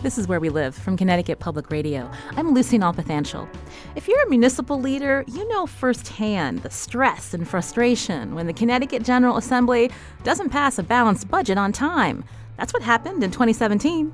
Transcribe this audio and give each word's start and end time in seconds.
This 0.00 0.16
is 0.16 0.28
Where 0.28 0.38
We 0.38 0.48
Live 0.48 0.76
from 0.76 0.96
Connecticut 0.96 1.40
Public 1.40 1.72
Radio. 1.72 2.08
I'm 2.36 2.54
Lucy 2.54 2.78
Nalpathanchel. 2.78 3.48
If 3.96 4.06
you're 4.06 4.22
a 4.22 4.30
municipal 4.30 4.80
leader, 4.80 5.24
you 5.26 5.46
know 5.48 5.66
firsthand 5.66 6.60
the 6.60 6.70
stress 6.70 7.34
and 7.34 7.48
frustration 7.48 8.36
when 8.36 8.46
the 8.46 8.52
Connecticut 8.52 9.02
General 9.02 9.38
Assembly 9.38 9.90
doesn't 10.22 10.50
pass 10.50 10.78
a 10.78 10.84
balanced 10.84 11.28
budget 11.28 11.58
on 11.58 11.72
time. 11.72 12.22
That's 12.56 12.72
what 12.72 12.84
happened 12.84 13.24
in 13.24 13.32
2017. 13.32 14.12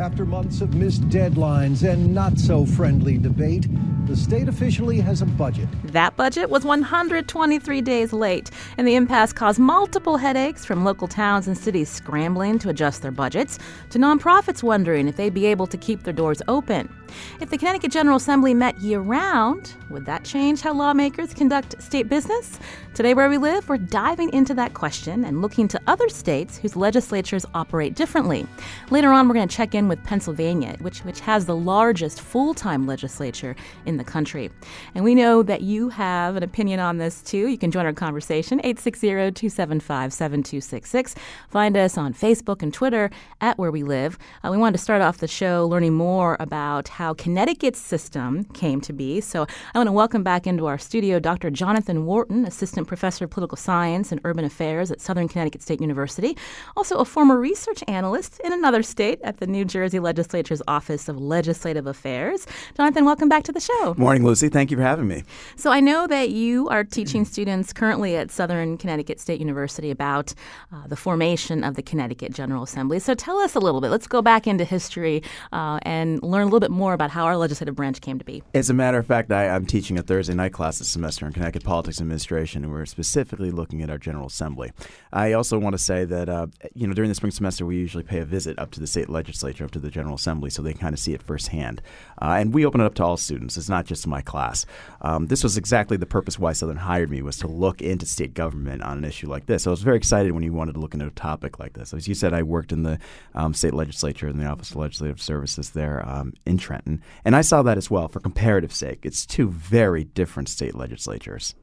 After 0.00 0.24
months 0.24 0.60
of 0.60 0.74
missed 0.74 1.08
deadlines 1.08 1.88
and 1.88 2.12
not 2.12 2.36
so 2.36 2.66
friendly 2.66 3.16
debate, 3.16 3.68
the 4.06 4.16
state 4.16 4.48
officially 4.48 4.98
has 4.98 5.22
a 5.22 5.26
budget. 5.26 5.68
That 5.84 6.16
budget 6.16 6.50
was 6.50 6.64
123 6.64 7.80
days 7.80 8.12
late, 8.12 8.50
and 8.76 8.88
the 8.88 8.96
impasse 8.96 9.32
caused 9.32 9.60
multiple 9.60 10.16
headaches 10.16 10.64
from 10.64 10.84
local 10.84 11.06
towns 11.06 11.46
and 11.46 11.56
cities 11.56 11.88
scrambling 11.88 12.58
to 12.58 12.70
adjust 12.70 13.02
their 13.02 13.12
budgets 13.12 13.60
to 13.90 14.00
nonprofits 14.00 14.64
wondering 14.64 15.06
if 15.06 15.14
they'd 15.14 15.32
be 15.32 15.46
able 15.46 15.68
to 15.68 15.76
keep 15.76 16.02
their 16.02 16.12
doors 16.12 16.42
open. 16.48 16.92
If 17.40 17.50
the 17.50 17.56
Connecticut 17.56 17.92
General 17.92 18.16
Assembly 18.16 18.52
met 18.52 18.76
year 18.80 18.98
round, 18.98 19.74
would 19.90 20.06
that 20.06 20.24
change 20.24 20.60
how 20.60 20.74
lawmakers 20.74 21.32
conduct 21.32 21.80
state 21.80 22.08
business? 22.08 22.58
Today, 22.94 23.12
where 23.12 23.28
we 23.28 23.38
live, 23.38 23.68
we're 23.68 23.76
diving 23.76 24.32
into 24.32 24.54
that 24.54 24.74
question 24.74 25.24
and 25.24 25.42
looking 25.42 25.66
to 25.66 25.80
other 25.88 26.08
states 26.08 26.58
whose 26.58 26.76
legislatures 26.76 27.44
operate 27.52 27.96
differently. 27.96 28.46
Later 28.92 29.10
on, 29.10 29.26
we're 29.26 29.34
going 29.34 29.48
to 29.48 29.56
check 29.56 29.74
in 29.74 29.88
with 29.88 30.00
Pennsylvania, 30.04 30.76
which, 30.80 31.00
which 31.00 31.18
has 31.18 31.44
the 31.44 31.56
largest 31.56 32.20
full 32.20 32.54
time 32.54 32.86
legislature 32.86 33.56
in 33.84 33.96
the 33.96 34.04
country. 34.04 34.48
And 34.94 35.02
we 35.02 35.16
know 35.16 35.42
that 35.42 35.62
you 35.62 35.88
have 35.88 36.36
an 36.36 36.44
opinion 36.44 36.78
on 36.78 36.98
this 36.98 37.20
too. 37.20 37.48
You 37.48 37.58
can 37.58 37.72
join 37.72 37.84
our 37.84 37.92
conversation, 37.92 38.60
860 38.60 39.08
275 39.08 40.12
7266. 40.12 41.16
Find 41.48 41.76
us 41.76 41.98
on 41.98 42.14
Facebook 42.14 42.62
and 42.62 42.72
Twitter 42.72 43.10
at 43.40 43.58
Where 43.58 43.72
We 43.72 43.82
Live. 43.82 44.20
Uh, 44.44 44.50
we 44.52 44.56
wanted 44.56 44.78
to 44.78 44.84
start 44.84 45.02
off 45.02 45.18
the 45.18 45.26
show 45.26 45.66
learning 45.66 45.94
more 45.94 46.36
about 46.38 46.86
how 46.86 47.12
Connecticut's 47.14 47.80
system 47.80 48.44
came 48.54 48.80
to 48.82 48.92
be. 48.92 49.20
So 49.20 49.48
I 49.74 49.78
want 49.78 49.88
to 49.88 49.92
welcome 49.92 50.22
back 50.22 50.46
into 50.46 50.66
our 50.66 50.78
studio 50.78 51.18
Dr. 51.18 51.50
Jonathan 51.50 52.06
Wharton, 52.06 52.44
Assistant 52.44 52.83
Professor 52.84 53.24
of 53.24 53.30
Political 53.30 53.56
Science 53.56 54.12
and 54.12 54.20
Urban 54.24 54.44
Affairs 54.44 54.90
at 54.90 55.00
Southern 55.00 55.28
Connecticut 55.28 55.62
State 55.62 55.80
University, 55.80 56.36
also 56.76 56.98
a 56.98 57.04
former 57.04 57.38
research 57.38 57.82
analyst 57.88 58.40
in 58.40 58.52
another 58.52 58.82
state 58.82 59.20
at 59.22 59.38
the 59.38 59.46
New 59.46 59.64
Jersey 59.64 59.98
Legislature's 59.98 60.62
Office 60.68 61.08
of 61.08 61.18
Legislative 61.18 61.86
Affairs. 61.86 62.46
Jonathan, 62.76 63.04
welcome 63.04 63.28
back 63.28 63.44
to 63.44 63.52
the 63.52 63.60
show. 63.60 63.94
Morning, 63.96 64.24
Lucy. 64.24 64.48
Thank 64.48 64.70
you 64.70 64.76
for 64.76 64.82
having 64.82 65.08
me. 65.08 65.24
So 65.56 65.70
I 65.70 65.80
know 65.80 66.06
that 66.06 66.30
you 66.30 66.68
are 66.68 66.84
teaching 66.84 67.24
students 67.24 67.72
currently 67.72 68.16
at 68.16 68.30
Southern 68.30 68.76
Connecticut 68.76 69.20
State 69.20 69.40
University 69.40 69.90
about 69.90 70.34
uh, 70.72 70.86
the 70.86 70.96
formation 70.96 71.64
of 71.64 71.74
the 71.74 71.82
Connecticut 71.82 72.32
General 72.32 72.62
Assembly. 72.62 72.98
So 72.98 73.14
tell 73.14 73.38
us 73.38 73.54
a 73.54 73.60
little 73.60 73.80
bit. 73.80 73.90
Let's 73.90 74.06
go 74.06 74.22
back 74.22 74.46
into 74.46 74.64
history 74.64 75.22
uh, 75.52 75.78
and 75.82 76.22
learn 76.22 76.42
a 76.42 76.44
little 76.46 76.60
bit 76.60 76.70
more 76.70 76.92
about 76.92 77.10
how 77.10 77.24
our 77.24 77.36
legislative 77.36 77.74
branch 77.74 78.00
came 78.00 78.18
to 78.18 78.24
be. 78.24 78.42
As 78.54 78.70
a 78.70 78.74
matter 78.74 78.98
of 78.98 79.06
fact, 79.06 79.32
I, 79.32 79.44
am 79.44 79.66
teaching 79.66 79.98
a 79.98 80.02
Thursday 80.02 80.34
night 80.34 80.52
class 80.52 80.78
this 80.78 80.88
semester 80.88 81.26
in 81.26 81.32
Connecticut 81.32 81.64
Politics 81.64 82.00
Administration, 82.00 82.64
and 82.64 82.73
we're 82.74 82.86
specifically 82.86 83.50
looking 83.50 83.82
at 83.82 83.90
our 83.90 83.98
General 83.98 84.26
Assembly. 84.26 84.72
I 85.12 85.32
also 85.32 85.58
want 85.58 85.74
to 85.74 85.78
say 85.78 86.04
that 86.04 86.28
uh, 86.28 86.46
you 86.74 86.86
know 86.86 86.94
during 86.94 87.08
the 87.08 87.14
spring 87.14 87.32
semester 87.32 87.64
we 87.64 87.76
usually 87.76 88.04
pay 88.04 88.18
a 88.18 88.24
visit 88.24 88.58
up 88.58 88.70
to 88.72 88.80
the 88.80 88.86
state 88.86 89.08
legislature, 89.08 89.64
up 89.64 89.70
to 89.72 89.78
the 89.78 89.90
General 89.90 90.16
Assembly, 90.16 90.50
so 90.50 90.62
they 90.62 90.74
kind 90.74 90.92
of 90.92 90.98
see 90.98 91.14
it 91.14 91.22
firsthand. 91.22 91.80
Uh, 92.20 92.36
and 92.38 92.52
we 92.52 92.66
open 92.66 92.80
it 92.80 92.84
up 92.84 92.94
to 92.94 93.04
all 93.04 93.16
students. 93.16 93.56
It's 93.56 93.68
not 93.68 93.86
just 93.86 94.06
my 94.06 94.20
class. 94.20 94.66
Um, 95.00 95.26
this 95.28 95.42
was 95.42 95.56
exactly 95.56 95.96
the 95.96 96.06
purpose 96.06 96.38
why 96.38 96.52
Southern 96.52 96.76
hired 96.76 97.10
me 97.10 97.22
was 97.22 97.38
to 97.38 97.48
look 97.48 97.80
into 97.80 98.06
state 98.06 98.34
government 98.34 98.82
on 98.82 98.98
an 98.98 99.04
issue 99.04 99.28
like 99.28 99.46
this. 99.46 99.64
So 99.64 99.70
I 99.70 99.72
was 99.72 99.82
very 99.82 99.96
excited 99.96 100.32
when 100.32 100.42
you 100.42 100.52
wanted 100.52 100.74
to 100.74 100.80
look 100.80 100.94
into 100.94 101.06
a 101.06 101.10
topic 101.10 101.58
like 101.58 101.74
this. 101.74 101.94
As 101.94 102.08
you 102.08 102.14
said, 102.14 102.32
I 102.32 102.42
worked 102.42 102.72
in 102.72 102.82
the 102.82 102.98
um, 103.34 103.54
state 103.54 103.74
legislature 103.74 104.28
in 104.28 104.38
the 104.38 104.46
Office 104.46 104.70
of 104.70 104.76
Legislative 104.76 105.20
Services 105.20 105.70
there 105.70 106.06
um, 106.08 106.34
in 106.46 106.58
Trenton, 106.58 107.02
and 107.24 107.36
I 107.36 107.40
saw 107.40 107.62
that 107.62 107.78
as 107.78 107.90
well 107.90 108.08
for 108.08 108.20
comparative 108.20 108.72
sake. 108.72 109.00
It's 109.02 109.26
two 109.26 109.48
very 109.48 110.04
different 110.04 110.48
state 110.48 110.74
legislatures. 110.74 111.54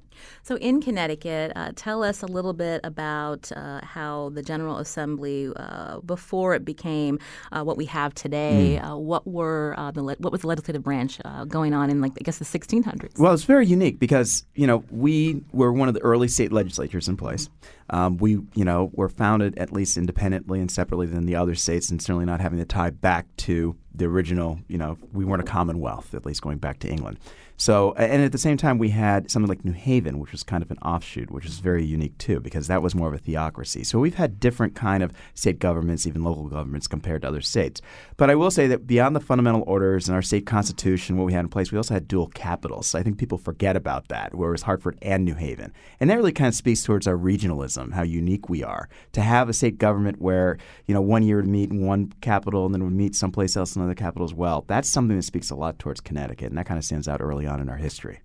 So, 0.44 0.58
in 0.58 0.82
Connecticut, 0.82 1.52
uh, 1.56 1.72
tell 1.76 2.04
us 2.04 2.24
a 2.24 2.26
little 2.26 2.54
bit 2.54 2.82
about 2.84 3.52
uh, 3.56 3.82
how 3.84 4.30
the 4.30 4.42
General 4.42 4.78
Assembly, 4.78 5.52
uh, 5.56 6.00
before 6.00 6.56
it 6.56 6.66
became 6.66 7.20
uh, 7.52 7.64
what 7.64 7.78
we 7.78 7.86
have 7.86 8.14
today, 8.14 8.80
mm. 8.82 9.00
what 9.00 9.28
were 9.28 9.76
uh, 9.78 9.92
the 9.92 10.04
le- 10.04 10.16
what 10.20 10.32
was 10.32 10.42
the 10.42 10.48
legislative 10.48 10.84
branch 10.84 11.20
uh, 11.26 11.46
going 11.46 11.74
on 11.74 11.90
in, 11.90 12.02
like 12.02 12.14
I 12.20 12.24
guess, 12.24 12.38
the 12.38 12.46
1600s? 12.46 13.20
Well, 13.20 13.34
it's 13.34 13.44
very 13.44 13.66
unique 13.66 14.00
because 14.00 14.46
you 14.56 14.68
know 14.68 14.84
we 14.90 15.44
were 15.52 15.72
one 15.72 15.88
of 15.88 15.94
the 15.94 16.02
early 16.02 16.28
state 16.28 16.52
legislatures 16.52 17.08
in 17.08 17.18
place. 17.18 17.50
Um, 17.90 18.18
we, 18.18 18.40
you 18.56 18.64
know, 18.64 18.90
were 18.94 19.09
founded 19.09 19.58
at 19.58 19.74
least 19.74 19.98
independently 19.98 20.62
and 20.62 20.72
separately 20.72 21.08
than 21.08 21.26
the 21.26 21.36
other 21.36 21.56
states, 21.56 21.90
and 21.90 22.02
certainly 22.02 22.26
not 22.26 22.40
having 22.40 22.59
to 22.59 22.66
tie 22.66 22.90
back 22.90 23.28
to 23.38 23.76
the 23.94 24.06
original. 24.06 24.59
You 24.68 24.78
know, 24.78 24.98
we 25.12 25.26
weren't 25.26 25.42
a 25.42 25.46
commonwealth, 25.46 26.14
at 26.14 26.26
least 26.26 26.42
going 26.42 26.58
back 26.58 26.80
to 26.80 26.90
England. 26.90 27.20
So, 27.61 27.94
and 27.94 28.23
at 28.23 28.31
the 28.31 28.39
same 28.39 28.57
time, 28.57 28.79
we 28.79 28.89
had 28.89 29.29
something 29.29 29.47
like 29.47 29.63
New 29.63 29.72
Haven, 29.72 30.17
which 30.17 30.31
was 30.31 30.41
kind 30.41 30.63
of 30.63 30.72
an 30.72 30.79
offshoot, 30.79 31.29
which 31.29 31.45
is 31.45 31.59
very 31.59 31.85
unique 31.85 32.17
too, 32.17 32.39
because 32.39 32.66
that 32.66 32.81
was 32.81 32.95
more 32.95 33.07
of 33.07 33.13
a 33.13 33.19
theocracy. 33.19 33.83
So 33.83 33.99
we've 33.99 34.16
had 34.16 34.39
different 34.39 34.73
kind 34.73 35.03
of 35.03 35.13
state 35.35 35.59
governments, 35.59 36.07
even 36.07 36.23
local 36.23 36.47
governments, 36.47 36.88
compared 36.88 37.22
to 37.22 37.27
other 37.27 37.41
states. 37.41 37.79
But 38.17 38.31
I 38.31 38.35
will 38.35 38.49
say 38.49 38.66
that 38.66 38.88
beyond 38.88 39.16
the 39.16 39.19
fundamental 39.19 39.63
orders 39.67 40.09
and 40.09 40.16
our 40.16 40.23
state 40.23 40.47
constitution, 40.47 41.17
what 41.17 41.25
we 41.25 41.33
had 41.33 41.41
in 41.41 41.49
place, 41.49 41.72
we 41.72 41.77
also 41.77 41.94
had 41.94 42.07
dual 42.07 42.29
capitals. 42.29 42.95
I 42.95 43.03
think 43.03 43.19
people 43.19 43.38
forget 43.38 43.75
about 43.75 44.07
that, 44.07 44.33
where 44.33 44.49
it 44.49 44.53
was 44.53 44.63
Hartford 44.63 44.97
and 45.03 45.23
New 45.23 45.35
Haven, 45.35 45.72
and 45.99 46.09
that 46.09 46.17
really 46.17 46.31
kind 46.31 46.47
of 46.47 46.55
speaks 46.55 46.83
towards 46.83 47.05
our 47.05 47.16
regionalism, 47.16 47.93
how 47.93 48.01
unique 48.01 48.49
we 48.49 48.63
are 48.63 48.89
to 49.11 49.22
have 49.22 49.49
a 49.49 49.53
state 49.53 49.78
government 49.78 50.19
where 50.19 50.57
you 50.88 50.95
know 50.95 51.01
one 51.01 51.22
year 51.22 51.35
would 51.35 51.47
meet 51.47 51.69
in 51.69 51.85
one 51.85 52.11
capital 52.22 52.66
and 52.66 52.73
then 52.73 52.83
would 52.83 52.91
meet 52.91 53.13
someplace 53.13 53.55
else 53.55 53.75
in 53.75 53.83
another 53.83 53.93
capital 53.93 54.25
as 54.25 54.33
well. 54.33 54.66
That's 54.66 54.89
something 54.89 55.16
that 55.16 55.22
speaks 55.22 55.51
a 55.51 55.55
lot 55.55 55.78
towards 55.78 56.01
Connecticut, 56.01 56.49
and 56.49 56.57
that 56.57 56.66
kind 56.66 56.79
of 56.79 56.83
stands 56.83 57.07
out 57.07 57.22
early 57.22 57.45
on 57.45 57.50
on 57.51 57.59
in 57.59 57.69
our 57.69 57.78
history. 57.78 58.22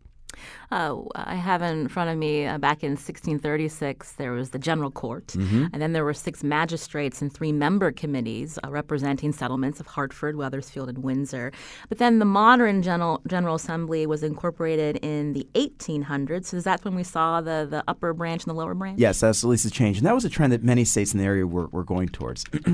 Uh, 0.70 0.96
I 1.14 1.34
have 1.34 1.62
in 1.62 1.88
front 1.88 2.10
of 2.10 2.18
me 2.18 2.46
uh, 2.46 2.58
back 2.58 2.82
in 2.82 2.92
1636, 2.92 4.12
there 4.12 4.32
was 4.32 4.50
the 4.50 4.58
General 4.58 4.90
Court, 4.90 5.26
mm-hmm. 5.28 5.66
and 5.72 5.80
then 5.80 5.92
there 5.92 6.04
were 6.04 6.14
six 6.14 6.42
magistrates 6.42 7.22
and 7.22 7.32
three 7.32 7.52
member 7.52 7.92
committees 7.92 8.58
uh, 8.64 8.70
representing 8.70 9.32
settlements 9.32 9.80
of 9.80 9.86
Hartford, 9.86 10.36
Wethersfield, 10.36 10.88
and 10.88 10.98
Windsor. 10.98 11.52
But 11.88 11.98
then 11.98 12.18
the 12.18 12.24
modern 12.24 12.82
General, 12.82 13.22
General 13.26 13.56
Assembly 13.56 14.06
was 14.06 14.22
incorporated 14.22 14.96
in 14.96 15.32
the 15.32 15.46
1800s. 15.54 16.46
So 16.46 16.60
that 16.60 16.84
when 16.84 16.94
we 16.94 17.04
saw 17.04 17.40
the, 17.40 17.66
the 17.68 17.82
upper 17.88 18.12
branch 18.12 18.44
and 18.44 18.50
the 18.50 18.54
lower 18.54 18.74
branch? 18.74 18.98
Yes, 18.98 19.20
that's 19.20 19.42
at 19.42 19.48
least 19.48 19.64
a 19.64 19.70
change. 19.70 19.98
And 19.98 20.06
that 20.06 20.14
was 20.14 20.24
a 20.24 20.28
trend 20.28 20.52
that 20.52 20.62
many 20.62 20.84
states 20.84 21.12
in 21.12 21.18
the 21.18 21.24
area 21.24 21.46
were, 21.46 21.68
were 21.68 21.84
going 21.84 22.08
towards. 22.08 22.44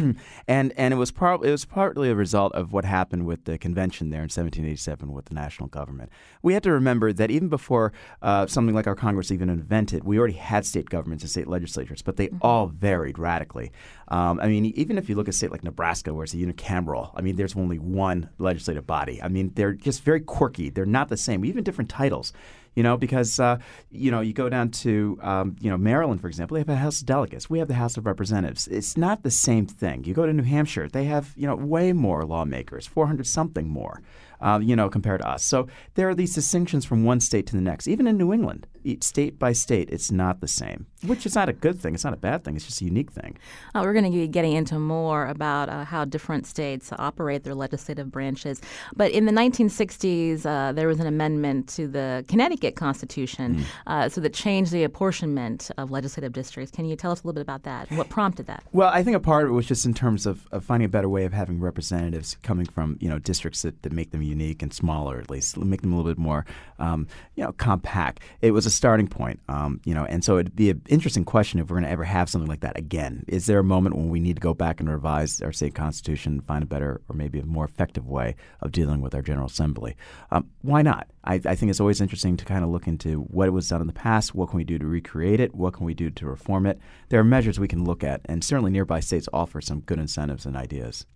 and 0.49 0.73
and 0.77 0.95
it 0.95 0.97
was, 0.97 1.11
par- 1.11 1.45
it 1.45 1.51
was 1.51 1.65
partly 1.65 2.11
a 2.11 2.15
result 2.15 2.53
of 2.55 2.73
what 2.73 2.85
happened 2.85 3.27
with 3.27 3.45
the 3.45 3.59
convention 3.59 4.11
there 4.11 4.21
in 4.21 4.25
1787 4.25 5.13
with 5.13 5.27
the 5.27 5.35
national 5.35 5.69
government. 5.69 6.11
We 6.43 6.55
had 6.55 6.63
to 6.65 6.73
remember 6.73 7.13
that 7.13 7.31
even 7.31 7.49
before 7.53 7.93
uh, 8.23 8.47
something 8.49 8.75
like 8.75 8.89
our 8.89 8.97
Congress 8.97 9.31
even 9.31 9.49
invented, 9.49 10.03
we 10.03 10.19
already 10.19 10.35
had 10.35 10.67
state 10.67 10.91
governments 10.91 11.23
and 11.23 11.31
state 11.31 11.47
legislatures, 11.47 12.03
but 12.03 12.17
they 12.17 12.27
mm-hmm. 12.27 12.39
all 12.41 12.67
varied 12.67 13.19
radically. 13.21 13.71
Um, 14.09 14.41
I 14.41 14.49
mean, 14.49 14.67
even 14.67 14.99
if 14.99 15.09
you 15.09 15.15
look 15.15 15.29
at 15.29 15.35
a 15.35 15.37
state 15.37 15.53
like 15.53 15.63
Nebraska, 15.63 16.13
where 16.13 16.25
it's 16.25 16.35
a 16.35 16.39
unicameral, 16.39 17.13
I 17.15 17.21
mean, 17.21 17.37
there's 17.37 17.55
only 17.55 17.79
one 17.79 18.29
legislative 18.39 18.87
body. 18.87 19.23
I 19.23 19.29
mean, 19.29 19.53
they're 19.55 19.75
just 19.75 20.03
very 20.03 20.21
quirky. 20.21 20.71
They're 20.71 20.85
not 20.85 21.09
the 21.09 21.17
same, 21.17 21.45
even 21.45 21.63
different 21.63 21.91
titles 21.91 22.33
you 22.75 22.83
know, 22.83 22.97
because 22.97 23.39
uh, 23.39 23.59
you 23.91 24.11
know 24.11 24.21
you 24.21 24.33
go 24.33 24.49
down 24.49 24.71
to 24.71 25.19
um, 25.23 25.57
you 25.61 25.71
know 25.71 25.77
Maryland, 25.77 26.21
for 26.21 26.29
example, 26.29 26.55
they 26.55 26.61
have 26.61 26.69
a 26.69 26.77
House 26.77 27.01
of 27.01 27.07
Delegates. 27.07 27.51
We 27.51 27.59
have 27.59 27.69
the 27.69 27.75
House 27.75 27.97
of 27.97 28.07
Representatives. 28.07 28.67
It's 28.69 28.97
not 28.97 29.23
the 29.23 29.31
same 29.31 29.67
thing. 29.67 30.05
You 30.05 30.15
go 30.15 30.27
to 30.27 30.33
New 30.33 30.43
Hampshire, 30.43 30.89
they 30.89 31.05
have 31.05 31.33
you 31.37 31.47
know 31.47 31.55
way 31.55 31.93
more 31.93 32.25
lawmakers, 32.25 32.87
400 32.87 33.27
something 33.27 33.69
more 33.69 34.03
uh, 34.43 34.59
you 34.61 34.77
know, 34.77 34.89
compared 34.89 35.21
to 35.21 35.29
us. 35.29 35.45
So 35.45 35.69
there 35.95 36.09
are 36.09 36.15
these 36.15 36.35
distinctions 36.35 36.85
from 36.85 37.05
one 37.05 37.21
state 37.21 37.47
to 37.47 37.55
the 37.55 37.63
next. 37.63 37.89
Even 37.89 38.07
in 38.07 38.19
New 38.19 38.33
England, 38.33 38.67
state 39.01 39.39
by 39.39 39.53
state, 39.53 39.89
it's 39.91 40.11
not 40.11 40.41
the 40.41 40.49
same. 40.49 40.87
which 41.07 41.27
is 41.27 41.35
not 41.35 41.49
a 41.49 41.53
good 41.53 41.81
thing. 41.81 41.95
It's 41.95 42.05
not 42.05 42.13
a 42.13 42.19
bad 42.19 42.45
thing. 42.45 42.55
It's 42.57 42.65
just 42.65 42.81
a 42.81 42.85
unique 42.85 43.11
thing. 43.11 43.37
Uh, 43.75 43.83
we're 43.85 43.93
going 43.93 44.05
to 44.05 44.11
be 44.11 44.29
getting 44.29 44.53
into 44.53 44.79
more 44.79 45.27
about 45.27 45.69
uh, 45.69 45.85
how 45.85 46.05
different 46.05 46.47
states 46.47 46.93
operate 46.99 47.45
their 47.45 47.55
legislative 47.55 48.11
branches. 48.11 48.61
But 48.95 49.11
in 49.11 49.27
the 49.27 49.33
1960s, 49.33 50.47
uh, 50.47 50.73
there 50.73 50.87
was 50.87 51.01
an 51.01 51.07
amendment 51.07 51.69
to 51.71 51.89
the 51.89 52.25
Connecticut 52.29 52.77
Constitution 52.77 53.65
mm. 53.87 54.13
so 54.13 54.21
that 54.21 54.33
changed 54.33 54.73
the 54.73 54.85
apportionment 54.85 55.71
of 55.79 55.91
legislative 55.91 56.33
districts. 56.33 56.71
Can 56.71 56.85
you 56.85 56.97
tell 56.97 57.11
us 57.11 57.23
a 57.23 57.27
little 57.27 57.35
bit 57.35 57.43
about 57.43 57.65
that? 57.65 57.91
What 57.91 58.09
prompted 58.09 58.47
that? 58.47 58.63
Well, 58.73 58.89
I 58.89 59.03
think 59.03 59.17
a 59.17 59.21
part 59.21 59.45
of 59.45 59.51
it 59.51 59.55
was 59.55 59.67
just 59.67 59.85
in 59.85 59.95
terms 59.95 60.27
of, 60.27 60.47
of 60.53 60.65
finding 60.65 60.87
a 60.87 60.89
better 60.89 61.09
way 61.09 61.25
of 61.25 61.33
having 61.33 61.61
representatives 61.61 62.37
coming 62.43 62.67
from 62.67 62.97
you 63.01 63.09
know 63.09 63.19
districts 63.19 63.63
that, 63.63 63.83
that 63.83 63.93
make 63.93 64.11
them 64.11 64.23
unique 64.23 64.63
and 64.63 64.73
smaller, 64.73 65.19
at 65.19 65.31
least 65.31 65.57
make 65.57 65.83
them 65.83 65.93
a 65.93 65.97
little 65.97 66.11
bit 66.11 66.19
more 66.19 66.45
um, 66.79 67.07
you 67.35 67.45
know 67.45 67.53
compact. 67.53 68.21
It 68.41 68.53
was 68.53 68.67
a 68.67 68.71
starting 68.73 69.07
point, 69.07 69.41
um, 69.49 69.81
you 69.85 69.95
know, 69.95 70.05
and 70.05 70.25
so 70.25 70.39
it'd 70.39 70.57
be 70.57 70.71
an 70.71 70.83
interesting 70.89 71.25
question 71.25 71.61
if 71.61 71.71
we're 71.71 71.77
going 71.77 71.85
to 71.85 71.91
ever 71.91 72.05
have 72.05 72.29
something 72.29 72.49
like 72.49 72.61
that 72.61 72.77
again. 72.77 73.25
Is 73.29 73.47
there 73.47 73.59
a 73.59 73.65
moment 73.65 73.97
when 73.97 74.09
we 74.09 74.21
need 74.21 74.37
to 74.37 74.41
go 74.41 74.55
back 74.55 74.81
and 74.81 74.91
revise 74.91 75.41
our 75.41 75.53
state 75.53 75.75
constitution, 75.75 76.41
find 76.41 76.63
a 76.63 76.67
better 76.67 77.01
or 77.09 77.15
maybe 77.15 77.39
a 77.39 77.47
more 77.47 77.65
effective 77.65 78.09
way 78.09 78.37
of 78.61 78.73
dealing 78.73 79.01
with 79.01 79.15
our 79.15 79.23
General 79.23 79.47
Assembly? 79.47 79.97
Um, 80.31 80.49
why 80.63 80.83
not? 80.83 81.09
I, 81.25 81.35
I, 81.35 81.55
think 81.55 81.71
it's 81.71 81.81
always 81.81 82.01
interesting 82.01 82.37
to 82.37 82.45
kind 82.45 82.65
of 82.65 82.71
look 82.71 82.87
into 82.89 83.21
what 83.21 83.53
was 83.53 83.69
done 83.69 83.81
in 83.81 83.87
the 83.87 83.93
past. 83.93 84.35
What 84.35 84.51
can 84.51 84.57
we 84.57 84.65
do 84.65 84.79
to 84.79 84.87
recreate 84.87 85.41
it? 85.41 85.55
What 85.55 85.75
can 85.75 85.87
we 85.87 85.95
do 85.95 86.11
to 86.11 86.27
reform 86.27 86.67
it? 86.67 86.79
There 87.11 87.21
are 87.21 87.25
measures 87.25 87.61
we 87.61 87.69
can 87.69 87.85
look 87.85 88.03
at, 88.03 88.23
and 88.25 88.43
certainly 88.43 88.71
nearby 88.71 89.01
states 89.01 89.29
offer 89.33 89.61
some 89.61 89.81
good 89.81 89.99
incentives 89.99 90.47
and 90.47 90.57
ideas. 90.57 91.07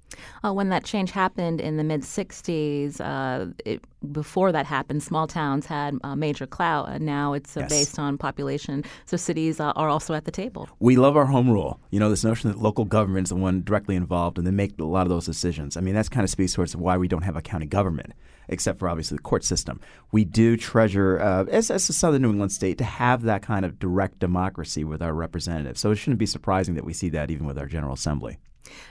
Uh, 0.45 0.53
when 0.53 0.69
that 0.69 0.85
change 0.85 1.11
happened 1.11 1.61
in 1.61 1.77
the 1.77 1.85
mid 1.85 2.03
60s, 2.03 3.01
uh, 3.01 3.53
it, 3.65 3.83
before 4.13 4.53
that 4.53 4.65
happened, 4.65 5.03
small 5.03 5.27
towns 5.27 5.67
had 5.67 5.99
uh, 6.05 6.15
major 6.15 6.47
clout, 6.47 6.89
and 6.89 7.05
now 7.05 7.33
it's 7.33 7.57
uh, 7.57 7.61
yes. 7.61 7.71
based 7.71 7.99
on 7.99 8.17
population. 8.17 8.85
So 9.05 9.17
cities 9.17 9.59
uh, 9.59 9.73
are 9.75 9.89
also 9.89 10.15
at 10.15 10.25
the 10.25 10.31
table. 10.31 10.69
We 10.79 10.97
love 10.97 11.17
our 11.17 11.27
home 11.27 11.51
rule. 11.51 11.81
You 11.91 11.99
know, 11.99 12.09
this 12.09 12.25
notion 12.25 12.51
that 12.51 12.59
local 12.59 12.85
government 12.85 13.27
is 13.27 13.31
the 13.31 13.37
one 13.37 13.63
directly 13.63 13.97
involved 13.97 14.39
and 14.39 14.47
they 14.47 14.53
make 14.53 14.79
a 14.79 14.85
lot 14.85 15.03
of 15.03 15.09
those 15.09 15.27
decisions. 15.27 15.77
I 15.77 15.81
mean, 15.81 15.95
that's 15.95 16.09
kind 16.09 16.23
of 16.23 16.31
speaks 16.31 16.55
towards 16.55 16.77
why 16.77 16.97
we 16.97 17.09
don't 17.09 17.23
have 17.23 17.37
a 17.37 17.43
county 17.43 17.67
government 17.67 18.13
except 18.49 18.79
for 18.79 18.89
obviously 18.89 19.17
the 19.17 19.23
court 19.23 19.45
system. 19.45 19.81
We 20.13 20.25
do 20.25 20.57
treasure, 20.57 21.21
uh, 21.21 21.45
as, 21.45 21.71
as 21.71 21.89
a 21.89 21.93
Southern 21.93 22.23
New 22.23 22.31
England 22.31 22.53
state, 22.53 22.79
to 22.79 22.85
have 22.85 23.23
that 23.23 23.43
kind 23.43 23.65
of 23.65 23.79
direct 23.79 24.19
democracy 24.19 24.85
with 24.85 25.03
our 25.03 25.15
representatives. 25.15 25.81
So 25.81 25.91
it 25.91 25.97
shouldn't 25.97 26.19
be 26.19 26.27
surprising 26.27 26.75
that 26.75 26.85
we 26.85 26.93
see 26.93 27.09
that 27.11 27.31
even 27.31 27.47
with 27.47 27.59
our 27.59 27.67
General 27.67 27.95
Assembly. 27.95 28.39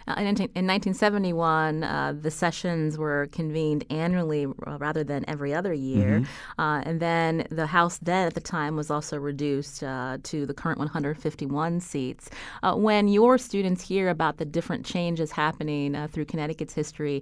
Uh, 0.08 0.16
in, 0.18 0.28
in, 0.28 0.68
1971, 0.68 1.84
uh, 1.84 2.14
the 2.20 2.32
sessions 2.32 2.98
were 2.98 3.28
convened 3.32 3.86
annually 3.90 4.46
uh, 4.46 4.78
rather 4.78 5.04
than 5.04 5.26
every 5.28 5.54
other 5.54 5.74
year. 5.74 6.20
Mm-hmm. 6.20 6.62
Uh, 6.62 6.82
and 6.82 7.00
then 7.00 7.48
the 7.50 7.68
House 7.68 7.98
then 8.00 8.28
at 8.28 8.34
the 8.34 8.42
time 8.42 8.76
was 8.76 8.90
also 8.90 9.18
reduced 9.18 9.84
uh, 9.84 10.18
to 10.24 10.46
the 10.46 10.54
current 10.54 10.80
151 10.80 11.80
seats. 11.80 12.30
Uh, 12.64 12.76
when 12.76 13.08
your 13.08 13.38
students 13.38 13.82
hear 13.82 14.10
about 14.10 14.38
the 14.38 14.46
different 14.46 14.86
changes 14.86 15.32
happening 15.32 15.96
through 16.08 16.26
Connecticut's 16.26 16.74
history, 16.74 17.22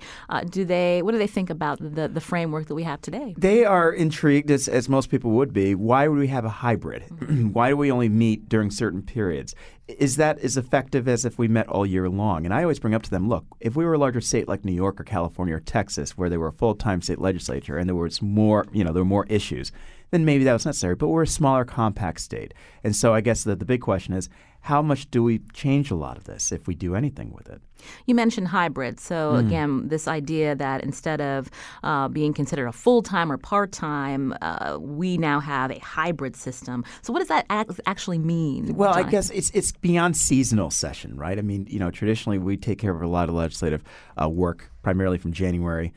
do 0.49 0.65
they 0.65 1.01
what 1.01 1.11
do 1.11 1.17
they 1.17 1.27
think 1.27 1.49
about 1.49 1.79
the, 1.79 2.07
the 2.07 2.21
framework 2.21 2.67
that 2.67 2.75
we 2.75 2.83
have 2.83 3.01
today? 3.01 3.35
They 3.37 3.65
are 3.65 3.91
intrigued, 3.91 4.51
as, 4.51 4.67
as 4.67 4.89
most 4.89 5.09
people 5.09 5.31
would 5.31 5.53
be. 5.53 5.75
Why 5.75 6.07
would 6.07 6.19
we 6.19 6.27
have 6.27 6.45
a 6.45 6.49
hybrid? 6.49 7.03
Mm-hmm. 7.03 7.49
Why 7.53 7.69
do 7.69 7.77
we 7.77 7.91
only 7.91 8.09
meet 8.09 8.49
during 8.49 8.71
certain 8.71 9.01
periods? 9.01 9.55
Is 9.87 10.15
that 10.15 10.39
as 10.39 10.55
effective 10.55 11.07
as 11.07 11.25
if 11.25 11.37
we 11.37 11.47
met 11.47 11.67
all 11.67 11.85
year 11.85 12.07
long? 12.09 12.45
And 12.45 12.53
I 12.53 12.63
always 12.63 12.79
bring 12.79 12.93
up 12.93 13.03
to 13.03 13.09
them, 13.09 13.27
look, 13.27 13.45
if 13.59 13.75
we 13.75 13.83
were 13.83 13.93
a 13.93 13.97
larger 13.97 14.21
state 14.21 14.47
like 14.47 14.63
New 14.63 14.73
York 14.73 14.99
or 14.99 15.03
California 15.03 15.55
or 15.55 15.59
Texas, 15.59 16.17
where 16.17 16.29
they 16.29 16.37
were 16.37 16.47
a 16.47 16.53
full-time 16.53 17.01
state 17.01 17.19
legislature 17.19 17.77
and 17.77 17.89
there 17.89 17.95
was 17.95 18.21
more, 18.21 18.65
you 18.71 18.83
know, 18.83 18.93
there 18.93 19.03
were 19.03 19.09
more 19.09 19.25
issues, 19.27 19.71
then 20.11 20.23
maybe 20.23 20.45
that 20.45 20.53
was 20.53 20.65
necessary. 20.65 20.95
But 20.95 21.09
we're 21.09 21.23
a 21.23 21.27
smaller, 21.27 21.65
compact 21.65 22.21
state, 22.21 22.53
and 22.83 22.95
so 22.95 23.13
I 23.13 23.21
guess 23.21 23.43
the, 23.43 23.55
the 23.55 23.65
big 23.65 23.81
question 23.81 24.13
is, 24.13 24.29
how 24.63 24.81
much 24.81 25.11
do 25.11 25.21
we 25.21 25.39
change 25.51 25.91
a 25.91 25.95
lot 25.95 26.15
of 26.15 26.23
this 26.23 26.53
if 26.53 26.67
we 26.67 26.73
do 26.73 26.95
anything 26.95 27.33
with 27.33 27.49
it? 27.49 27.61
You 28.05 28.15
mentioned 28.15 28.47
hybrid. 28.47 28.97
So, 28.97 29.33
mm. 29.33 29.45
again, 29.45 29.89
this 29.89 30.07
idea 30.07 30.55
that 30.55 30.81
instead 30.85 31.19
of 31.19 31.51
uh, 31.83 32.07
being 32.07 32.33
considered 32.33 32.67
a 32.67 32.71
full 32.71 33.03
time 33.03 33.29
or 33.29 33.37
part 33.37 33.73
time, 33.73 34.33
uh, 34.41 34.77
we 34.79 35.17
now 35.17 35.41
have 35.41 35.69
a 35.69 35.79
hybrid 35.79 36.37
system. 36.37 36.85
So, 37.01 37.11
what 37.11 37.19
does 37.19 37.27
that 37.27 37.45
actually 37.49 38.19
mean? 38.19 38.73
Well, 38.73 38.93
Jonathan? 38.93 39.07
I 39.09 39.11
guess 39.11 39.29
it's, 39.31 39.49
it's 39.49 39.73
beyond 39.73 40.15
seasonal 40.15 40.71
session, 40.71 41.17
right? 41.17 41.37
I 41.37 41.41
mean, 41.41 41.67
you 41.69 41.77
know, 41.77 41.91
traditionally 41.91 42.37
we 42.37 42.55
take 42.55 42.79
care 42.79 42.95
of 42.95 43.01
a 43.01 43.07
lot 43.07 43.27
of 43.27 43.35
legislative 43.35 43.83
uh, 44.21 44.29
work 44.29 44.71
primarily 44.81 45.17
from 45.17 45.33
January 45.33 45.91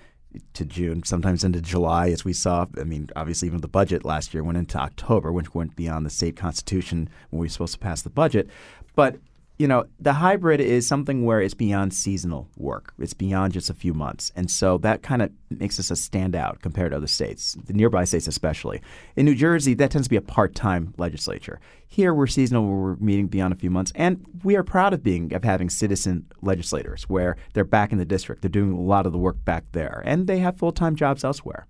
to 0.55 0.64
June, 0.64 1.02
sometimes 1.05 1.44
into 1.44 1.61
July, 1.61 2.11
as 2.11 2.25
we 2.25 2.32
saw. 2.32 2.67
I 2.78 2.84
mean, 2.84 3.08
obviously, 3.17 3.46
even 3.46 3.61
the 3.61 3.69
budget 3.69 4.05
last 4.05 4.34
year 4.34 4.44
went 4.44 4.58
into 4.58 4.78
October, 4.78 5.32
which 5.32 5.55
went 5.55 5.76
beyond 5.76 6.05
the 6.05 6.11
state 6.11 6.37
constitution 6.37 7.08
when 7.31 7.40
we 7.40 7.46
were 7.46 7.50
supposed 7.50 7.75
to 7.75 7.78
pass 7.78 8.02
the 8.02 8.11
budget. 8.11 8.49
But 8.94 9.17
you 9.58 9.66
know, 9.66 9.86
the 9.98 10.12
hybrid 10.12 10.60
is 10.60 10.86
something 10.86 11.24
where 11.24 11.40
it's 11.40 11.54
beyond 11.54 11.94
seasonal 11.94 12.48
work. 12.56 12.92
It's 12.98 13.14
beyond 13.14 13.54
just 13.54 13.70
a 13.70 13.74
few 13.74 13.94
months. 13.94 14.30
And 14.36 14.50
so 14.50 14.76
that 14.78 15.02
kind 15.02 15.22
of 15.22 15.30
makes 15.48 15.78
us 15.78 15.90
a 15.90 15.94
standout 15.94 16.60
compared 16.60 16.90
to 16.90 16.98
other 16.98 17.06
states, 17.06 17.56
the 17.64 17.72
nearby 17.72 18.04
states 18.04 18.26
especially. 18.26 18.82
In 19.16 19.24
New 19.24 19.34
Jersey, 19.34 19.72
that 19.74 19.90
tends 19.90 20.08
to 20.08 20.10
be 20.10 20.16
a 20.16 20.22
part 20.22 20.54
time 20.54 20.92
legislature. 20.98 21.58
Here, 21.88 22.12
we're 22.12 22.26
seasonal, 22.26 22.66
we're 22.66 22.96
meeting 22.96 23.28
beyond 23.28 23.54
a 23.54 23.56
few 23.56 23.70
months. 23.70 23.92
And 23.94 24.26
we 24.44 24.56
are 24.56 24.62
proud 24.62 24.92
of 24.92 25.02
being, 25.02 25.32
of 25.32 25.44
having 25.44 25.70
citizen 25.70 26.26
legislators 26.42 27.04
where 27.04 27.36
they're 27.54 27.64
back 27.64 27.92
in 27.92 27.98
the 27.98 28.04
district. 28.04 28.42
They're 28.42 28.50
doing 28.50 28.72
a 28.72 28.80
lot 28.80 29.06
of 29.06 29.12
the 29.12 29.18
work 29.18 29.42
back 29.44 29.64
there. 29.72 30.02
And 30.04 30.26
they 30.26 30.38
have 30.38 30.58
full 30.58 30.72
time 30.72 30.96
jobs 30.96 31.24
elsewhere. 31.24 31.66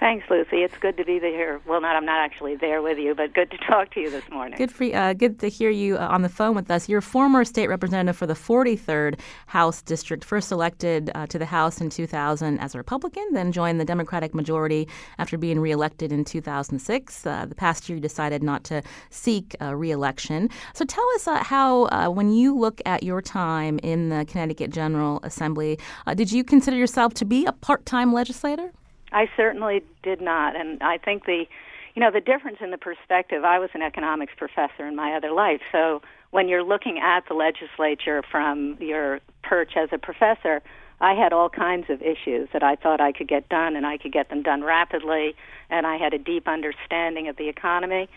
Thanks, 0.00 0.30
Lucy. 0.30 0.62
It's 0.62 0.78
good 0.78 0.96
to 0.98 1.04
be 1.04 1.18
there. 1.18 1.60
Well, 1.66 1.80
not 1.80 1.96
I'm 1.96 2.04
not 2.04 2.20
actually 2.20 2.54
there 2.54 2.80
with 2.82 2.98
you, 2.98 3.16
but 3.16 3.34
good 3.34 3.50
to 3.50 3.56
talk 3.56 3.90
to 3.94 4.00
you 4.00 4.10
this 4.10 4.22
morning. 4.30 4.56
Good 4.56 4.70
for 4.70 4.84
uh, 4.94 5.12
good 5.12 5.40
to 5.40 5.48
hear 5.48 5.70
you 5.70 5.96
uh, 5.96 6.06
on 6.06 6.22
the 6.22 6.28
phone 6.28 6.54
with 6.54 6.70
us. 6.70 6.88
You're 6.88 7.00
former 7.00 7.44
state 7.44 7.68
representative 7.68 8.16
for 8.16 8.26
the 8.26 8.34
43rd 8.34 9.18
House 9.46 9.82
District, 9.82 10.24
first 10.24 10.52
elected 10.52 11.10
uh, 11.16 11.26
to 11.26 11.38
the 11.38 11.46
House 11.46 11.80
in 11.80 11.90
2000 11.90 12.60
as 12.60 12.76
a 12.76 12.78
Republican, 12.78 13.26
then 13.32 13.50
joined 13.50 13.80
the 13.80 13.84
Democratic 13.84 14.36
majority 14.36 14.86
after 15.18 15.36
being 15.36 15.58
reelected 15.58 16.12
in 16.12 16.24
2006. 16.24 17.26
Uh, 17.26 17.46
the 17.46 17.54
past 17.56 17.88
year, 17.88 17.96
you 17.96 18.00
decided 18.00 18.40
not 18.40 18.62
to 18.64 18.82
seek 19.10 19.56
uh, 19.60 19.74
reelection. 19.74 20.48
So 20.74 20.84
tell 20.84 21.06
us 21.16 21.26
uh, 21.26 21.42
how, 21.42 22.10
when 22.10 22.30
you 22.32 22.56
look 22.56 22.80
at 22.86 23.02
your 23.02 23.20
time 23.20 23.80
in 23.82 24.10
the 24.10 24.24
Connecticut 24.26 24.70
General 24.70 25.18
Assembly, 25.24 25.76
did 26.14 26.30
you 26.30 26.44
consider 26.44 26.76
yourself 26.76 27.14
to 27.14 27.24
be 27.24 27.46
a 27.46 27.52
part-time 27.52 28.12
legislator? 28.12 28.70
I 29.12 29.28
certainly 29.36 29.82
did 30.02 30.20
not, 30.20 30.56
and 30.56 30.82
I 30.82 30.98
think 30.98 31.24
the, 31.24 31.46
you 31.94 32.00
know, 32.00 32.10
the 32.10 32.20
difference 32.20 32.58
in 32.60 32.70
the 32.70 32.78
perspective. 32.78 33.44
I 33.44 33.58
was 33.58 33.70
an 33.74 33.82
economics 33.82 34.32
professor 34.36 34.86
in 34.86 34.96
my 34.96 35.14
other 35.14 35.32
life, 35.32 35.60
so 35.72 36.02
when 36.30 36.48
you're 36.48 36.62
looking 36.62 36.98
at 36.98 37.26
the 37.28 37.34
legislature 37.34 38.22
from 38.30 38.76
your 38.80 39.20
perch 39.42 39.72
as 39.76 39.88
a 39.92 39.98
professor, 39.98 40.62
I 41.00 41.14
had 41.14 41.32
all 41.32 41.48
kinds 41.48 41.88
of 41.90 42.02
issues 42.02 42.48
that 42.52 42.62
I 42.62 42.74
thought 42.74 43.00
I 43.00 43.12
could 43.12 43.28
get 43.28 43.48
done, 43.48 43.76
and 43.76 43.86
I 43.86 43.98
could 43.98 44.12
get 44.12 44.28
them 44.28 44.42
done 44.42 44.62
rapidly, 44.62 45.36
and 45.70 45.86
I 45.86 45.96
had 45.96 46.12
a 46.12 46.18
deep 46.18 46.48
understanding 46.48 47.28
of 47.28 47.36
the 47.36 47.48
economy. 47.48 48.08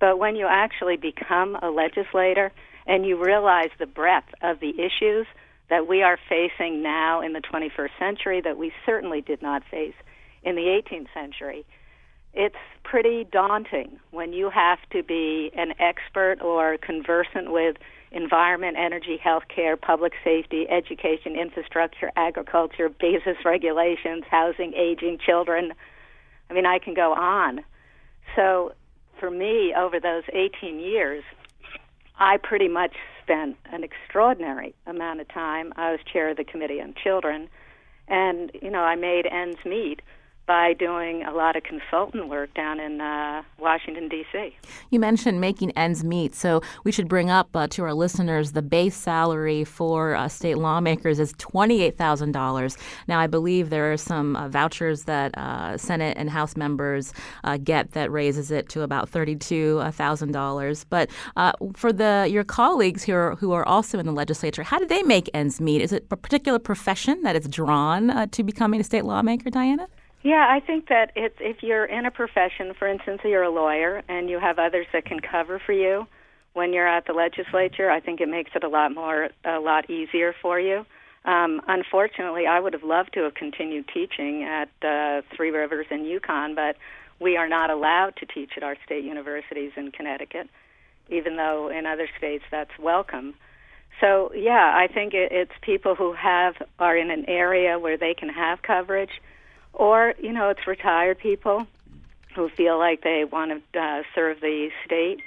But 0.00 0.18
when 0.18 0.36
you 0.36 0.46
actually 0.48 0.96
become 0.96 1.56
a 1.62 1.70
legislator 1.70 2.52
and 2.86 3.06
you 3.06 3.22
realize 3.22 3.70
the 3.78 3.86
breadth 3.86 4.34
of 4.42 4.60
the 4.60 4.70
issues 4.80 5.26
that 5.70 5.86
we 5.86 6.02
are 6.02 6.18
facing 6.28 6.82
now 6.82 7.22
in 7.22 7.32
the 7.32 7.40
21st 7.40 7.90
century 7.98 8.40
that 8.42 8.58
we 8.58 8.72
certainly 8.84 9.22
did 9.22 9.40
not 9.40 9.62
face 9.70 9.94
in 10.44 10.56
the 10.56 10.62
18th 10.62 11.08
century, 11.14 11.64
it's 12.32 12.56
pretty 12.82 13.24
daunting 13.24 13.98
when 14.10 14.32
you 14.32 14.50
have 14.50 14.78
to 14.90 15.02
be 15.02 15.50
an 15.56 15.74
expert 15.78 16.40
or 16.42 16.76
conversant 16.78 17.52
with 17.52 17.76
environment, 18.10 18.76
energy, 18.78 19.20
healthcare, 19.24 19.80
public 19.80 20.12
safety, 20.22 20.66
education, 20.68 21.36
infrastructure, 21.36 22.10
agriculture, 22.16 22.88
business 22.88 23.38
regulations, 23.44 24.24
housing, 24.30 24.72
aging, 24.74 25.18
children, 25.24 25.72
I 26.50 26.54
mean, 26.54 26.66
I 26.66 26.78
can 26.78 26.94
go 26.94 27.12
on. 27.12 27.64
So 28.36 28.72
for 29.18 29.30
me, 29.30 29.74
over 29.76 29.98
those 30.00 30.24
18 30.32 30.78
years, 30.78 31.24
I 32.18 32.36
pretty 32.36 32.68
much 32.68 32.94
spent 33.22 33.56
an 33.72 33.82
extraordinary 33.82 34.74
amount 34.86 35.20
of 35.20 35.28
time. 35.28 35.72
I 35.76 35.90
was 35.90 36.00
chair 36.12 36.30
of 36.30 36.36
the 36.36 36.44
Committee 36.44 36.80
on 36.80 36.94
Children, 37.02 37.48
and 38.06 38.50
you 38.60 38.70
know, 38.70 38.82
I 38.82 38.96
made 38.96 39.26
ends 39.26 39.58
meet 39.64 40.00
by 40.46 40.74
doing 40.74 41.24
a 41.24 41.32
lot 41.32 41.56
of 41.56 41.62
consultant 41.62 42.28
work 42.28 42.52
down 42.54 42.78
in 42.78 43.00
uh, 43.00 43.42
Washington, 43.58 44.08
D.C. 44.08 44.54
You 44.90 45.00
mentioned 45.00 45.40
making 45.40 45.70
ends 45.72 46.04
meet, 46.04 46.34
so 46.34 46.60
we 46.84 46.92
should 46.92 47.08
bring 47.08 47.30
up 47.30 47.48
uh, 47.54 47.66
to 47.68 47.82
our 47.82 47.94
listeners 47.94 48.52
the 48.52 48.62
base 48.62 48.94
salary 48.94 49.64
for 49.64 50.14
uh, 50.14 50.28
state 50.28 50.58
lawmakers 50.58 51.18
is 51.18 51.32
$28,000. 51.34 52.76
Now, 53.08 53.20
I 53.20 53.26
believe 53.26 53.70
there 53.70 53.90
are 53.92 53.96
some 53.96 54.36
uh, 54.36 54.48
vouchers 54.48 55.04
that 55.04 55.36
uh, 55.38 55.78
Senate 55.78 56.16
and 56.18 56.28
House 56.28 56.56
members 56.56 57.14
uh, 57.44 57.56
get 57.56 57.92
that 57.92 58.12
raises 58.12 58.50
it 58.50 58.68
to 58.70 58.82
about 58.82 59.10
$32,000. 59.10 60.84
But 60.90 61.10
for 61.74 61.92
the 61.92 62.26
your 62.30 62.44
colleagues 62.44 63.04
who 63.04 63.14
are, 63.14 63.36
who 63.36 63.52
are 63.52 63.66
also 63.66 63.98
in 63.98 64.06
the 64.06 64.12
legislature, 64.12 64.62
how 64.62 64.78
do 64.78 64.86
they 64.86 65.02
make 65.02 65.30
ends 65.32 65.60
meet? 65.60 65.80
Is 65.80 65.92
it 65.92 66.06
a 66.10 66.16
particular 66.16 66.58
profession 66.58 67.22
that 67.22 67.36
is 67.36 67.48
drawn 67.48 68.28
to 68.28 68.42
becoming 68.42 68.80
a 68.80 68.84
state 68.84 69.04
lawmaker, 69.04 69.50
Diana? 69.50 69.88
Yeah, 70.24 70.46
I 70.48 70.58
think 70.58 70.88
that 70.88 71.12
it's 71.14 71.36
if 71.38 71.62
you're 71.62 71.84
in 71.84 72.06
a 72.06 72.10
profession, 72.10 72.72
for 72.76 72.88
instance, 72.88 73.20
you're 73.24 73.42
a 73.42 73.50
lawyer 73.50 74.02
and 74.08 74.28
you 74.28 74.40
have 74.40 74.58
others 74.58 74.86
that 74.92 75.04
can 75.04 75.20
cover 75.20 75.60
for 75.64 75.72
you 75.72 76.06
when 76.54 76.72
you're 76.72 76.88
at 76.88 77.06
the 77.06 77.12
legislature, 77.12 77.90
I 77.90 78.00
think 78.00 78.20
it 78.20 78.28
makes 78.28 78.52
it 78.54 78.64
a 78.64 78.68
lot 78.68 78.94
more 78.94 79.28
a 79.44 79.58
lot 79.58 79.90
easier 79.90 80.34
for 80.40 80.58
you. 80.58 80.86
Um, 81.24 81.60
unfortunately, 81.66 82.46
I 82.46 82.60
would 82.60 82.72
have 82.72 82.84
loved 82.84 83.12
to 83.14 83.24
have 83.24 83.34
continued 83.34 83.86
teaching 83.92 84.44
at 84.44 84.68
uh, 84.86 85.22
Three 85.36 85.50
Rivers 85.50 85.86
and 85.90 86.06
UConn, 86.06 86.54
but 86.54 86.76
we 87.20 87.36
are 87.36 87.48
not 87.48 87.70
allowed 87.70 88.16
to 88.16 88.26
teach 88.26 88.52
at 88.56 88.62
our 88.62 88.76
state 88.84 89.04
universities 89.04 89.72
in 89.76 89.90
Connecticut, 89.90 90.48
even 91.08 91.36
though 91.36 91.70
in 91.76 91.86
other 91.86 92.08
states 92.16 92.44
that's 92.50 92.70
welcome. 92.78 93.34
So 94.00 94.32
yeah, 94.34 94.72
I 94.74 94.86
think 94.92 95.12
it, 95.12 95.32
it's 95.32 95.52
people 95.62 95.94
who 95.94 96.12
have 96.12 96.54
are 96.78 96.96
in 96.96 97.10
an 97.10 97.24
area 97.28 97.78
where 97.78 97.98
they 97.98 98.14
can 98.14 98.28
have 98.28 98.62
coverage 98.62 99.20
or 99.74 100.14
you 100.20 100.32
know 100.32 100.48
it's 100.48 100.66
retired 100.66 101.18
people 101.18 101.66
who 102.34 102.48
feel 102.48 102.78
like 102.78 103.02
they 103.02 103.24
want 103.24 103.62
to 103.72 103.80
uh, 103.80 104.02
serve 104.14 104.40
the 104.40 104.70
state. 104.84 105.20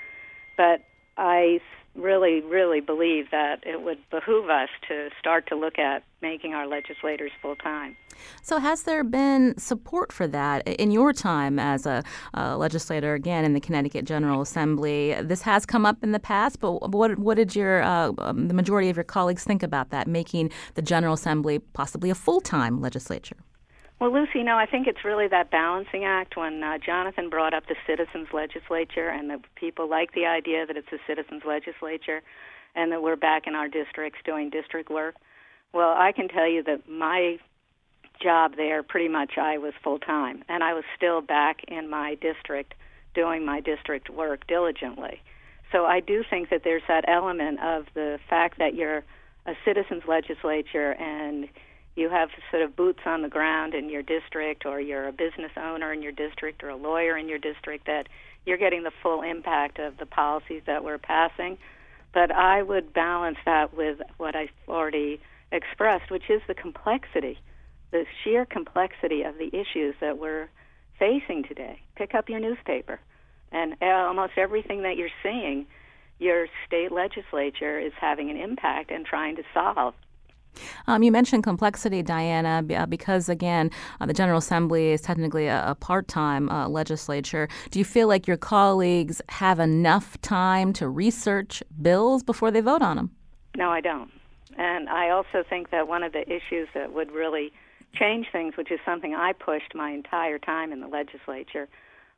But 0.58 0.82
I 1.18 1.62
really, 1.98 2.42
really 2.42 2.80
believe 2.80 3.32
that 3.32 3.64
it 3.66 3.82
would 3.82 3.98
behoove 4.10 4.50
us 4.50 4.70
to 4.88 5.10
start 5.20 5.48
to 5.48 5.56
look 5.56 5.80
at 5.80 6.04
making 6.22 6.54
our 6.54 6.68
legislators 6.68 7.32
full 7.42 7.56
time. 7.56 7.98
So, 8.42 8.60
has 8.60 8.84
there 8.84 9.04
been 9.04 9.58
support 9.58 10.12
for 10.12 10.28
that 10.28 10.68
in 10.68 10.92
your 10.92 11.14
time 11.14 11.60
as 11.60 11.86
a, 11.86 12.04
legislator, 12.34 13.14
again, 13.14 13.46
in 13.46 13.54
the 13.54 13.60
Connecticut 13.60 14.06
General 14.06 14.42
Assembly? 14.42 15.16
This 15.22 15.42
has 15.44 15.66
come 15.66 15.86
up 15.86 16.04
in 16.04 16.12
the 16.12 16.20
past, 16.20 16.60
but 16.60 16.92
what, 16.92 17.18
what 17.20 17.36
did 17.36 17.56
your 17.56 17.84
uh, 17.84 18.12
um, 18.18 18.48
the 18.48 18.54
majority 18.54 18.90
of 18.90 18.98
your 18.98 19.04
colleagues 19.04 19.44
think 19.44 19.62
about 19.62 19.90
that, 19.92 20.08
making 20.08 20.52
the 20.74 20.82
General 20.82 21.14
Assembly 21.14 21.60
possibly 21.60 22.10
a 22.10 22.16
full 22.16 22.42
time 22.42 22.82
legislature? 22.82 23.38
Well, 24.00 24.14
Lucy, 24.14 24.44
no, 24.44 24.58
I 24.58 24.68
think 24.68 24.86
it's 24.86 25.04
really 25.04 25.28
that 25.30 25.50
balancing 25.50 26.06
act. 26.06 26.38
When 26.38 26.64
uh, 26.64 26.78
Jonathan 26.78 27.30
brought 27.30 27.54
up 27.54 27.64
the 27.68 27.76
citizens' 27.88 28.28
legislature, 28.32 29.10
and 29.10 29.30
the 29.30 29.40
people 29.56 29.90
like 29.90 30.14
the 30.14 30.26
idea 30.26 30.66
that 30.68 30.78
it's 30.78 30.92
a 30.92 31.00
citizens' 31.08 31.42
legislature, 31.46 32.22
and 32.76 32.92
that 32.92 33.02
we're 33.02 33.16
back 33.16 33.48
in 33.48 33.56
our 33.56 33.68
districts 33.68 34.20
doing 34.24 34.52
district 34.52 34.92
work. 34.92 35.16
Well, 35.74 35.96
I 35.98 36.12
can 36.12 36.28
tell 36.28 36.48
you 36.48 36.64
that 36.64 36.88
my 36.88 37.40
job 38.22 38.56
there, 38.56 38.84
pretty 38.84 39.10
much, 39.10 39.38
I 39.38 39.58
was 39.58 39.74
full 39.84 40.00
time, 40.00 40.44
and 40.48 40.64
I 40.64 40.74
was 40.74 40.84
still 40.96 41.22
back 41.22 41.62
in 41.68 41.90
my 41.90 42.16
district 42.22 42.76
doing 43.16 43.46
my 43.46 43.62
district 43.62 44.12
work 44.12 44.46
diligently. 44.48 45.22
So 45.72 45.86
I 45.86 46.02
do 46.02 46.24
think 46.30 46.50
that 46.52 46.62
there's 46.64 46.84
that 46.88 47.06
element 47.08 47.60
of 47.62 47.86
the 47.96 48.20
fact 48.30 48.60
that 48.60 48.76
you're 48.76 49.04
a 49.48 49.54
citizens' 49.66 50.04
legislature 50.08 50.92
and 50.94 51.50
you 51.98 52.10
have 52.10 52.30
sort 52.52 52.62
of 52.62 52.76
boots 52.76 53.00
on 53.06 53.24
the 53.24 53.28
ground 53.28 53.74
in 53.74 53.90
your 53.90 54.04
district 54.04 54.66
or 54.66 54.80
you're 54.80 55.08
a 55.08 55.12
business 55.12 55.52
owner 55.58 55.92
in 55.92 56.04
your 56.04 56.12
district 56.12 56.64
or 56.64 56.70
a 56.70 56.76
lawyer 56.76 57.18
in 57.18 57.28
your 57.28 57.40
district 57.40 57.88
that 57.88 58.08
you're 58.46 58.58
getting 58.58 58.84
the 58.84 58.92
full 59.02 59.24
impact 59.24 59.80
of 59.80 59.98
the 59.98 60.06
policies 60.06 60.62
that 60.68 60.84
we're 60.84 61.00
passing. 61.00 61.58
But 62.14 62.32
I 62.32 62.62
would 62.62 62.94
balance 62.94 63.40
that 63.46 63.76
with 63.76 64.00
what 64.18 64.36
I 64.36 64.50
already 64.68 65.20
expressed, 65.52 66.12
which 66.12 66.30
is 66.30 66.42
the 66.48 66.54
complexity, 66.54 67.40
the 67.92 68.06
sheer 68.24 68.46
complexity 68.46 69.24
of 69.24 69.38
the 69.40 69.48
issues 69.48 69.96
that 70.00 70.20
we're 70.20 70.50
facing 71.00 71.44
today. 71.44 71.82
Pick 71.96 72.14
up 72.14 72.30
your 72.30 72.40
newspaper, 72.40 73.00
and 73.52 73.76
almost 73.82 74.34
everything 74.38 74.84
that 74.84 74.98
you're 74.98 75.10
seeing, 75.24 75.66
your 76.20 76.48
state 76.66 76.92
legislature 76.92 77.80
is 77.80 77.94
having 78.00 78.30
an 78.30 78.38
impact 78.38 78.92
and 78.92 79.06
trying 79.06 79.36
to 79.38 79.44
solve. 79.54 79.94
Um, 80.88 81.04
you 81.04 81.12
mentioned 81.12 81.44
complexity, 81.44 82.02
Diana, 82.02 82.64
uh, 82.76 82.86
because 82.86 83.30
again, 83.30 83.72
uh, 84.00 84.06
the 84.06 84.14
General 84.14 84.40
Assembly 84.40 84.92
is 84.92 85.02
technically 85.02 85.48
a, 85.48 85.72
a 85.72 85.76
part 85.76 86.08
time 86.08 86.50
uh, 86.50 86.68
legislature. 86.68 87.48
Do 87.72 87.80
you 87.80 87.86
feel 87.86 88.08
like 88.08 88.28
your 88.28 88.38
colleagues 88.38 89.22
have 89.30 89.60
enough 89.60 90.20
time 90.22 90.74
to 90.74 90.88
research 90.88 91.64
bills 91.82 92.24
before 92.24 92.52
they 92.52 92.62
vote 92.62 92.82
on 92.82 92.98
them? 92.98 93.12
No, 93.56 93.70
I 93.70 93.82
don't. 93.82 94.12
And 94.58 94.90
I 94.90 95.10
also 95.10 95.44
think 95.48 95.70
that 95.72 95.88
one 95.88 96.04
of 96.04 96.14
the 96.14 96.24
issues 96.28 96.68
that 96.74 96.94
would 96.94 97.12
really 97.12 97.52
change 97.94 98.28
things, 98.32 98.56
which 98.58 98.72
is 98.72 98.80
something 98.86 99.14
I 99.14 99.34
pushed 99.34 99.74
my 99.76 99.92
entire 99.92 100.40
time 100.40 100.72
in 100.72 100.82
the 100.82 100.88
legislature, 100.88 101.68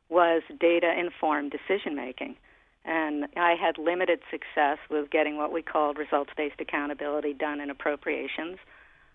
was 0.08 0.42
data 0.58 0.92
informed 0.98 1.52
decision 1.52 1.94
making 1.94 2.36
and 2.84 3.26
I 3.36 3.54
had 3.54 3.78
limited 3.78 4.20
success 4.30 4.78
with 4.88 5.10
getting 5.10 5.36
what 5.36 5.52
we 5.52 5.62
called 5.62 5.98
results 5.98 6.32
based 6.36 6.60
accountability 6.60 7.34
done 7.34 7.60
in 7.60 7.70
appropriations. 7.70 8.58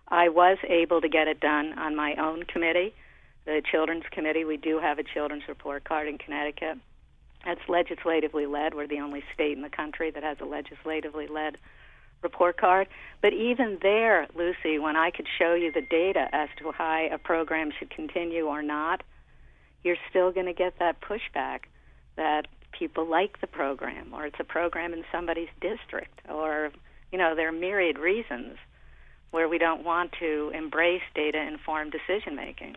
I 0.08 0.28
was 0.28 0.58
able 0.68 1.00
to 1.00 1.08
get 1.08 1.26
it 1.26 1.40
done 1.40 1.76
on 1.78 1.96
my 1.96 2.14
own 2.14 2.44
committee, 2.44 2.94
the 3.44 3.62
Children's 3.70 4.04
Committee. 4.10 4.44
We 4.44 4.56
do 4.56 4.78
have 4.78 4.98
a 4.98 5.02
children's 5.02 5.48
report 5.48 5.84
card 5.84 6.08
in 6.08 6.18
Connecticut. 6.18 6.78
That's 7.44 7.60
legislatively 7.68 8.46
led. 8.46 8.74
We're 8.74 8.86
the 8.86 9.00
only 9.00 9.22
state 9.34 9.56
in 9.56 9.62
the 9.62 9.68
country 9.68 10.10
that 10.10 10.22
has 10.22 10.38
a 10.40 10.44
legislatively 10.44 11.26
led 11.26 11.58
report 12.22 12.56
card. 12.56 12.88
But 13.20 13.32
even 13.32 13.78
there, 13.82 14.26
Lucy, 14.34 14.78
when 14.78 14.96
I 14.96 15.10
could 15.10 15.26
show 15.38 15.54
you 15.54 15.72
the 15.72 15.82
data 15.82 16.28
as 16.32 16.48
to 16.58 16.72
how 16.72 17.08
a 17.10 17.18
program 17.18 17.72
should 17.78 17.90
continue 17.90 18.46
or 18.46 18.62
not, 18.62 19.02
you're 19.82 19.96
still 20.10 20.32
going 20.32 20.46
to 20.46 20.52
get 20.52 20.78
that 20.78 21.00
pushback 21.00 21.60
that 22.16 22.46
people 22.78 23.06
like 23.06 23.40
the 23.40 23.46
program 23.46 24.12
or 24.12 24.26
it's 24.26 24.40
a 24.40 24.44
program 24.44 24.92
in 24.92 25.04
somebody's 25.12 25.48
district 25.60 26.20
or 26.28 26.70
you 27.12 27.18
know 27.18 27.34
there 27.34 27.48
are 27.48 27.52
myriad 27.52 27.98
reasons 27.98 28.56
where 29.30 29.48
we 29.48 29.58
don't 29.58 29.84
want 29.84 30.12
to 30.18 30.50
embrace 30.54 31.02
data 31.14 31.40
informed 31.40 31.92
decision 31.92 32.36
making 32.36 32.76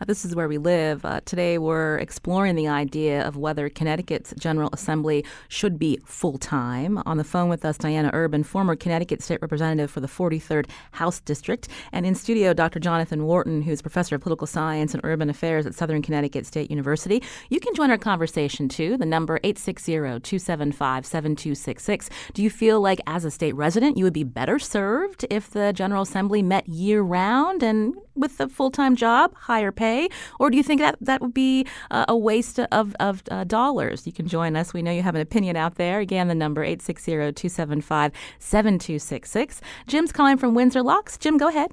uh, 0.00 0.04
this 0.04 0.24
is 0.24 0.34
where 0.34 0.48
we 0.48 0.58
live. 0.58 1.04
Uh, 1.04 1.20
today, 1.24 1.58
we're 1.58 1.98
exploring 1.98 2.54
the 2.54 2.68
idea 2.68 3.26
of 3.26 3.36
whether 3.36 3.68
Connecticut's 3.68 4.34
General 4.38 4.70
Assembly 4.72 5.24
should 5.48 5.78
be 5.78 5.98
full 6.04 6.38
time. 6.38 7.02
On 7.06 7.16
the 7.16 7.24
phone 7.24 7.48
with 7.48 7.64
us, 7.64 7.78
Diana 7.78 8.10
Urban, 8.12 8.42
former 8.42 8.76
Connecticut 8.76 9.22
State 9.22 9.40
Representative 9.42 9.90
for 9.90 10.00
the 10.00 10.08
43rd 10.08 10.68
House 10.92 11.20
District, 11.20 11.68
and 11.92 12.06
in 12.06 12.14
studio, 12.14 12.52
Dr. 12.52 12.78
Jonathan 12.78 13.24
Wharton, 13.24 13.62
who's 13.62 13.82
professor 13.82 14.16
of 14.16 14.20
political 14.20 14.46
science 14.46 14.94
and 14.94 15.00
urban 15.04 15.30
affairs 15.30 15.66
at 15.66 15.74
Southern 15.74 16.02
Connecticut 16.02 16.46
State 16.46 16.70
University. 16.70 17.22
You 17.48 17.60
can 17.60 17.74
join 17.74 17.90
our 17.90 17.98
conversation 17.98 18.68
too. 18.68 18.96
The 18.96 19.06
number 19.06 19.38
860-275-7266. 19.40 22.08
Do 22.34 22.42
you 22.42 22.50
feel 22.50 22.80
like, 22.80 23.00
as 23.06 23.24
a 23.24 23.30
state 23.30 23.54
resident, 23.54 23.96
you 23.96 24.04
would 24.04 24.12
be 24.12 24.24
better 24.24 24.58
served 24.58 25.24
if 25.30 25.50
the 25.50 25.72
General 25.72 26.02
Assembly 26.02 26.42
met 26.42 26.68
year 26.68 27.02
round 27.02 27.62
and 27.62 27.94
with 28.14 28.40
a 28.40 28.48
full 28.48 28.70
time 28.70 28.96
job, 28.96 29.34
higher 29.52 29.72
pay? 29.72 30.08
Or 30.40 30.50
do 30.50 30.56
you 30.56 30.62
think 30.62 30.80
that 30.80 30.96
that 31.00 31.20
would 31.20 31.34
be 31.34 31.66
uh, 31.90 32.06
a 32.08 32.16
waste 32.16 32.58
of, 32.58 32.96
of 33.08 33.22
uh, 33.30 33.44
dollars? 33.44 34.06
You 34.06 34.12
can 34.12 34.26
join 34.26 34.56
us. 34.56 34.72
We 34.72 34.82
know 34.82 34.92
you 34.98 35.02
have 35.02 35.14
an 35.14 35.20
opinion 35.20 35.56
out 35.56 35.74
there. 35.74 35.98
Again, 36.00 36.28
the 36.28 36.34
number 36.34 36.62
860 36.62 37.12
275 37.12 38.12
7266. 38.38 39.60
Jim's 39.86 40.12
calling 40.12 40.38
from 40.38 40.54
Windsor 40.54 40.82
Locks. 40.82 41.18
Jim, 41.18 41.36
go 41.36 41.48
ahead. 41.48 41.70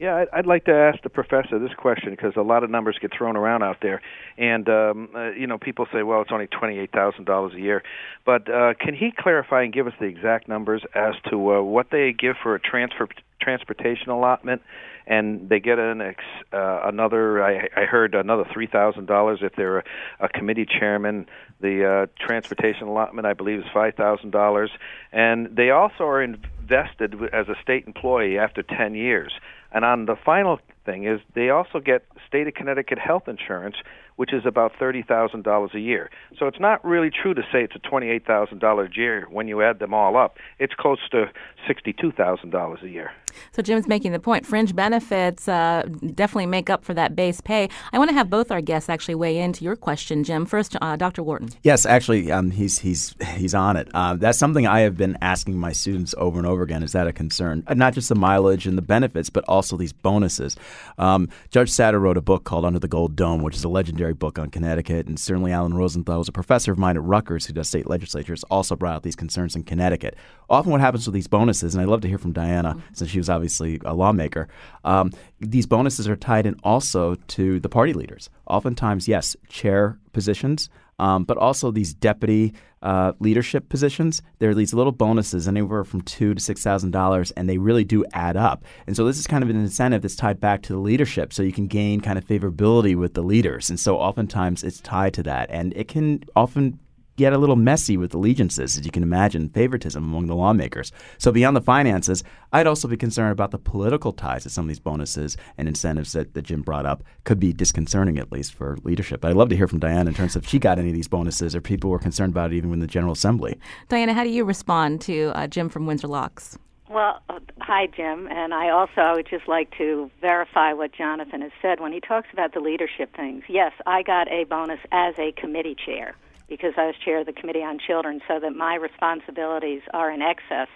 Yeah, 0.00 0.24
I'd 0.32 0.46
like 0.46 0.64
to 0.64 0.74
ask 0.74 1.02
the 1.02 1.08
professor 1.08 1.58
this 1.60 1.72
question 1.76 2.10
because 2.10 2.32
a 2.36 2.42
lot 2.42 2.64
of 2.64 2.70
numbers 2.70 2.98
get 3.00 3.12
thrown 3.16 3.36
around 3.36 3.62
out 3.62 3.76
there, 3.80 4.02
and 4.36 4.68
um, 4.68 5.08
uh, 5.14 5.30
you 5.30 5.46
know 5.46 5.56
people 5.56 5.86
say, 5.92 6.02
well, 6.02 6.20
it's 6.20 6.32
only 6.32 6.48
twenty-eight 6.48 6.90
thousand 6.90 7.26
dollars 7.26 7.54
a 7.54 7.60
year, 7.60 7.82
but 8.26 8.50
uh, 8.52 8.74
can 8.78 8.94
he 8.94 9.12
clarify 9.16 9.62
and 9.62 9.72
give 9.72 9.86
us 9.86 9.92
the 10.00 10.06
exact 10.06 10.48
numbers 10.48 10.82
as 10.96 11.14
to 11.30 11.54
uh, 11.54 11.62
what 11.62 11.90
they 11.92 12.12
give 12.12 12.34
for 12.42 12.56
a 12.56 12.60
transfer 12.60 13.08
transportation 13.40 14.08
allotment 14.08 14.62
and 15.06 15.48
they 15.48 15.60
get 15.60 15.78
an 15.78 16.00
ex, 16.00 16.24
uh, 16.52 16.80
another. 16.84 17.44
I, 17.44 17.68
I 17.76 17.84
heard 17.84 18.14
another 18.14 18.44
three 18.52 18.66
thousand 18.66 19.06
dollars 19.06 19.40
if 19.42 19.54
they're 19.56 19.78
a, 19.78 19.84
a 20.20 20.28
committee 20.28 20.66
chairman. 20.66 21.26
The 21.60 22.08
uh, 22.08 22.24
transportation 22.24 22.88
allotment, 22.88 23.26
I 23.26 23.34
believe, 23.34 23.60
is 23.60 23.66
five 23.72 23.94
thousand 23.94 24.30
dollars, 24.30 24.70
and 25.12 25.54
they 25.54 25.70
also 25.70 26.04
are 26.04 26.22
invested 26.22 27.14
as 27.32 27.48
a 27.48 27.54
state 27.62 27.86
employee 27.86 28.38
after 28.38 28.62
ten 28.62 28.94
years. 28.94 29.32
And 29.74 29.84
on 29.84 30.06
the 30.06 30.16
final 30.16 30.60
thing 30.86 31.04
is 31.04 31.20
they 31.34 31.50
also 31.50 31.80
get 31.80 32.04
state 32.26 32.46
of 32.46 32.54
Connecticut 32.54 32.98
health 32.98 33.28
insurance, 33.28 33.76
which 34.16 34.32
is 34.32 34.46
about 34.46 34.72
thirty 34.78 35.02
thousand 35.02 35.42
dollars 35.42 35.70
a 35.74 35.80
year. 35.80 36.10
So 36.38 36.46
it's 36.46 36.60
not 36.60 36.84
really 36.84 37.10
true 37.10 37.34
to 37.34 37.42
say 37.52 37.62
it's 37.62 37.76
a 37.76 37.78
twenty-eight 37.80 38.26
thousand 38.26 38.60
dollars 38.60 38.90
a 38.94 38.98
year 38.98 39.26
when 39.30 39.48
you 39.48 39.62
add 39.62 39.78
them 39.78 39.94
all 39.94 40.16
up. 40.16 40.36
It's 40.58 40.74
close 40.74 41.00
to 41.10 41.30
sixty-two 41.66 42.12
thousand 42.12 42.50
dollars 42.50 42.80
a 42.82 42.88
year. 42.88 43.12
So 43.52 43.62
Jim's 43.62 43.88
making 43.88 44.12
the 44.12 44.20
point. 44.20 44.46
Fringe 44.46 44.74
benefits 44.74 45.48
uh, 45.48 45.88
definitely 46.14 46.46
make 46.46 46.70
up 46.70 46.84
for 46.84 46.94
that 46.94 47.16
base 47.16 47.40
pay. 47.40 47.68
I 47.92 47.98
want 47.98 48.10
to 48.10 48.14
have 48.14 48.30
both 48.30 48.50
our 48.50 48.60
guests 48.60 48.88
actually 48.88 49.16
weigh 49.16 49.38
into 49.38 49.64
your 49.64 49.76
question, 49.76 50.22
Jim. 50.22 50.46
First, 50.46 50.76
uh, 50.80 50.96
Dr. 50.96 51.22
Wharton. 51.22 51.50
Yes, 51.62 51.86
actually, 51.86 52.30
um, 52.30 52.50
he's 52.50 52.78
he's 52.78 53.14
he's 53.34 53.54
on 53.54 53.76
it. 53.76 53.88
Uh, 53.94 54.14
that's 54.14 54.38
something 54.38 54.66
I 54.66 54.80
have 54.80 54.96
been 54.96 55.18
asking 55.20 55.58
my 55.58 55.72
students 55.72 56.14
over 56.18 56.38
and 56.38 56.46
over 56.46 56.62
again. 56.62 56.82
Is 56.82 56.92
that 56.92 57.06
a 57.06 57.12
concern? 57.12 57.64
Uh, 57.66 57.74
not 57.74 57.94
just 57.94 58.08
the 58.08 58.14
mileage 58.14 58.66
and 58.66 58.78
the 58.78 58.82
benefits, 58.82 59.30
but 59.30 59.44
also 59.48 59.76
these 59.76 59.92
bonuses. 59.92 60.56
Um, 60.98 61.28
Judge 61.50 61.70
Satter 61.70 62.00
wrote 62.00 62.16
a 62.16 62.22
book 62.22 62.44
called 62.44 62.64
Under 62.64 62.78
the 62.78 62.88
Gold 62.88 63.16
Dome, 63.16 63.42
which 63.42 63.56
is 63.56 63.64
a 63.64 63.68
legendary 63.68 64.03
book 64.12 64.38
on 64.38 64.50
Connecticut, 64.50 65.06
and 65.06 65.18
certainly 65.18 65.52
Alan 65.52 65.74
Rosenthal 65.74 66.18
was 66.18 66.28
a 66.28 66.32
professor 66.32 66.72
of 66.72 66.78
mine 66.78 66.96
at 66.96 67.02
Rutgers 67.02 67.46
who 67.46 67.52
does 67.52 67.68
state 67.68 67.88
legislatures, 67.88 68.44
also 68.50 68.76
brought 68.76 68.96
out 68.96 69.02
these 69.02 69.16
concerns 69.16 69.56
in 69.56 69.62
Connecticut. 69.62 70.16
Often, 70.50 70.72
what 70.72 70.80
happens 70.80 71.06
with 71.06 71.14
these 71.14 71.28
bonuses, 71.28 71.74
and 71.74 71.82
I'd 71.82 71.88
love 71.88 72.02
to 72.02 72.08
hear 72.08 72.18
from 72.18 72.32
Diana 72.32 72.74
mm-hmm. 72.74 72.94
since 72.94 73.10
she 73.10 73.18
was 73.18 73.30
obviously 73.30 73.80
a 73.84 73.94
lawmaker. 73.94 74.48
Um, 74.84 75.12
these 75.40 75.66
bonuses 75.66 76.08
are 76.08 76.16
tied 76.16 76.46
in 76.46 76.56
also 76.62 77.14
to 77.14 77.60
the 77.60 77.68
party 77.68 77.92
leaders. 77.92 78.28
Oftentimes, 78.46 79.08
yes, 79.08 79.36
chair 79.48 79.98
positions. 80.12 80.68
Um, 80.98 81.24
but 81.24 81.36
also 81.38 81.70
these 81.70 81.92
deputy 81.92 82.54
uh, 82.82 83.12
leadership 83.18 83.68
positions. 83.68 84.22
There 84.38 84.50
are 84.50 84.54
these 84.54 84.74
little 84.74 84.92
bonuses, 84.92 85.48
anywhere 85.48 85.84
from 85.84 86.02
two 86.02 86.34
to 86.34 86.40
six 86.40 86.62
thousand 86.62 86.90
dollars, 86.90 87.30
and 87.32 87.48
they 87.48 87.58
really 87.58 87.84
do 87.84 88.04
add 88.12 88.36
up. 88.36 88.64
And 88.86 88.94
so 88.94 89.04
this 89.04 89.18
is 89.18 89.26
kind 89.26 89.42
of 89.42 89.50
an 89.50 89.56
incentive 89.56 90.02
that's 90.02 90.16
tied 90.16 90.38
back 90.38 90.62
to 90.62 90.72
the 90.72 90.78
leadership, 90.78 91.32
so 91.32 91.42
you 91.42 91.52
can 91.52 91.66
gain 91.66 92.00
kind 92.00 92.18
of 92.18 92.26
favorability 92.26 92.94
with 92.94 93.14
the 93.14 93.22
leaders. 93.22 93.70
And 93.70 93.80
so 93.80 93.96
oftentimes 93.96 94.62
it's 94.62 94.80
tied 94.80 95.14
to 95.14 95.22
that, 95.24 95.50
and 95.50 95.72
it 95.74 95.88
can 95.88 96.22
often 96.36 96.78
get 97.16 97.32
a 97.32 97.38
little 97.38 97.56
messy 97.56 97.96
with 97.96 98.14
allegiances, 98.14 98.78
as 98.78 98.84
you 98.84 98.90
can 98.90 99.02
imagine, 99.02 99.48
favoritism 99.48 100.02
among 100.02 100.26
the 100.26 100.34
lawmakers. 100.34 100.92
So, 101.18 101.32
beyond 101.32 101.56
the 101.56 101.60
finances, 101.60 102.24
I'd 102.52 102.66
also 102.66 102.88
be 102.88 102.96
concerned 102.96 103.32
about 103.32 103.50
the 103.50 103.58
political 103.58 104.12
ties 104.12 104.42
to 104.44 104.50
some 104.50 104.64
of 104.64 104.68
these 104.68 104.80
bonuses 104.80 105.36
and 105.58 105.68
incentives 105.68 106.12
that, 106.12 106.34
that 106.34 106.42
Jim 106.42 106.62
brought 106.62 106.86
up. 106.86 107.02
Could 107.24 107.40
be 107.40 107.52
disconcerting, 107.52 108.18
at 108.18 108.32
least, 108.32 108.54
for 108.54 108.76
leadership. 108.84 109.20
But 109.20 109.30
I'd 109.30 109.36
love 109.36 109.48
to 109.50 109.56
hear 109.56 109.68
from 109.68 109.78
Diana 109.78 110.08
in 110.08 110.14
terms 110.14 110.36
of 110.36 110.44
if 110.44 110.50
she 110.50 110.58
got 110.58 110.78
any 110.78 110.88
of 110.88 110.94
these 110.94 111.08
bonuses 111.08 111.54
or 111.56 111.60
people 111.60 111.90
were 111.90 111.98
concerned 111.98 112.32
about 112.32 112.52
it 112.52 112.56
even 112.56 112.72
in 112.72 112.80
the 112.80 112.86
General 112.86 113.12
Assembly. 113.12 113.58
Diana, 113.88 114.12
how 114.12 114.24
do 114.24 114.30
you 114.30 114.44
respond 114.44 115.00
to 115.02 115.32
uh, 115.34 115.46
Jim 115.46 115.68
from 115.68 115.86
Windsor 115.86 116.08
Locks? 116.08 116.58
Well, 116.90 117.22
uh, 117.28 117.40
hi, 117.60 117.86
Jim. 117.86 118.28
And 118.30 118.52
I 118.52 118.68
also 118.70 119.14
would 119.16 119.26
just 119.28 119.48
like 119.48 119.76
to 119.78 120.10
verify 120.20 120.72
what 120.72 120.92
Jonathan 120.92 121.40
has 121.40 121.52
said 121.62 121.80
when 121.80 121.92
he 121.92 122.00
talks 122.00 122.28
about 122.32 122.52
the 122.52 122.60
leadership 122.60 123.14
things. 123.16 123.44
Yes, 123.48 123.72
I 123.86 124.02
got 124.02 124.30
a 124.30 124.44
bonus 124.44 124.80
as 124.92 125.14
a 125.18 125.32
committee 125.32 125.74
chair 125.74 126.14
because 126.48 126.74
I 126.76 126.86
was 126.86 126.94
chair 127.04 127.20
of 127.20 127.26
the 127.26 127.32
Committee 127.32 127.62
on 127.62 127.78
Children, 127.78 128.20
so 128.28 128.38
that 128.40 128.54
my 128.54 128.74
responsibilities 128.74 129.82
are 129.92 130.10
in 130.10 130.22
excess. 130.22 130.68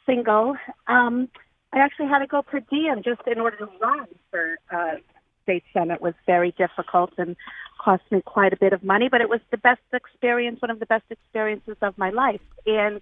single. 0.06 0.56
Um, 0.88 1.30
I 1.74 1.80
actually 1.80 2.08
had 2.08 2.20
to 2.20 2.28
go 2.28 2.42
per 2.42 2.60
diem 2.60 3.04
just 3.04 3.22
in 3.28 3.40
order 3.40 3.58
to 3.58 3.70
run 3.80 4.08
for 4.30 4.58
uh, 4.72 4.96
state 5.44 5.64
senate. 5.74 6.02
Was 6.02 6.16
very 6.26 6.52
difficult 6.58 7.12
and 7.18 7.36
cost 7.80 8.04
me 8.12 8.22
quite 8.22 8.54
a 8.54 8.58
bit 8.58 8.74
of 8.74 8.84
money, 8.84 9.10
but 9.10 9.22
it 9.22 9.30
was 9.30 9.40
the 9.52 9.58
best 9.58 9.82
experience, 9.94 10.62
one 10.62 10.72
of 10.72 10.80
the 10.80 10.86
best 10.86 11.06
experiences 11.10 11.78
of 11.82 11.98
my 11.98 12.10
life. 12.10 12.42
And 12.66 13.00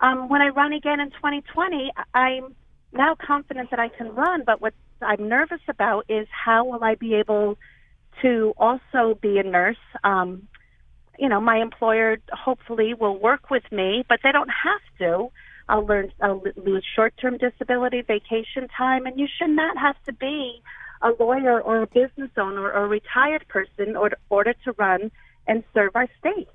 um, 0.00 0.28
when 0.28 0.42
I 0.42 0.48
run 0.48 0.72
again 0.72 1.00
in 1.00 1.10
2020, 1.10 1.92
I'm 2.14 2.54
now 2.92 3.14
confident 3.14 3.70
that 3.70 3.80
I 3.80 3.88
can 3.88 4.14
run, 4.14 4.42
but 4.44 4.60
what 4.60 4.74
I'm 5.00 5.28
nervous 5.28 5.60
about 5.68 6.06
is 6.08 6.26
how 6.30 6.64
will 6.64 6.82
I 6.82 6.94
be 6.94 7.14
able 7.14 7.58
to 8.22 8.54
also 8.56 9.18
be 9.20 9.38
a 9.38 9.42
nurse. 9.42 9.76
Um, 10.02 10.48
you 11.18 11.28
know, 11.28 11.40
my 11.40 11.58
employer 11.58 12.18
hopefully 12.32 12.94
will 12.94 13.18
work 13.18 13.50
with 13.50 13.64
me, 13.70 14.04
but 14.08 14.20
they 14.22 14.32
don't 14.32 14.50
have 14.50 14.80
to. 14.98 15.30
I'll 15.68 15.86
learn, 15.86 16.12
I'll 16.20 16.42
lose 16.56 16.84
short-term 16.94 17.38
disability, 17.38 18.02
vacation 18.02 18.68
time, 18.76 19.06
and 19.06 19.18
you 19.18 19.26
should 19.38 19.50
not 19.50 19.78
have 19.78 19.96
to 20.04 20.12
be 20.12 20.62
a 21.00 21.10
lawyer 21.18 21.60
or 21.60 21.82
a 21.82 21.86
business 21.86 22.30
owner 22.36 22.62
or 22.62 22.84
a 22.84 22.88
retired 22.88 23.46
person 23.48 23.88
in 23.88 23.96
order, 23.96 24.18
order 24.28 24.54
to 24.64 24.72
run 24.78 25.10
and 25.46 25.62
serve 25.72 25.92
our 25.94 26.08
state. 26.18 26.48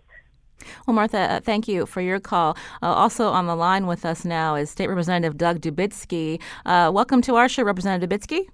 Well, 0.85 0.93
Martha, 0.93 1.19
uh, 1.19 1.39
thank 1.39 1.67
you 1.67 1.85
for 1.85 2.01
your 2.01 2.19
call. 2.19 2.57
Uh, 2.81 2.87
also 2.87 3.29
on 3.29 3.47
the 3.47 3.55
line 3.55 3.87
with 3.87 4.05
us 4.05 4.25
now 4.25 4.55
is 4.55 4.69
State 4.69 4.87
Representative 4.87 5.37
Doug 5.37 5.61
Dubitsky. 5.61 6.41
Uh, 6.65 6.91
welcome 6.93 7.21
to 7.21 7.35
our 7.35 7.47
show, 7.47 7.63
Representative 7.63 8.09
Dubitsky. 8.09 8.47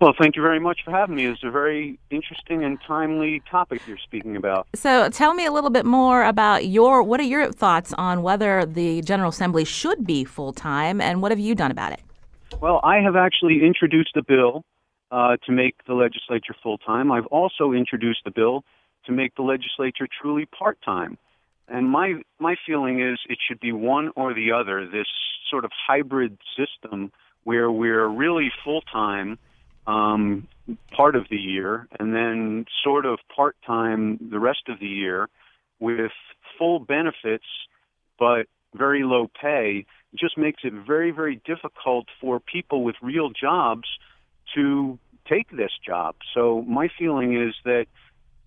Well, 0.00 0.12
thank 0.18 0.36
you 0.36 0.42
very 0.42 0.58
much 0.58 0.80
for 0.84 0.90
having 0.90 1.16
me. 1.16 1.26
It's 1.26 1.44
a 1.44 1.50
very 1.50 1.98
interesting 2.10 2.64
and 2.64 2.78
timely 2.86 3.42
topic 3.50 3.80
you're 3.86 3.98
speaking 3.98 4.36
about. 4.36 4.66
So, 4.74 5.08
tell 5.08 5.34
me 5.34 5.46
a 5.46 5.52
little 5.52 5.70
bit 5.70 5.86
more 5.86 6.24
about 6.24 6.66
your 6.66 7.02
what 7.02 7.20
are 7.20 7.24
your 7.24 7.52
thoughts 7.52 7.92
on 7.94 8.22
whether 8.22 8.66
the 8.66 9.02
General 9.02 9.30
Assembly 9.30 9.64
should 9.64 10.04
be 10.04 10.24
full 10.24 10.52
time, 10.52 11.00
and 11.00 11.22
what 11.22 11.30
have 11.30 11.38
you 11.38 11.54
done 11.54 11.70
about 11.70 11.92
it? 11.92 12.00
Well, 12.60 12.80
I 12.82 12.98
have 12.98 13.16
actually 13.16 13.64
introduced 13.64 14.16
a 14.16 14.22
bill 14.22 14.64
uh, 15.10 15.36
to 15.46 15.52
make 15.52 15.76
the 15.86 15.94
legislature 15.94 16.54
full 16.62 16.78
time. 16.78 17.12
I've 17.12 17.26
also 17.26 17.72
introduced 17.72 18.22
a 18.26 18.30
bill 18.30 18.64
to 19.06 19.12
make 19.12 19.34
the 19.36 19.42
legislature 19.42 20.08
truly 20.20 20.46
part 20.46 20.78
time. 20.84 21.18
And 21.68 21.88
my 21.88 22.14
my 22.38 22.56
feeling 22.66 23.00
is 23.00 23.18
it 23.28 23.38
should 23.46 23.60
be 23.60 23.72
one 23.72 24.10
or 24.16 24.34
the 24.34 24.52
other. 24.52 24.86
This 24.86 25.06
sort 25.50 25.64
of 25.64 25.70
hybrid 25.86 26.36
system 26.56 27.12
where 27.44 27.70
we're 27.70 28.08
really 28.08 28.50
full 28.64 28.82
time 28.82 29.38
um, 29.86 30.48
part 30.96 31.16
of 31.16 31.26
the 31.30 31.36
year, 31.36 31.86
and 31.98 32.14
then 32.14 32.66
sort 32.82 33.06
of 33.06 33.18
part 33.34 33.56
time 33.66 34.18
the 34.30 34.38
rest 34.38 34.68
of 34.68 34.80
the 34.80 34.86
year, 34.86 35.28
with 35.80 36.12
full 36.58 36.78
benefits 36.78 37.44
but 38.18 38.46
very 38.74 39.02
low 39.02 39.30
pay. 39.40 39.86
Just 40.14 40.38
makes 40.38 40.62
it 40.64 40.72
very 40.72 41.10
very 41.10 41.40
difficult 41.44 42.06
for 42.20 42.40
people 42.40 42.84
with 42.84 42.96
real 43.02 43.30
jobs 43.30 43.88
to 44.54 44.98
take 45.28 45.50
this 45.50 45.72
job. 45.84 46.14
So 46.34 46.62
my 46.62 46.88
feeling 46.98 47.40
is 47.40 47.54
that 47.64 47.86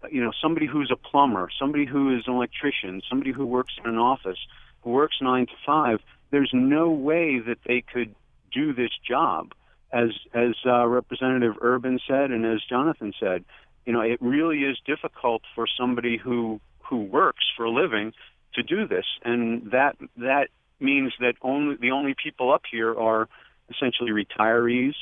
you 0.10 0.24
know 0.24 0.32
somebody 0.42 0.66
who's 0.66 0.92
a 0.92 0.96
plumber, 0.96 1.50
somebody 1.60 1.86
who 1.86 2.16
is 2.16 2.24
an 2.28 2.34
electrician, 2.34 3.02
somebody 3.10 3.32
who 3.32 3.46
works 3.46 3.74
in 3.84 3.90
an 3.90 3.98
office, 3.98 4.40
who 4.82 4.92
works 4.92 5.18
nine 5.22 5.48
to 5.48 5.54
five, 5.66 6.00
there's 6.32 6.52
no 6.54 6.90
way 6.90 7.40
that 7.40 7.60
they 7.66 7.82
could 7.82 8.14
do 8.52 8.74
this 8.74 8.92
job. 9.08 9.54
As 9.92 10.10
as 10.34 10.54
uh, 10.66 10.86
Representative 10.86 11.56
Urban 11.62 12.00
said, 12.08 12.32
and 12.32 12.46
as 12.46 12.62
Jonathan 12.68 13.14
said, 13.20 13.46
you 13.86 13.94
know, 13.94 14.02
it 14.02 14.22
really 14.22 14.60
is 14.64 14.78
difficult 14.86 15.44
for 15.56 15.66
somebody 15.80 16.18
who 16.18 16.60
who 16.80 17.04
works 17.04 17.46
for 17.56 17.66
a 17.66 17.72
living 17.72 18.14
to 18.56 18.64
do 18.64 18.88
this, 18.88 19.06
and 19.24 19.72
that 19.72 19.96
that 20.18 20.50
means 20.80 21.14
that 21.20 21.36
only 21.42 21.78
the 21.80 21.92
only 21.92 22.16
people 22.22 22.52
up 22.52 22.64
here 22.70 22.94
are 22.98 23.30
essentially 23.70 24.12
retirees, 24.12 24.94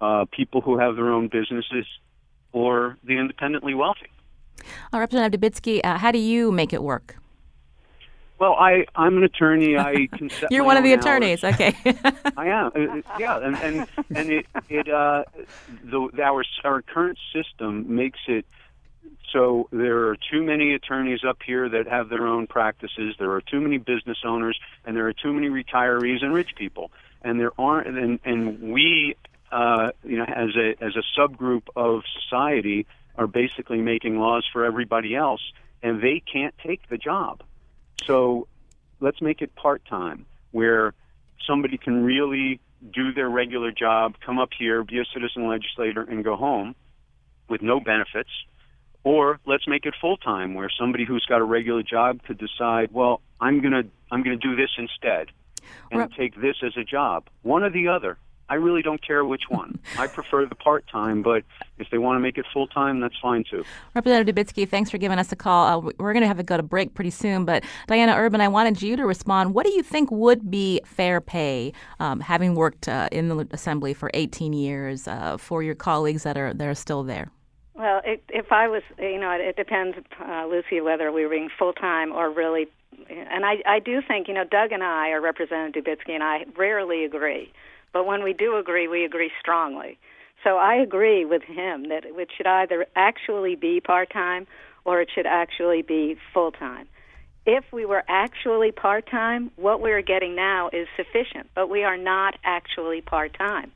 uh, 0.00 0.24
people 0.30 0.60
who 0.60 0.78
have 0.78 0.96
their 0.96 1.10
own 1.12 1.28
businesses, 1.28 1.86
or 2.52 2.96
the 3.02 3.18
independently 3.18 3.74
wealthy. 3.74 4.10
Uh, 4.92 4.98
Representative 4.98 5.40
Dubitsky, 5.40 5.80
uh, 5.84 5.98
how 5.98 6.10
do 6.10 6.18
you 6.18 6.52
make 6.52 6.72
it 6.72 6.82
work? 6.82 7.16
Well, 8.38 8.54
I 8.54 8.86
I'm 8.94 9.16
an 9.16 9.24
attorney. 9.24 9.76
I 9.78 10.06
can 10.06 10.30
set 10.30 10.50
You're 10.50 10.64
one 10.64 10.76
of 10.76 10.84
the 10.84 10.92
hours. 10.92 11.04
attorneys. 11.04 11.44
Okay. 11.44 11.76
I 12.36 12.48
am. 12.48 12.72
Uh, 12.74 12.98
uh, 12.98 13.18
Yeah, 13.18 13.38
and 13.38 13.56
and 13.56 13.86
and 14.14 14.30
it 14.30 14.46
it 14.68 14.88
uh 14.88 15.24
the 15.84 16.10
our 16.22 16.44
our 16.64 16.82
current 16.82 17.18
system 17.32 17.94
makes 17.94 18.20
it 18.28 18.44
so 19.32 19.68
there 19.72 20.08
are 20.08 20.16
too 20.16 20.42
many 20.42 20.74
attorneys 20.74 21.20
up 21.26 21.38
here 21.44 21.68
that 21.68 21.86
have 21.86 22.08
their 22.08 22.26
own 22.26 22.46
practices. 22.46 23.14
There 23.18 23.32
are 23.32 23.40
too 23.40 23.60
many 23.60 23.78
business 23.78 24.18
owners, 24.24 24.58
and 24.84 24.96
there 24.96 25.06
are 25.06 25.12
too 25.12 25.32
many 25.32 25.48
retirees 25.48 26.22
and 26.22 26.32
rich 26.32 26.50
people. 26.56 26.90
And 27.22 27.38
there 27.38 27.52
aren't. 27.58 27.88
And 27.88 28.20
and 28.24 28.72
we, 28.72 29.16
uh, 29.52 29.90
you 30.04 30.16
know, 30.18 30.24
as 30.24 30.50
a 30.56 30.82
as 30.82 30.94
a 30.96 31.02
subgroup 31.18 31.64
of 31.76 32.02
society, 32.22 32.86
are 33.16 33.26
basically 33.26 33.80
making 33.80 34.18
laws 34.18 34.46
for 34.52 34.64
everybody 34.64 35.14
else, 35.14 35.42
and 35.82 36.00
they 36.00 36.22
can't 36.32 36.54
take 36.64 36.88
the 36.88 36.96
job. 36.96 37.42
So 38.04 38.46
let's 39.00 39.20
make 39.20 39.42
it 39.42 39.54
part 39.54 39.84
time, 39.84 40.26
where 40.52 40.94
somebody 41.46 41.78
can 41.78 42.04
really 42.04 42.60
do 42.92 43.12
their 43.12 43.28
regular 43.28 43.72
job, 43.72 44.14
come 44.24 44.38
up 44.38 44.50
here, 44.56 44.84
be 44.84 44.98
a 44.98 45.04
citizen 45.12 45.48
legislator, 45.48 46.02
and 46.02 46.22
go 46.24 46.36
home 46.36 46.74
with 47.48 47.62
no 47.62 47.80
benefits. 47.80 48.30
Or 49.04 49.40
let's 49.46 49.66
make 49.66 49.86
it 49.86 49.94
full 50.00 50.16
time, 50.16 50.54
where 50.54 50.70
somebody 50.70 51.04
who's 51.04 51.24
got 51.26 51.40
a 51.40 51.44
regular 51.44 51.82
job 51.82 52.22
could 52.24 52.38
decide, 52.38 52.90
well, 52.92 53.20
I'm 53.40 53.60
gonna 53.60 53.84
I'm 54.10 54.22
gonna 54.22 54.36
do 54.36 54.56
this 54.56 54.70
instead, 54.76 55.28
and 55.90 56.00
Right. 56.00 56.12
take 56.12 56.40
this 56.40 56.56
as 56.62 56.76
a 56.76 56.84
job. 56.84 57.24
One 57.42 57.62
or 57.62 57.70
the 57.70 57.88
other. 57.88 58.18
I 58.48 58.54
really 58.54 58.82
don't 58.82 59.00
care 59.06 59.24
which 59.24 59.44
one. 59.48 59.78
I 59.98 60.06
prefer 60.06 60.46
the 60.46 60.54
part 60.54 60.86
time, 60.88 61.22
but 61.22 61.42
if 61.78 61.88
they 61.90 61.98
want 61.98 62.16
to 62.16 62.20
make 62.20 62.38
it 62.38 62.46
full 62.52 62.66
time, 62.66 63.00
that's 63.00 63.18
fine 63.20 63.44
too. 63.48 63.64
Representative 63.94 64.34
Dubitsky, 64.34 64.68
thanks 64.68 64.90
for 64.90 64.98
giving 64.98 65.18
us 65.18 65.30
a 65.32 65.36
call. 65.36 65.66
Uh, 65.66 65.78
we- 65.80 65.92
we're 65.98 66.12
going 66.12 66.22
to 66.22 66.28
have 66.28 66.38
to 66.38 66.42
go 66.42 66.56
to 66.56 66.62
break 66.62 66.94
pretty 66.94 67.10
soon, 67.10 67.44
but 67.44 67.64
Diana 67.86 68.14
Urban, 68.16 68.40
I 68.40 68.48
wanted 68.48 68.80
you 68.80 68.96
to 68.96 69.04
respond. 69.06 69.54
What 69.54 69.66
do 69.66 69.72
you 69.72 69.82
think 69.82 70.10
would 70.10 70.50
be 70.50 70.80
fair 70.84 71.20
pay, 71.20 71.72
um, 72.00 72.20
having 72.20 72.54
worked 72.54 72.88
uh, 72.88 73.08
in 73.12 73.28
the 73.28 73.46
Assembly 73.50 73.92
for 73.94 74.10
18 74.14 74.52
years, 74.52 75.06
uh, 75.06 75.36
for 75.36 75.62
your 75.62 75.74
colleagues 75.74 76.22
that 76.22 76.36
are 76.38 76.54
that 76.54 76.66
are 76.66 76.74
still 76.74 77.02
there? 77.02 77.30
Well, 77.74 78.00
it, 78.04 78.24
if 78.28 78.50
I 78.50 78.66
was, 78.66 78.82
you 78.98 79.20
know, 79.20 79.30
it, 79.30 79.40
it 79.40 79.56
depends, 79.56 79.96
uh, 80.20 80.46
Lucy, 80.46 80.80
whether 80.80 81.12
we 81.12 81.22
were 81.22 81.30
being 81.30 81.48
full 81.56 81.72
time 81.72 82.12
or 82.12 82.28
really. 82.28 82.66
And 83.08 83.44
I, 83.46 83.62
I 83.66 83.78
do 83.78 84.00
think, 84.02 84.26
you 84.26 84.34
know, 84.34 84.42
Doug 84.44 84.72
and 84.72 84.82
I, 84.82 85.10
or 85.10 85.20
Representative 85.20 85.84
Dubitsky 85.84 86.10
and 86.12 86.22
I, 86.22 86.44
rarely 86.56 87.04
agree. 87.04 87.52
But 87.92 88.06
when 88.06 88.22
we 88.22 88.32
do 88.32 88.56
agree, 88.56 88.88
we 88.88 89.04
agree 89.04 89.30
strongly. 89.40 89.98
So 90.44 90.56
I 90.56 90.76
agree 90.76 91.24
with 91.24 91.42
him 91.42 91.88
that 91.88 92.04
it 92.04 92.28
should 92.36 92.46
either 92.46 92.86
actually 92.94 93.56
be 93.56 93.80
part 93.80 94.10
time 94.12 94.46
or 94.84 95.00
it 95.00 95.10
should 95.14 95.26
actually 95.26 95.82
be 95.82 96.16
full 96.32 96.52
time. 96.52 96.86
If 97.44 97.64
we 97.72 97.86
were 97.86 98.04
actually 98.08 98.72
part 98.72 99.10
time, 99.10 99.50
what 99.56 99.80
we're 99.80 100.02
getting 100.02 100.36
now 100.36 100.68
is 100.72 100.86
sufficient, 100.96 101.48
but 101.54 101.68
we 101.68 101.82
are 101.82 101.96
not 101.96 102.36
actually 102.44 103.00
part 103.00 103.36
time. 103.36 103.72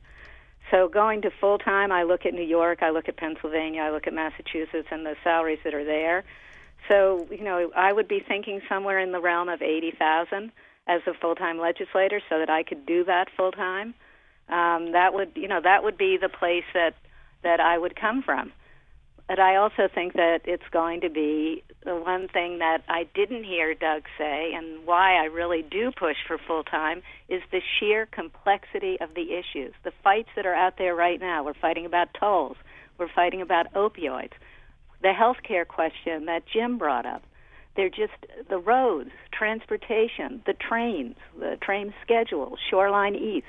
So 0.71 0.87
going 0.87 1.23
to 1.23 1.31
full 1.31 1.57
time, 1.57 1.91
I 1.91 2.03
look 2.03 2.25
at 2.25 2.33
New 2.33 2.43
York, 2.43 2.81
I 2.81 2.91
look 2.91 3.09
at 3.09 3.17
Pennsylvania, 3.17 3.81
I 3.81 3.91
look 3.91 4.07
at 4.07 4.13
Massachusetts, 4.13 4.87
and 4.91 5.05
the 5.05 5.15
salaries 5.23 5.59
that 5.63 5.73
are 5.73 5.83
there. 5.83 6.23
So 6.89 7.27
you 7.31 7.43
know, 7.43 7.71
I 7.75 7.91
would 7.91 8.07
be 8.07 8.19
thinking 8.19 8.61
somewhere 8.69 8.99
in 8.99 9.11
the 9.11 9.19
realm 9.19 9.49
of 9.49 9.61
eighty 9.61 9.91
thousand 9.91 10.51
as 10.87 11.01
a 11.07 11.13
full 11.13 11.35
time 11.35 11.59
legislator, 11.59 12.21
so 12.29 12.39
that 12.39 12.49
I 12.49 12.63
could 12.63 12.85
do 12.85 13.03
that 13.05 13.29
full 13.35 13.51
time. 13.51 13.93
Um, 14.49 14.91
that 14.91 15.13
would 15.13 15.31
you 15.35 15.47
know 15.47 15.61
that 15.63 15.83
would 15.83 15.97
be 15.97 16.17
the 16.21 16.29
place 16.29 16.65
that 16.73 16.95
that 17.43 17.59
I 17.59 17.77
would 17.77 17.95
come 17.95 18.21
from. 18.23 18.51
But 19.27 19.39
I 19.39 19.55
also 19.55 19.87
think 19.93 20.13
that 20.13 20.41
it's 20.43 20.67
going 20.71 21.01
to 21.01 21.09
be 21.09 21.63
the 21.85 21.95
one 21.95 22.27
thing 22.27 22.59
that 22.59 22.83
I 22.89 23.07
didn't 23.15 23.45
hear 23.45 23.73
Doug 23.73 24.03
say, 24.17 24.51
and 24.53 24.85
why 24.85 25.15
I 25.15 25.25
really 25.25 25.61
do 25.61 25.91
push 25.97 26.17
for 26.27 26.37
full 26.37 26.63
time, 26.63 27.01
is 27.29 27.41
the 27.51 27.61
sheer 27.79 28.05
complexity 28.05 28.97
of 28.99 29.13
the 29.15 29.33
issues. 29.33 29.73
The 29.83 29.93
fights 30.03 30.29
that 30.35 30.45
are 30.45 30.53
out 30.53 30.77
there 30.77 30.93
right 30.93 31.19
now. 31.19 31.43
We're 31.43 31.53
fighting 31.53 31.85
about 31.85 32.13
tolls. 32.19 32.57
We're 32.97 33.11
fighting 33.13 33.41
about 33.41 33.73
opioids. 33.73 34.33
The 35.01 35.13
health 35.13 35.37
care 35.47 35.65
question 35.65 36.25
that 36.25 36.43
Jim 36.45 36.77
brought 36.77 37.05
up. 37.05 37.23
They're 37.75 37.89
just 37.89 38.13
the 38.49 38.57
roads, 38.57 39.09
transportation, 39.31 40.41
the 40.45 40.53
trains, 40.53 41.15
the 41.39 41.57
train 41.61 41.93
schedule, 42.03 42.57
Shoreline 42.69 43.15
East. 43.15 43.47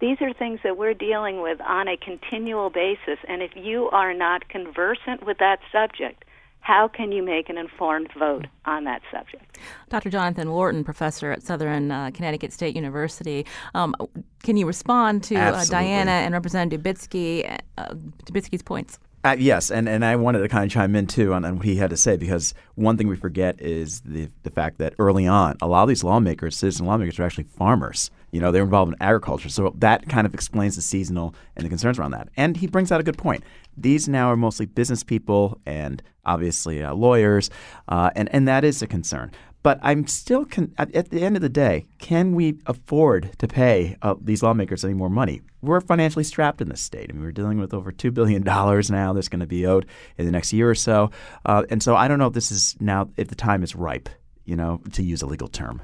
These 0.00 0.18
are 0.20 0.32
things 0.32 0.60
that 0.62 0.76
we're 0.76 0.94
dealing 0.94 1.40
with 1.40 1.60
on 1.60 1.88
a 1.88 1.96
continual 1.96 2.70
basis, 2.70 3.18
and 3.26 3.42
if 3.42 3.52
you 3.54 3.88
are 3.90 4.12
not 4.12 4.48
conversant 4.48 5.24
with 5.24 5.38
that 5.38 5.60
subject, 5.72 6.24
how 6.66 6.88
can 6.88 7.12
you 7.12 7.22
make 7.22 7.48
an 7.48 7.56
informed 7.56 8.10
vote 8.18 8.46
on 8.64 8.84
that 8.84 9.00
subject? 9.12 9.58
Dr. 9.88 10.10
Jonathan 10.10 10.50
Wharton, 10.50 10.82
professor 10.82 11.30
at 11.30 11.42
Southern 11.44 11.92
uh, 11.92 12.10
Connecticut 12.12 12.52
State 12.52 12.74
University, 12.74 13.46
um, 13.74 13.94
can 14.42 14.56
you 14.56 14.66
respond 14.66 15.22
to 15.24 15.36
uh, 15.36 15.64
Diana 15.66 16.10
and 16.10 16.34
Representative 16.34 16.82
Dubitsky, 16.82 17.58
uh, 17.78 17.94
Dubitsky's 18.24 18.62
points? 18.62 18.98
Uh, 19.26 19.34
yes, 19.36 19.72
and, 19.72 19.88
and 19.88 20.04
I 20.04 20.14
wanted 20.14 20.38
to 20.38 20.48
kind 20.48 20.64
of 20.64 20.70
chime 20.70 20.94
in 20.94 21.08
too 21.08 21.34
on, 21.34 21.44
on 21.44 21.56
what 21.56 21.64
he 21.64 21.74
had 21.74 21.90
to 21.90 21.96
say 21.96 22.16
because 22.16 22.54
one 22.76 22.96
thing 22.96 23.08
we 23.08 23.16
forget 23.16 23.60
is 23.60 24.00
the 24.02 24.30
the 24.44 24.50
fact 24.50 24.78
that 24.78 24.94
early 25.00 25.26
on, 25.26 25.56
a 25.60 25.66
lot 25.66 25.82
of 25.82 25.88
these 25.88 26.04
lawmakers, 26.04 26.56
citizen 26.56 26.86
lawmakers, 26.86 27.18
are 27.18 27.24
actually 27.24 27.42
farmers. 27.42 28.12
You 28.30 28.40
know, 28.40 28.52
they're 28.52 28.62
involved 28.62 28.92
in 28.92 29.02
agriculture, 29.02 29.48
so 29.48 29.74
that 29.78 30.08
kind 30.08 30.28
of 30.28 30.34
explains 30.34 30.76
the 30.76 30.82
seasonal 30.82 31.34
and 31.56 31.64
the 31.64 31.68
concerns 31.68 31.98
around 31.98 32.12
that. 32.12 32.28
And 32.36 32.56
he 32.56 32.68
brings 32.68 32.92
out 32.92 33.00
a 33.00 33.02
good 33.02 33.18
point. 33.18 33.42
These 33.76 34.08
now 34.08 34.30
are 34.30 34.36
mostly 34.36 34.66
business 34.66 35.02
people 35.02 35.58
and 35.66 36.04
obviously 36.24 36.84
uh, 36.84 36.94
lawyers, 36.94 37.50
uh, 37.88 38.10
and 38.14 38.32
and 38.32 38.46
that 38.46 38.62
is 38.62 38.80
a 38.80 38.86
concern. 38.86 39.32
But 39.66 39.80
I'm 39.82 40.06
still 40.06 40.44
con- 40.44 40.72
at, 40.78 41.10
the 41.10 41.22
end 41.22 41.34
of 41.34 41.42
the 41.42 41.48
day, 41.48 41.86
can 41.98 42.36
we 42.36 42.56
afford 42.66 43.36
to 43.40 43.48
pay 43.48 43.96
uh, 44.00 44.14
these 44.20 44.40
lawmakers 44.40 44.84
any 44.84 44.94
more 44.94 45.10
money? 45.10 45.42
We're 45.60 45.80
financially 45.80 46.22
strapped 46.22 46.60
in 46.60 46.68
this 46.68 46.80
state. 46.80 47.10
I 47.10 47.12
mean, 47.12 47.24
we're 47.24 47.32
dealing 47.32 47.58
with 47.58 47.74
over 47.74 47.90
two 47.90 48.12
billion 48.12 48.44
dollars 48.44 48.92
now 48.92 49.12
that's 49.12 49.26
going 49.26 49.40
to 49.40 49.46
be 49.48 49.66
owed 49.66 49.86
in 50.18 50.24
the 50.24 50.30
next 50.30 50.52
year 50.52 50.70
or 50.70 50.76
so, 50.76 51.10
uh, 51.46 51.64
and 51.68 51.82
so 51.82 51.96
I 51.96 52.06
don't 52.06 52.20
know 52.20 52.28
if 52.28 52.32
this 52.32 52.52
is 52.52 52.76
now 52.78 53.08
if 53.16 53.26
the 53.26 53.34
time 53.34 53.64
is 53.64 53.74
ripe, 53.74 54.08
you 54.44 54.54
know, 54.54 54.80
to 54.92 55.02
use 55.02 55.20
a 55.20 55.26
legal 55.26 55.48
term. 55.48 55.82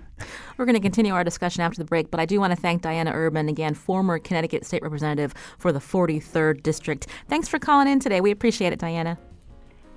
We're 0.58 0.64
going 0.64 0.76
to 0.76 0.80
continue 0.80 1.12
our 1.12 1.24
discussion 1.24 1.62
after 1.62 1.78
the 1.78 1.84
break, 1.84 2.08
but 2.08 2.20
I 2.20 2.24
do 2.24 2.38
want 2.38 2.52
to 2.52 2.56
thank 2.56 2.82
Diana 2.82 3.10
Urban, 3.12 3.48
again, 3.48 3.74
former 3.74 4.20
Connecticut 4.20 4.64
State 4.64 4.84
Representative 4.84 5.34
for 5.58 5.72
the 5.72 5.80
43rd 5.80 6.62
District. 6.62 7.08
Thanks 7.28 7.48
for 7.48 7.58
calling 7.58 7.88
in 7.88 7.98
today. 7.98 8.20
We 8.20 8.30
appreciate 8.30 8.72
it, 8.72 8.78
Diana. 8.78 9.18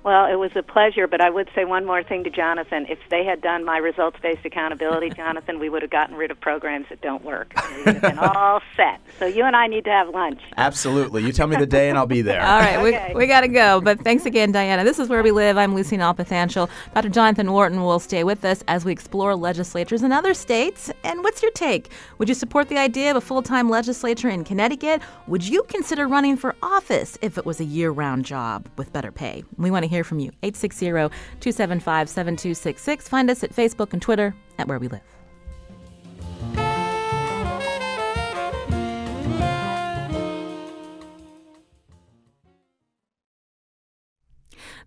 Well, 0.06 0.26
it 0.32 0.36
was 0.36 0.52
a 0.54 0.62
pleasure, 0.62 1.08
but 1.08 1.20
I 1.20 1.30
would 1.30 1.48
say 1.52 1.64
one 1.64 1.84
more 1.84 2.00
thing 2.00 2.22
to 2.22 2.30
Jonathan. 2.30 2.86
If 2.88 3.00
they 3.10 3.24
had 3.24 3.40
done 3.42 3.64
my 3.64 3.78
results 3.78 4.16
based 4.22 4.44
accountability, 4.44 5.10
Jonathan, 5.16 5.58
we 5.58 5.68
would 5.68 5.82
have 5.82 5.90
gotten 5.90 6.14
rid 6.14 6.30
of 6.30 6.40
programs 6.40 6.86
that 6.90 7.00
don't 7.00 7.24
work. 7.24 7.52
We 7.72 7.82
would 7.82 7.94
have 7.96 8.02
been 8.02 8.18
all 8.20 8.60
set. 8.76 9.00
So 9.18 9.26
you 9.26 9.42
and 9.44 9.56
I 9.56 9.66
need 9.66 9.82
to 9.86 9.90
have 9.90 10.10
lunch. 10.10 10.40
Absolutely. 10.56 11.24
You 11.24 11.32
tell 11.32 11.48
me 11.48 11.56
the 11.56 11.66
day, 11.66 11.88
and 11.88 11.98
I'll 11.98 12.06
be 12.06 12.22
there. 12.22 12.40
All 12.46 12.60
right, 12.60 12.76
Okay. 12.78 13.14
we, 13.14 13.22
we 13.22 13.26
got 13.26 13.40
to 13.40 13.48
go. 13.48 13.80
But 13.80 14.00
thanks 14.02 14.26
again, 14.26 14.52
Diana. 14.52 14.84
This 14.84 15.00
is 15.00 15.08
Where 15.08 15.24
We 15.24 15.32
Live. 15.32 15.58
I'm 15.58 15.74
Lucy 15.74 15.96
Nalpathanchel. 15.96 16.70
Dr. 16.94 17.08
Jonathan 17.08 17.50
Wharton 17.50 17.82
will 17.82 17.98
stay 17.98 18.22
with 18.22 18.44
us 18.44 18.62
as 18.68 18.84
we 18.84 18.92
explore 18.92 19.34
legislatures 19.34 20.04
in 20.04 20.12
other 20.12 20.34
states. 20.34 20.88
And 21.02 21.24
what's 21.24 21.42
your 21.42 21.50
take? 21.50 21.90
Would 22.18 22.28
you 22.28 22.36
support 22.36 22.68
the 22.68 22.78
idea 22.78 23.10
of 23.10 23.16
a 23.16 23.20
full 23.20 23.42
time 23.42 23.68
legislature 23.68 24.28
in 24.28 24.44
Connecticut? 24.44 25.02
Would 25.26 25.44
you 25.48 25.64
consider 25.64 26.06
running 26.06 26.36
for 26.36 26.54
office 26.62 27.18
if 27.22 27.38
it 27.38 27.44
was 27.44 27.58
a 27.58 27.64
year 27.64 27.90
round 27.90 28.24
job 28.24 28.68
with 28.76 28.92
better 28.92 29.10
pay? 29.10 29.42
We 29.56 29.72
want 29.72 29.82
to 29.82 29.88
hear 29.88 29.95
from 30.04 30.18
you. 30.18 30.30
860 30.42 30.86
275 30.86 32.08
7266. 32.08 33.08
Find 33.08 33.30
us 33.30 33.42
at 33.42 33.54
Facebook 33.54 33.92
and 33.92 34.02
Twitter 34.02 34.34
at 34.58 34.68
Where 34.68 34.78
We 34.78 34.88
Live. 34.88 35.15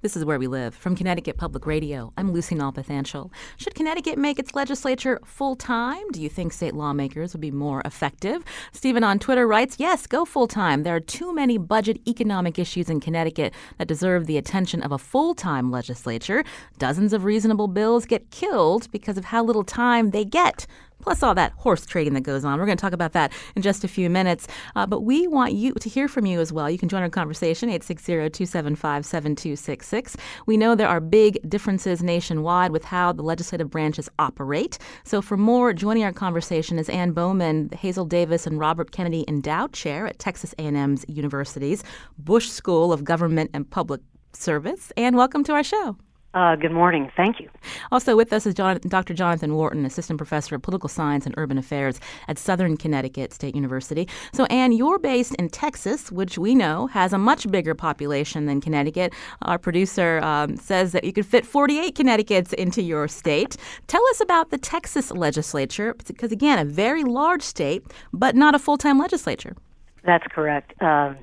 This 0.02 0.16
is 0.16 0.24
Where 0.24 0.40
We 0.40 0.48
Live 0.48 0.76
from 0.76 0.96
Connecticut 0.96 1.36
Public 1.36 1.66
Radio. 1.66 2.14
I'm 2.16 2.32
Lucy 2.32 2.56
Nalpathanchel. 2.56 3.30
Should 3.58 3.76
Connecticut 3.76 4.18
make 4.18 4.40
its 4.40 4.56
legislature 4.56 5.20
full 5.26 5.58
time? 5.58 6.10
Do 6.12 6.22
you 6.22 6.30
think 6.30 6.54
state 6.54 6.74
lawmakers 6.74 7.34
would 7.34 7.42
be 7.42 7.52
more 7.52 7.82
effective? 7.84 8.46
Stephen 8.72 9.04
on 9.04 9.20
Twitter 9.20 9.46
writes, 9.46 9.76
Yes, 9.78 10.08
go 10.08 10.24
full 10.24 10.48
time. 10.48 10.84
There 10.84 10.96
are 10.96 11.02
too 11.02 11.34
many 11.34 11.58
budget 11.58 12.00
economic 12.08 12.58
issues 12.58 12.90
in 12.90 13.02
Connecticut 13.02 13.54
that 13.78 13.90
deserve 13.90 14.26
the 14.26 14.38
attention 14.38 14.82
of 14.84 14.94
a 14.94 14.98
full 14.98 15.36
time 15.36 15.70
legislature. 15.70 16.46
Dozens 16.78 17.12
of 17.12 17.26
reasonable 17.26 17.68
bills 17.68 18.06
get 18.06 18.32
killed 18.32 18.90
because 18.92 19.18
of 19.18 19.26
how 19.26 19.44
little 19.44 19.66
time 19.66 20.12
they 20.12 20.24
get 20.24 20.66
plus 21.02 21.24
all 21.24 21.34
that 21.36 21.52
horse 21.54 21.86
trading 21.86 22.14
that 22.14 22.22
goes 22.22 22.46
on. 22.46 22.60
We're 22.60 22.66
going 22.66 22.78
to 22.78 22.82
talk 22.82 22.94
about 22.94 23.14
that 23.14 23.32
in 23.56 23.62
just 23.62 23.84
a 23.84 23.88
few 23.88 24.10
minutes. 24.10 24.48
Uh, 24.76 24.86
but 24.86 25.02
we 25.02 25.28
want 25.28 25.54
you 25.54 25.74
to 25.74 25.90
hear 25.90 26.08
from 26.08 26.26
you 26.26 26.40
as 26.40 26.54
well. 26.54 26.70
You 26.70 26.78
can 26.78 26.90
join 26.90 27.02
our 27.02 27.10
conversation, 27.10 27.70
860-275-7266. 27.70 30.16
We 30.46 30.58
know 30.58 30.76
there 30.76 30.88
are 30.88 31.00
big 31.00 31.40
differences 31.50 32.04
nationwide 32.04 32.72
with 32.72 32.84
how 32.84 33.14
the 33.14 33.24
legislative 33.24 33.70
branches 33.70 34.10
operate. 34.20 34.78
So 35.04 35.22
for 35.22 35.38
more, 35.38 35.74
joining 35.74 36.04
our 36.04 36.14
conversation 36.14 36.80
is 36.80 36.90
Ann 36.90 37.12
Bowman, 37.12 37.70
Hazel 37.70 38.06
Davis 38.06 38.46
and 38.46 38.60
Robert 38.60 38.92
Kennedy 38.92 39.26
Endowed 39.28 39.74
Chair 39.74 40.08
at 40.08 40.20
Texas 40.20 40.54
A&M's 40.60 41.06
University's 41.08 41.84
Bush 42.18 42.50
School 42.50 42.92
of 42.92 43.04
Government 43.04 43.52
and 43.54 43.70
Public 43.70 44.02
Service. 44.34 44.92
And 44.98 45.16
welcome 45.16 45.44
to 45.46 45.54
our 45.54 45.64
show. 45.64 45.98
Uh, 46.36 46.56
good 46.56 46.72
morning. 46.72 47.12
Thank 47.18 47.40
you. 47.40 47.50
Also 47.92 48.16
with 48.16 48.32
us 48.32 48.46
is 48.46 48.54
John, 48.54 48.80
Dr. 48.88 49.16
Jonathan 49.16 49.56
Wharton, 49.56 49.84
Assistant 49.84 50.18
Professor 50.18 50.56
of 50.56 50.62
Political 50.62 50.90
Science 50.90 51.26
and 51.26 51.34
Urban 51.40 51.58
Affairs 51.58 52.00
at 52.28 52.38
Southern 52.38 52.78
Connecticut 52.78 53.34
State 53.34 53.56
University. 53.56 54.08
So, 54.32 54.46
Ann, 54.46 54.72
you're 54.72 55.00
based 55.00 55.34
in 55.36 55.50
Texas, 55.50 56.12
which 56.12 56.38
we 56.38 56.54
know 56.54 56.86
has 56.88 57.14
a 57.14 57.18
much 57.18 57.50
bigger 57.50 57.74
population 57.74 58.46
than 58.46 58.62
Connecticut. 58.62 59.12
Our 59.42 59.58
producer 59.58 60.20
um, 60.20 60.56
says 60.56 60.92
that 60.92 61.04
you 61.04 61.14
could 61.14 61.26
fit 61.26 61.48
48 61.48 61.96
Connecticut's 61.96 62.54
into 62.54 62.84
your 62.84 63.08
state. 63.08 63.58
Tell 63.88 64.06
us 64.12 64.22
about 64.22 64.52
the 64.52 64.60
Texas 64.60 65.10
legislature, 65.12 65.96
because, 66.06 66.32
again, 66.32 66.60
a 66.60 66.66
very 66.66 67.04
large 67.04 67.42
state, 67.42 67.84
but 68.14 68.36
not 68.36 68.54
a 68.54 68.60
full 68.60 68.78
time 68.78 69.00
legislature. 69.00 69.56
That's 70.04 70.26
correct. 70.32 70.74
Uh, 70.80 71.16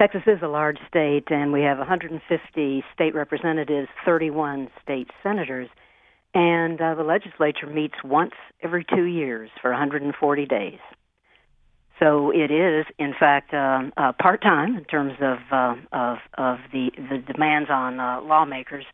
Texas 0.00 0.22
is 0.26 0.38
a 0.40 0.48
large 0.48 0.78
state, 0.88 1.24
and 1.28 1.52
we 1.52 1.60
have 1.60 1.76
150 1.76 2.84
state 2.94 3.14
representatives, 3.14 3.88
31 4.06 4.70
state 4.82 5.10
senators, 5.22 5.68
and 6.32 6.80
uh, 6.80 6.94
the 6.94 7.02
legislature 7.02 7.66
meets 7.66 7.96
once 8.02 8.32
every 8.62 8.82
two 8.82 9.04
years 9.04 9.50
for 9.60 9.70
140 9.72 10.46
days. 10.46 10.78
So 11.98 12.30
it 12.30 12.50
is, 12.50 12.86
in 12.98 13.12
fact, 13.12 13.52
um, 13.52 13.92
uh, 13.98 14.12
part 14.12 14.40
time 14.40 14.74
in 14.74 14.84
terms 14.84 15.12
of 15.20 15.36
uh, 15.52 15.74
of 15.92 16.16
of 16.38 16.58
the 16.72 16.90
the 16.96 17.18
demands 17.30 17.68
on 17.68 18.00
uh, 18.00 18.22
lawmakers 18.22 18.86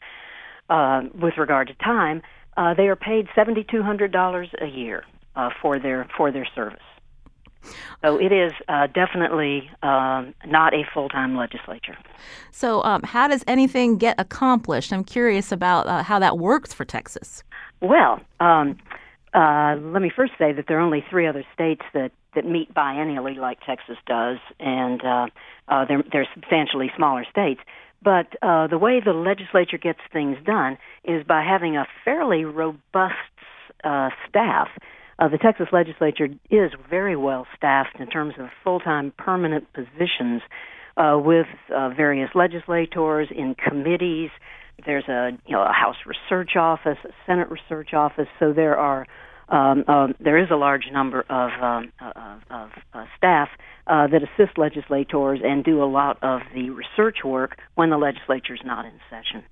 uh, 0.68 1.02
with 1.14 1.34
regard 1.38 1.68
to 1.68 1.74
time. 1.74 2.20
Uh, 2.56 2.74
they 2.74 2.88
are 2.88 2.96
paid 2.96 3.28
seventy 3.36 3.62
two 3.62 3.84
hundred 3.84 4.10
dollars 4.10 4.48
a 4.60 4.66
year 4.66 5.04
uh, 5.36 5.50
for 5.62 5.78
their 5.78 6.08
for 6.16 6.32
their 6.32 6.48
service. 6.52 6.80
So 8.02 8.20
it 8.20 8.32
is 8.32 8.52
uh, 8.68 8.86
definitely 8.88 9.70
um, 9.82 10.34
not 10.46 10.74
a 10.74 10.84
full 10.92 11.08
time 11.08 11.36
legislature. 11.36 11.96
So, 12.50 12.82
um, 12.84 13.02
how 13.02 13.28
does 13.28 13.44
anything 13.46 13.98
get 13.98 14.18
accomplished? 14.18 14.92
I'm 14.92 15.04
curious 15.04 15.52
about 15.52 15.86
uh, 15.86 16.02
how 16.02 16.18
that 16.18 16.38
works 16.38 16.72
for 16.72 16.84
Texas. 16.84 17.42
Well, 17.80 18.20
um, 18.40 18.78
uh, 19.34 19.76
let 19.76 20.00
me 20.00 20.10
first 20.14 20.32
say 20.38 20.52
that 20.52 20.64
there 20.66 20.78
are 20.78 20.80
only 20.82 21.04
three 21.10 21.26
other 21.26 21.44
states 21.52 21.82
that, 21.92 22.10
that 22.34 22.46
meet 22.46 22.72
biennially 22.72 23.36
like 23.36 23.58
Texas 23.66 23.98
does, 24.06 24.38
and 24.58 25.04
uh, 25.04 25.26
uh, 25.68 25.84
they're, 25.84 26.02
they're 26.10 26.28
substantially 26.34 26.90
smaller 26.96 27.24
states. 27.30 27.60
But 28.02 28.34
uh, 28.40 28.66
the 28.68 28.78
way 28.78 29.00
the 29.04 29.12
legislature 29.12 29.78
gets 29.78 29.98
things 30.12 30.38
done 30.44 30.78
is 31.04 31.24
by 31.26 31.42
having 31.42 31.76
a 31.76 31.86
fairly 32.04 32.44
robust 32.44 33.14
uh, 33.84 34.10
staff 34.28 34.68
uh, 35.18 35.28
the 35.28 35.38
Texas 35.38 35.68
legislature 35.72 36.28
is 36.50 36.70
very 36.90 37.16
well 37.16 37.46
staffed 37.56 37.98
in 37.98 38.06
terms 38.08 38.34
of 38.38 38.46
full 38.62 38.80
time 38.80 39.12
permanent 39.16 39.66
positions 39.72 40.42
uh, 40.96 41.18
with 41.22 41.46
uh, 41.74 41.90
various 41.90 42.30
legislators 42.34 43.28
in 43.34 43.54
committees. 43.54 44.30
There's 44.84 45.08
a 45.08 45.30
you 45.46 45.56
know 45.56 45.62
a 45.62 45.72
House 45.72 45.96
Research 46.06 46.56
Office, 46.56 46.98
a 47.04 47.12
Senate 47.26 47.48
Research 47.50 47.94
Office. 47.94 48.28
So 48.38 48.52
there 48.52 48.76
are 48.76 49.06
um, 49.48 49.84
um, 49.88 50.14
there 50.18 50.38
is 50.42 50.48
a 50.50 50.56
large 50.56 50.84
number 50.92 51.20
of, 51.30 51.50
um, 51.62 51.92
of, 52.00 52.40
of 52.50 52.70
uh, 52.92 53.04
staff 53.16 53.48
uh, 53.86 54.08
that 54.08 54.22
assist 54.22 54.58
legislators 54.58 55.40
and 55.44 55.62
do 55.64 55.82
a 55.82 55.86
lot 55.86 56.18
of 56.22 56.40
the 56.52 56.70
research 56.70 57.18
work 57.24 57.56
when 57.76 57.90
the 57.90 57.96
legislature 57.96 58.54
is 58.54 58.60
not 58.64 58.84
in 58.84 58.98
session. 59.08 59.44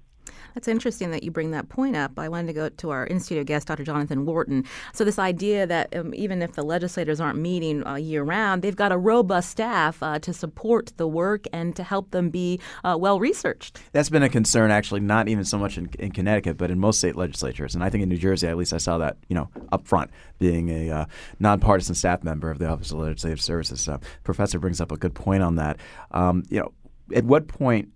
That's 0.55 0.69
interesting 0.69 1.11
that 1.11 1.23
you 1.23 1.31
bring 1.31 1.51
that 1.53 1.69
point 1.69 1.97
up. 1.97 2.19
I 2.19 2.29
wanted 2.29 2.49
to 2.49 2.53
go 2.53 2.69
to 2.69 2.91
our 2.91 3.05
in 3.07 3.21
studio 3.21 3.45
guest, 3.45 3.69
Dr. 3.69 3.85
Jonathan 3.85 4.27
Wharton. 4.27 4.65
So, 4.93 5.05
this 5.05 5.19
idea 5.19 5.67
that 5.67 5.95
um, 5.95 6.15
even 6.15 6.43
if 6.43 6.53
the 6.53 6.63
legislators 6.63 7.21
aren't 7.21 7.39
meeting 7.39 7.87
uh, 7.87 7.97
year 7.97 8.23
round, 8.23 8.63
they've 8.63 8.77
got 8.77 8.93
a 8.93 8.99
robust 8.99 9.51
staff 9.51 10.03
uh, 10.03 10.19
to 10.21 10.33
support 10.33 10.93
the 10.97 11.07
work 11.07 11.47
and 11.53 11.75
to 11.77 11.83
help 11.83 12.11
them 12.11 12.31
be 12.31 12.61
uh, 12.85 12.97
well 12.99 13.19
researched. 13.19 13.81
That's 13.93 14.11
been 14.11 14.23
a 14.23 14.29
concern, 14.29 14.71
actually, 14.71 15.01
not 15.01 15.29
even 15.29 15.45
so 15.45 15.59
much 15.59 15.79
in, 15.79 15.89
in, 15.99 16.13
Connecticut, 16.13 16.57
but 16.57 16.71
in 16.71 16.79
most 16.79 16.99
state 16.99 17.17
legislatures. 17.17 17.75
And 17.75 17.83
I 17.83 17.91
think 17.91 18.03
in 18.03 18.09
New 18.09 18.17
Jersey, 18.17 18.47
at 18.47 18.57
least, 18.57 18.73
I 18.73 18.79
saw 18.79 18.99
that, 18.99 19.17
you 19.29 19.35
know, 19.35 19.49
up 19.73 19.87
front, 19.87 20.11
being 20.39 20.69
a 20.69 20.91
uh, 20.91 21.05
nonpartisan 21.39 21.95
staff 21.95 22.23
member 22.23 22.51
of 22.51 22.59
the 22.59 22.69
Office 22.69 22.91
of 22.91 22.99
Legislative 22.99 23.41
Services. 23.41 23.89
professor 24.23 24.59
brings 24.59 24.81
up 24.81 24.93
a 24.93 24.97
good 24.97 25.15
point 25.15 25.43
on 25.43 25.57
that. 25.57 25.79
Um, 26.11 26.45
you 26.49 26.61
know, 26.61 26.73
at 27.15 27.25
what 27.25 27.49
point 27.49 27.91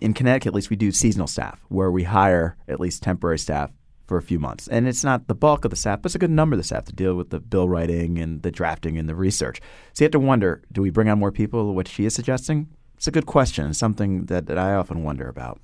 in 0.00 0.14
Connecticut, 0.14 0.48
at 0.48 0.54
least, 0.54 0.70
we 0.70 0.76
do 0.76 0.90
seasonal 0.92 1.26
staff 1.26 1.60
where 1.68 1.90
we 1.90 2.04
hire 2.04 2.56
at 2.68 2.80
least 2.80 3.02
temporary 3.02 3.38
staff 3.38 3.70
for 4.06 4.18
a 4.18 4.22
few 4.22 4.38
months. 4.38 4.68
And 4.68 4.86
it's 4.86 5.04
not 5.04 5.28
the 5.28 5.34
bulk 5.34 5.64
of 5.64 5.70
the 5.70 5.76
staff, 5.76 6.02
but 6.02 6.08
it's 6.08 6.14
a 6.14 6.18
good 6.18 6.30
number 6.30 6.54
of 6.54 6.58
the 6.58 6.64
staff 6.64 6.84
to 6.86 6.92
deal 6.92 7.14
with 7.14 7.30
the 7.30 7.40
bill 7.40 7.68
writing 7.68 8.18
and 8.18 8.42
the 8.42 8.50
drafting 8.50 8.98
and 8.98 9.08
the 9.08 9.14
research. 9.14 9.60
So 9.92 10.04
you 10.04 10.06
have 10.06 10.12
to 10.12 10.18
wonder 10.18 10.62
do 10.72 10.82
we 10.82 10.90
bring 10.90 11.08
on 11.08 11.18
more 11.18 11.32
people, 11.32 11.74
what 11.74 11.88
she 11.88 12.04
is 12.04 12.14
suggesting? 12.14 12.68
It's 12.96 13.06
a 13.06 13.10
good 13.10 13.26
question, 13.26 13.72
something 13.74 14.26
that, 14.26 14.46
that 14.46 14.58
I 14.58 14.74
often 14.74 15.02
wonder 15.02 15.28
about. 15.28 15.60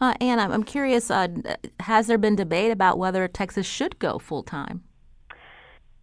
Uh, 0.00 0.14
Ann, 0.20 0.38
I'm 0.38 0.62
curious 0.62 1.10
uh, 1.10 1.28
has 1.80 2.06
there 2.06 2.18
been 2.18 2.36
debate 2.36 2.70
about 2.70 2.98
whether 2.98 3.26
Texas 3.26 3.66
should 3.66 3.98
go 3.98 4.18
full 4.18 4.42
time? 4.42 4.84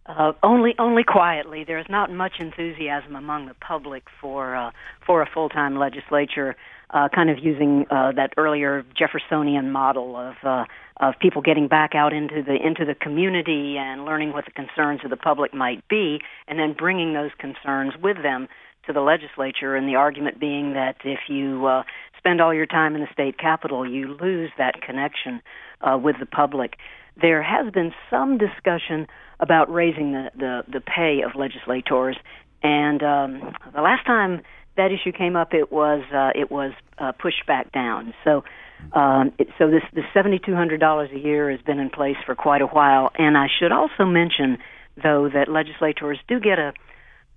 Uh, 0.06 0.32
only, 0.42 0.74
only 0.78 1.02
quietly. 1.02 1.64
There 1.64 1.78
is 1.78 1.86
not 1.88 2.10
much 2.10 2.34
enthusiasm 2.38 3.16
among 3.16 3.46
the 3.46 3.54
public 3.54 4.04
for 4.20 4.54
uh, 4.54 4.70
for 5.06 5.22
a 5.22 5.26
full 5.32 5.48
time 5.48 5.78
legislature 5.78 6.56
uh, 6.94 7.08
kind 7.12 7.28
of 7.28 7.38
using 7.42 7.86
uh, 7.90 8.12
that 8.12 8.32
earlier 8.36 8.84
Jeffersonian 8.96 9.70
model 9.72 10.16
of 10.16 10.36
uh, 10.44 10.64
of 11.00 11.14
people 11.20 11.42
getting 11.42 11.66
back 11.66 11.94
out 11.94 12.12
into 12.12 12.42
the 12.42 12.54
into 12.54 12.84
the 12.84 12.94
community 12.94 13.76
and 13.76 14.04
learning 14.04 14.32
what 14.32 14.44
the 14.44 14.52
concerns 14.52 15.00
of 15.04 15.10
the 15.10 15.16
public 15.16 15.52
might 15.52 15.86
be, 15.88 16.20
and 16.46 16.58
then 16.58 16.72
bringing 16.72 17.12
those 17.12 17.32
concerns 17.38 17.92
with 18.00 18.22
them 18.22 18.46
to 18.86 18.92
the 18.92 19.00
legislature. 19.00 19.74
And 19.74 19.88
the 19.88 19.96
argument 19.96 20.38
being 20.38 20.74
that 20.74 20.96
if 21.04 21.18
you 21.28 21.66
uh, 21.66 21.82
spend 22.16 22.40
all 22.40 22.54
your 22.54 22.66
time 22.66 22.94
in 22.94 23.00
the 23.00 23.12
state 23.12 23.38
capitol, 23.38 23.88
you 23.88 24.16
lose 24.20 24.50
that 24.56 24.80
connection 24.80 25.42
uh, 25.80 25.98
with 25.98 26.16
the 26.20 26.26
public. 26.26 26.76
There 27.20 27.42
has 27.42 27.72
been 27.72 27.92
some 28.08 28.38
discussion 28.38 29.08
about 29.40 29.72
raising 29.72 30.12
the 30.12 30.30
the, 30.36 30.62
the 30.72 30.80
pay 30.80 31.22
of 31.26 31.34
legislators, 31.34 32.16
and 32.62 33.02
um, 33.02 33.56
the 33.74 33.82
last 33.82 34.06
time 34.06 34.42
that 34.76 34.90
issue 34.92 35.12
came 35.12 35.36
up, 35.36 35.54
it 35.54 35.70
was 35.70 36.02
uh, 36.12 36.30
it 36.34 36.50
was 36.50 36.72
uh, 36.98 37.12
pushed 37.12 37.46
back 37.46 37.72
down. 37.72 38.14
So, 38.24 38.44
um, 38.92 39.32
it, 39.38 39.48
so 39.58 39.70
this 39.70 39.82
the 39.92 40.02
seventy 40.12 40.38
two 40.38 40.54
hundred 40.54 40.80
dollars 40.80 41.10
a 41.12 41.18
year 41.18 41.50
has 41.50 41.60
been 41.62 41.78
in 41.78 41.90
place 41.90 42.16
for 42.26 42.34
quite 42.34 42.62
a 42.62 42.66
while. 42.66 43.10
And 43.18 43.36
I 43.36 43.46
should 43.58 43.72
also 43.72 44.04
mention, 44.04 44.58
though, 45.02 45.28
that 45.32 45.48
legislators 45.48 46.18
do 46.28 46.40
get 46.40 46.58
a 46.58 46.72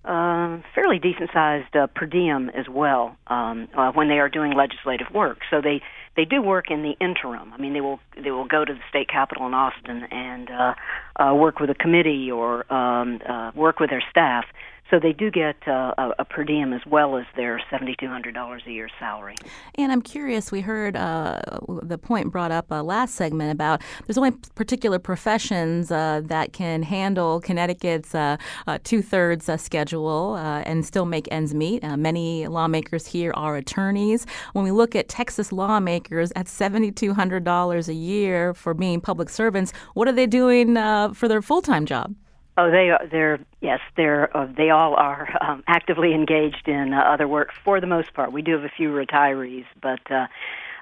uh, 0.06 0.62
fairly 0.74 1.00
decent 1.00 1.30
sized 1.34 1.76
uh, 1.76 1.88
per 1.88 2.06
diem 2.06 2.50
as 2.50 2.66
well 2.70 3.18
um, 3.28 3.68
uh, 3.78 3.92
when 3.92 4.08
they 4.08 4.20
are 4.20 4.30
doing 4.30 4.54
legislative 4.56 5.08
work. 5.14 5.40
So 5.50 5.62
they 5.62 5.82
they 6.16 6.26
do 6.26 6.42
work 6.42 6.72
in 6.72 6.82
the 6.82 6.94
interim. 7.00 7.54
I 7.54 7.58
mean, 7.58 7.74
they 7.74 7.82
will 7.82 8.00
they 8.22 8.32
will 8.32 8.48
go 8.48 8.64
to 8.64 8.74
the 8.74 8.80
state 8.90 9.10
capitol 9.10 9.46
in 9.48 9.54
Austin 9.54 10.04
and 10.10 10.50
uh, 10.50 10.74
uh, 11.22 11.34
work 11.36 11.60
with 11.60 11.70
a 11.70 11.76
committee 11.76 12.32
or 12.32 12.72
um, 12.74 13.20
uh, 13.28 13.52
work 13.54 13.80
with 13.80 13.90
their 13.90 14.04
staff. 14.10 14.46
So 14.90 15.00
they 15.00 15.12
do 15.12 15.30
get 15.30 15.56
uh, 15.68 15.94
a, 15.98 16.12
a, 16.20 16.26
per 16.26 16.44
diem 16.46 16.72
as 16.72 16.82
well 16.86 17.18
as 17.18 17.26
their 17.36 17.62
$7,200 17.72 18.66
a 18.66 18.72
year 18.72 18.90
salary. 19.00 19.36
And 19.76 19.92
I'm 19.92 20.02
curious, 20.02 20.52
we 20.52 20.62
heard 20.62 20.96
uh, 20.96 21.42
the 21.84 21.98
point 21.98 22.32
brought 22.32 22.52
up 22.52 22.72
uh, 22.72 22.82
last 22.84 23.16
segment 23.16 23.52
about 23.52 23.82
there's 24.06 24.18
only 24.18 24.32
particular 24.56 24.98
professions 24.98 25.92
uh, 25.92 26.22
that 26.26 26.54
can 26.54 26.84
handle 26.84 27.42
Connecticut's 27.42 28.16
uh, 28.16 28.38
uh, 28.66 28.78
two 28.84 29.02
thirds 29.02 29.50
schedule 29.58 30.36
and 30.36 30.86
still 30.86 31.06
make 31.06 31.28
ends 31.32 31.54
meet. 31.54 31.84
many 31.98 32.48
lawmakers 32.48 33.08
here 33.08 33.32
are 33.36 33.56
attorneys. 33.56 34.26
When 34.54 34.64
we 34.64 34.72
look 34.72 34.96
at 34.96 35.10
Texas 35.10 35.52
lawmakers 35.52 36.32
at 36.36 36.46
$7,200 36.46 37.88
a 37.88 37.94
year 37.94 38.54
for 38.54 38.74
being 38.74 39.02
public 39.02 39.30
servants, 39.30 39.74
what 39.94 40.08
are 40.08 40.12
they 40.12 40.28
doing 40.28 40.76
for 41.14 41.28
their 41.28 41.42
full 41.42 41.62
time 41.62 41.86
job? 41.86 42.16
Oh, 42.58 42.72
they 42.72 42.90
are. 42.90 43.08
They're 43.10 43.40
yes. 43.62 43.80
They're. 43.96 44.36
Uh, 44.36 44.48
they 44.58 44.72
all 44.72 44.96
are 44.96 45.30
um, 45.42 45.64
actively 45.68 46.14
engaged 46.14 46.68
in 46.68 46.94
uh, 46.94 47.00
other 47.02 47.28
work 47.28 47.52
for 47.64 47.80
the 47.80 47.88
most 47.88 48.14
part. 48.14 48.32
We 48.32 48.42
do 48.42 48.54
have 48.54 48.64
a 48.64 48.72
few 48.76 48.90
retirees, 48.90 49.66
but 49.82 50.00
uh, 50.12 50.28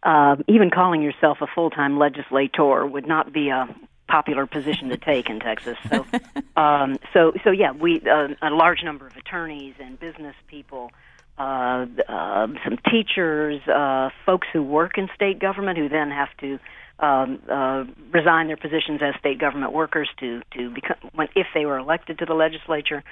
uh, 0.04 0.38
even 0.48 0.70
calling 0.70 1.02
yourself 1.02 1.40
a 1.42 1.48
full 1.48 1.70
time 1.70 2.00
legislator 2.00 2.86
would 2.86 3.08
not 3.08 3.34
be 3.34 3.50
a 3.50 3.68
popular 4.08 4.46
position 4.46 4.90
to 4.90 4.98
take 4.98 5.30
in 5.30 5.40
Texas. 5.40 5.78
So, 5.90 6.06
um, 6.56 6.98
so, 7.12 7.34
so 7.44 7.52
yeah, 7.52 7.72
we 7.72 8.02
uh, 8.02 8.30
a 8.42 8.50
large 8.52 8.84
number 8.84 9.08
of 9.08 9.18
attorneys 9.18 9.74
and 9.80 10.00
business 10.00 10.36
people, 10.48 10.92
uh, 11.38 11.86
uh, 12.08 12.48
some 12.64 12.78
teachers, 12.90 13.62
uh, 13.68 14.10
folks 14.26 14.48
who 14.54 14.64
work 14.64 14.98
in 14.98 15.10
state 15.16 15.40
government 15.40 15.78
who 15.78 15.90
then 15.90 16.12
have 16.12 16.30
to 16.40 16.60
um, 17.00 17.40
uh, 17.50 17.84
resign 18.12 18.48
their 18.48 18.58
positions 18.58 19.02
as 19.02 19.16
state 19.20 19.40
government 19.40 19.74
workers 19.74 20.10
to 20.20 20.42
to 20.58 20.70
become 20.70 20.98
when 21.14 21.28
if 21.36 21.48
they 21.54 21.66
were 21.66 21.78
elected 21.78 22.20
to 22.20 22.26
the 22.26 22.34
legislature. 22.34 23.04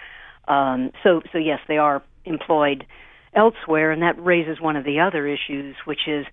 Um, 0.48 0.92
so, 1.04 1.22
so 1.32 1.38
yes, 1.38 1.60
they 1.68 1.78
are 1.78 2.02
employed 2.26 2.86
elsewhere, 3.34 3.92
and 3.92 4.02
that 4.02 4.22
raises 4.24 4.60
one 4.60 4.76
of 4.76 4.84
the 4.84 5.00
other 5.00 5.28
issues, 5.28 5.76
which 5.86 6.08
is 6.08 6.26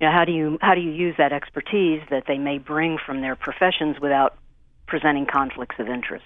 you 0.00 0.06
know, 0.06 0.12
how 0.12 0.24
do 0.24 0.32
you 0.32 0.58
how 0.60 0.74
do 0.74 0.80
you 0.80 0.90
use 0.90 1.14
that 1.18 1.32
expertise 1.32 2.02
that 2.10 2.24
they 2.26 2.38
may 2.38 2.58
bring 2.58 2.98
from 3.04 3.20
their 3.20 3.36
professions 3.36 3.96
without 4.00 4.36
presenting 4.86 5.26
conflicts 5.26 5.76
of 5.78 5.88
interest? 5.88 6.24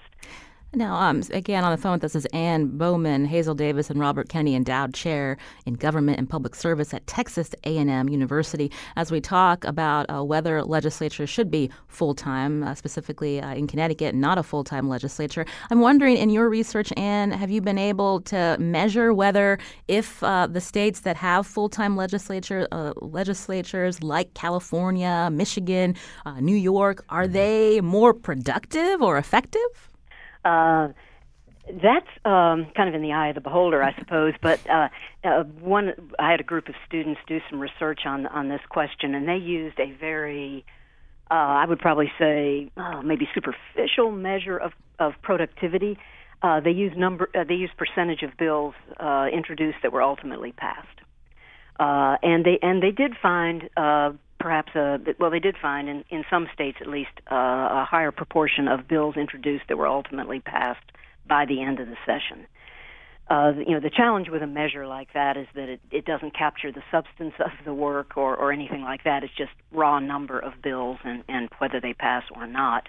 Now, 0.75 0.95
um, 0.95 1.23
again, 1.31 1.63
on 1.63 1.71
the 1.71 1.77
phone 1.77 1.93
with 1.93 2.03
us 2.03 2.15
is 2.15 2.25
Ann 2.27 2.77
Bowman, 2.77 3.23
Hazel 3.23 3.55
Davis, 3.55 3.89
and 3.89 3.97
Robert 3.97 4.27
Kennedy 4.27 4.55
Endowed 4.55 4.93
Chair 4.93 5.37
in 5.65 5.75
Government 5.75 6.19
and 6.19 6.29
Public 6.29 6.53
Service 6.53 6.93
at 6.93 7.07
Texas 7.07 7.55
A&M 7.63 8.09
University. 8.09 8.69
As 8.97 9.09
we 9.09 9.21
talk 9.21 9.63
about 9.63 10.05
uh, 10.09 10.21
whether 10.21 10.61
legislatures 10.63 11.29
should 11.29 11.49
be 11.49 11.69
full 11.87 12.13
time, 12.13 12.61
uh, 12.61 12.75
specifically 12.75 13.39
uh, 13.39 13.53
in 13.53 13.67
Connecticut, 13.67 14.15
not 14.15 14.37
a 14.37 14.43
full 14.43 14.65
time 14.65 14.89
legislature. 14.89 15.45
I'm 15.71 15.79
wondering, 15.79 16.17
in 16.17 16.29
your 16.29 16.49
research, 16.49 16.91
Ann, 16.97 17.31
have 17.31 17.49
you 17.49 17.61
been 17.61 17.77
able 17.77 18.19
to 18.23 18.57
measure 18.59 19.13
whether, 19.13 19.57
if 19.87 20.21
uh, 20.23 20.45
the 20.45 20.59
states 20.59 20.99
that 21.01 21.15
have 21.15 21.47
full 21.47 21.69
time 21.69 21.95
legislature 21.95 22.67
uh, 22.73 22.91
legislatures 22.97 24.03
like 24.03 24.33
California, 24.33 25.29
Michigan, 25.31 25.95
uh, 26.25 26.41
New 26.41 26.57
York, 26.57 27.05
are 27.07 27.29
they 27.29 27.79
more 27.79 28.13
productive 28.13 29.01
or 29.01 29.17
effective? 29.17 29.94
Uh, 30.45 30.89
that's 31.81 32.07
um, 32.23 32.67
kind 32.75 32.87
of 32.87 32.93
in 32.93 33.01
the 33.01 33.11
eye 33.13 33.29
of 33.29 33.35
the 33.35 33.41
beholder, 33.41 33.81
I 33.81 33.95
suppose. 33.97 34.33
But 34.41 34.59
uh, 34.69 34.89
uh, 35.23 35.43
one, 35.43 35.93
I 36.19 36.29
had 36.31 36.39
a 36.39 36.43
group 36.43 36.69
of 36.69 36.75
students 36.87 37.19
do 37.27 37.39
some 37.49 37.59
research 37.59 38.01
on 38.05 38.27
on 38.27 38.49
this 38.49 38.61
question, 38.69 39.15
and 39.15 39.27
they 39.27 39.37
used 39.37 39.79
a 39.79 39.91
very, 39.99 40.63
uh, 41.31 41.33
I 41.33 41.65
would 41.65 41.79
probably 41.79 42.11
say, 42.19 42.69
uh, 42.77 43.01
maybe 43.01 43.27
superficial 43.33 44.11
measure 44.11 44.57
of 44.57 44.73
of 44.99 45.13
productivity. 45.23 45.97
Uh, 46.41 46.59
they 46.59 46.71
used 46.71 46.95
number, 46.95 47.29
uh, 47.33 47.43
they 47.43 47.55
used 47.55 47.75
percentage 47.77 48.21
of 48.21 48.37
bills 48.37 48.75
uh, 48.99 49.25
introduced 49.33 49.77
that 49.81 49.91
were 49.91 50.03
ultimately 50.03 50.51
passed, 50.51 50.99
uh, 51.79 52.17
and 52.21 52.45
they 52.45 52.59
and 52.61 52.83
they 52.83 52.91
did 52.91 53.13
find 53.19 53.69
uh, 53.75 54.11
perhaps 54.45 54.75
a 54.75 54.99
well 55.19 55.31
they 55.31 55.39
did 55.39 55.55
find 55.59 55.89
in 55.89 56.05
in 56.11 56.23
some 56.29 56.47
states 56.53 56.77
at 56.79 56.85
least 56.85 57.09
uh, 57.31 57.81
a 57.81 57.85
higher 57.89 58.11
proportion 58.11 58.67
of 58.67 58.87
bills 58.87 59.15
introduced 59.17 59.63
that 59.67 59.75
were 59.75 59.87
ultimately 59.87 60.39
passed 60.39 60.85
by 61.27 61.45
the 61.47 61.63
end 61.63 61.79
of 61.79 61.87
the 61.87 61.97
session. 62.05 62.45
Uh, 63.27 63.53
you 63.57 63.73
know, 63.73 63.79
the 63.79 63.89
challenge 63.89 64.29
with 64.29 64.43
a 64.43 64.47
measure 64.61 64.85
like 64.85 65.11
that 65.13 65.35
is 65.35 65.47
that 65.55 65.67
it, 65.67 65.81
it 65.89 66.05
doesn't 66.05 66.37
capture 66.37 66.71
the 66.71 66.83
substance 66.91 67.33
of 67.39 67.49
the 67.65 67.73
work 67.73 68.17
or, 68.17 68.35
or 68.35 68.51
anything 68.51 68.83
like 68.83 69.03
that. 69.03 69.23
It's 69.23 69.33
just 69.35 69.49
raw 69.71 69.97
number 69.97 70.37
of 70.37 70.61
bills 70.61 70.99
and, 71.03 71.23
and 71.27 71.49
whether 71.57 71.81
they 71.81 71.93
pass 71.93 72.21
or 72.35 72.45
not. 72.45 72.87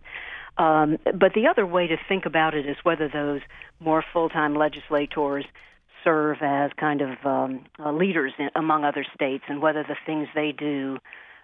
Um, 0.59 0.99
but 1.05 1.33
the 1.33 1.47
other 1.47 1.65
way 1.65 1.87
to 1.87 1.97
think 2.07 2.27
about 2.27 2.53
it 2.53 2.67
is 2.67 2.77
whether 2.83 3.09
those 3.09 3.41
more 3.81 4.05
full-time 4.13 4.55
legislators 4.55 5.47
serve 6.05 6.37
as 6.43 6.71
kind 6.79 7.01
of 7.01 7.13
um, 7.25 7.65
uh, 7.79 7.93
leaders 7.93 8.35
in, 8.39 8.51
among 8.55 8.85
other 8.85 9.07
states, 9.15 9.45
and 9.49 9.63
whether 9.63 9.83
the 9.83 9.97
things 10.05 10.29
they 10.35 10.53
do 10.53 10.99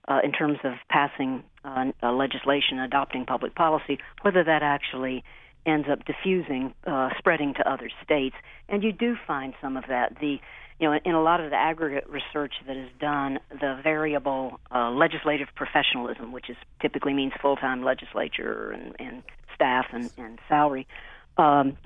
uh, 0.08 0.20
in 0.24 0.32
terms 0.32 0.58
of 0.64 0.74
passing 0.88 1.44
uh, 1.64 2.12
legislation, 2.12 2.78
adopting 2.78 3.24
public 3.24 3.54
policy, 3.54 3.98
whether 4.22 4.42
that 4.44 4.62
actually 4.62 5.22
ends 5.64 5.86
up 5.90 6.00
diffusing, 6.04 6.74
uh, 6.86 7.10
spreading 7.18 7.54
to 7.54 7.70
other 7.70 7.88
states. 8.02 8.34
And 8.68 8.82
you 8.82 8.92
do 8.92 9.16
find 9.26 9.54
some 9.60 9.76
of 9.76 9.84
that. 9.88 10.18
The 10.20 10.38
you 10.80 10.90
know, 10.90 10.98
in 11.04 11.14
a 11.14 11.22
lot 11.22 11.40
of 11.40 11.50
the 11.50 11.56
aggregate 11.56 12.08
research 12.08 12.54
that 12.66 12.76
is 12.76 12.88
done, 12.98 13.38
the 13.50 13.78
variable 13.84 14.58
uh, 14.74 14.90
legislative 14.90 15.46
professionalism, 15.54 16.32
which 16.32 16.50
is 16.50 16.56
typically 16.80 17.14
means 17.14 17.32
full-time 17.40 17.84
legislature 17.84 18.72
and, 18.72 18.96
and 18.98 19.22
staff 19.54 19.86
and, 19.92 20.10
and 20.18 20.40
salary, 20.48 20.88
um, 21.36 21.76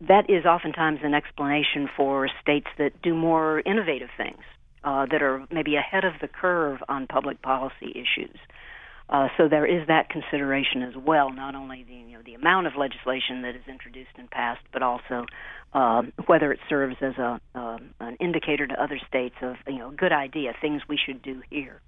that 0.00 0.28
is 0.28 0.44
oftentimes 0.44 1.00
an 1.04 1.14
explanation 1.14 1.88
for 1.96 2.28
states 2.40 2.66
that 2.78 3.00
do 3.00 3.14
more 3.14 3.62
innovative 3.64 4.08
things 4.16 4.42
uh, 4.84 5.06
that 5.10 5.22
are 5.22 5.46
maybe 5.50 5.76
ahead 5.76 6.04
of 6.04 6.14
the 6.20 6.28
curve 6.28 6.78
on 6.88 7.06
public 7.06 7.40
policy 7.42 7.90
issues. 7.90 8.36
Uh, 9.08 9.28
so 9.36 9.48
there 9.48 9.66
is 9.66 9.86
that 9.88 10.08
consideration 10.08 10.82
as 10.82 10.94
well, 10.96 11.30
not 11.32 11.54
only 11.54 11.84
the 11.86 11.94
you 11.94 12.16
know 12.16 12.22
the 12.24 12.34
amount 12.34 12.66
of 12.66 12.72
legislation 12.78 13.42
that 13.42 13.54
is 13.54 13.62
introduced 13.68 14.10
and 14.16 14.30
passed, 14.30 14.62
but 14.72 14.82
also 14.82 15.26
um, 15.74 16.12
whether 16.26 16.52
it 16.52 16.60
serves 16.68 16.96
as 17.02 17.14
a 17.18 17.40
um, 17.54 17.90
an 18.00 18.16
indicator 18.20 18.66
to 18.66 18.82
other 18.82 18.98
states 19.08 19.34
of 19.42 19.56
you 19.66 19.78
know 19.78 19.90
a 19.90 19.94
good 19.94 20.12
idea, 20.12 20.54
things 20.60 20.82
we 20.88 20.98
should 21.04 21.20
do 21.22 21.42
here. 21.50 21.80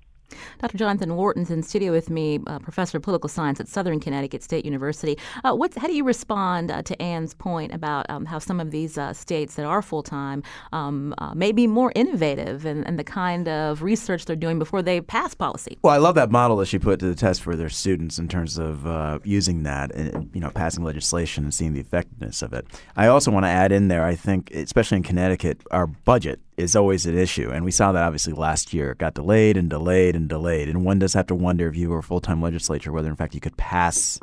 Dr. 0.60 0.78
Jonathan 0.78 1.16
Wharton's 1.16 1.50
in 1.50 1.62
studio 1.62 1.92
with 1.92 2.10
me, 2.10 2.40
uh, 2.46 2.58
professor 2.58 2.98
of 2.98 3.02
political 3.02 3.28
science 3.28 3.60
at 3.60 3.68
Southern 3.68 4.00
Connecticut 4.00 4.42
State 4.42 4.64
University. 4.64 5.18
Uh, 5.42 5.56
how 5.76 5.86
do 5.86 5.94
you 5.94 6.04
respond 6.04 6.70
uh, 6.70 6.82
to 6.82 7.00
Ann's 7.00 7.34
point 7.34 7.72
about 7.72 8.08
um, 8.08 8.24
how 8.24 8.38
some 8.38 8.60
of 8.60 8.70
these 8.70 8.98
uh, 8.98 9.12
states 9.12 9.54
that 9.56 9.66
are 9.66 9.82
full 9.82 10.02
time 10.02 10.42
um, 10.72 11.14
uh, 11.18 11.34
may 11.34 11.52
be 11.52 11.66
more 11.66 11.92
innovative 11.94 12.64
and 12.64 12.74
in, 12.82 12.88
in, 12.88 12.96
the 12.96 13.04
kind 13.04 13.48
of 13.48 13.82
research 13.82 14.24
they're 14.24 14.36
doing 14.36 14.58
before 14.58 14.82
they 14.82 15.00
pass 15.00 15.34
policy? 15.34 15.78
Well, 15.82 15.92
I 15.92 15.98
love 15.98 16.14
that 16.14 16.30
model 16.30 16.56
that 16.58 16.66
she 16.66 16.78
put 16.78 17.00
to 17.00 17.06
the 17.06 17.14
test 17.14 17.42
for 17.42 17.56
their 17.56 17.68
students 17.68 18.18
in 18.18 18.28
terms 18.28 18.58
of 18.58 18.86
uh, 18.86 19.18
using 19.24 19.62
that 19.64 19.94
and 19.94 20.30
you 20.34 20.40
know 20.40 20.50
passing 20.50 20.84
legislation 20.84 21.44
and 21.44 21.52
seeing 21.52 21.72
the 21.72 21.80
effectiveness 21.80 22.42
of 22.42 22.52
it. 22.52 22.66
I 22.96 23.06
also 23.08 23.30
want 23.30 23.44
to 23.44 23.50
add 23.50 23.72
in 23.72 23.88
there. 23.88 24.04
I 24.04 24.14
think, 24.14 24.50
especially 24.52 24.98
in 24.98 25.02
Connecticut, 25.02 25.60
our 25.70 25.86
budget 25.86 26.40
is 26.56 26.76
always 26.76 27.06
an 27.06 27.16
issue. 27.16 27.50
And 27.50 27.64
we 27.64 27.70
saw 27.70 27.92
that 27.92 28.04
obviously 28.04 28.32
last 28.32 28.72
year. 28.72 28.92
It 28.92 28.98
got 28.98 29.14
delayed 29.14 29.56
and 29.56 29.68
delayed 29.68 30.14
and 30.14 30.28
delayed. 30.28 30.68
And 30.68 30.84
one 30.84 30.98
does 30.98 31.14
have 31.14 31.26
to 31.28 31.34
wonder 31.34 31.68
if 31.68 31.76
you 31.76 31.90
were 31.90 31.98
a 31.98 32.02
full 32.02 32.20
time 32.20 32.40
legislature, 32.40 32.92
whether 32.92 33.08
in 33.08 33.16
fact 33.16 33.34
you 33.34 33.40
could 33.40 33.56
pass 33.56 34.20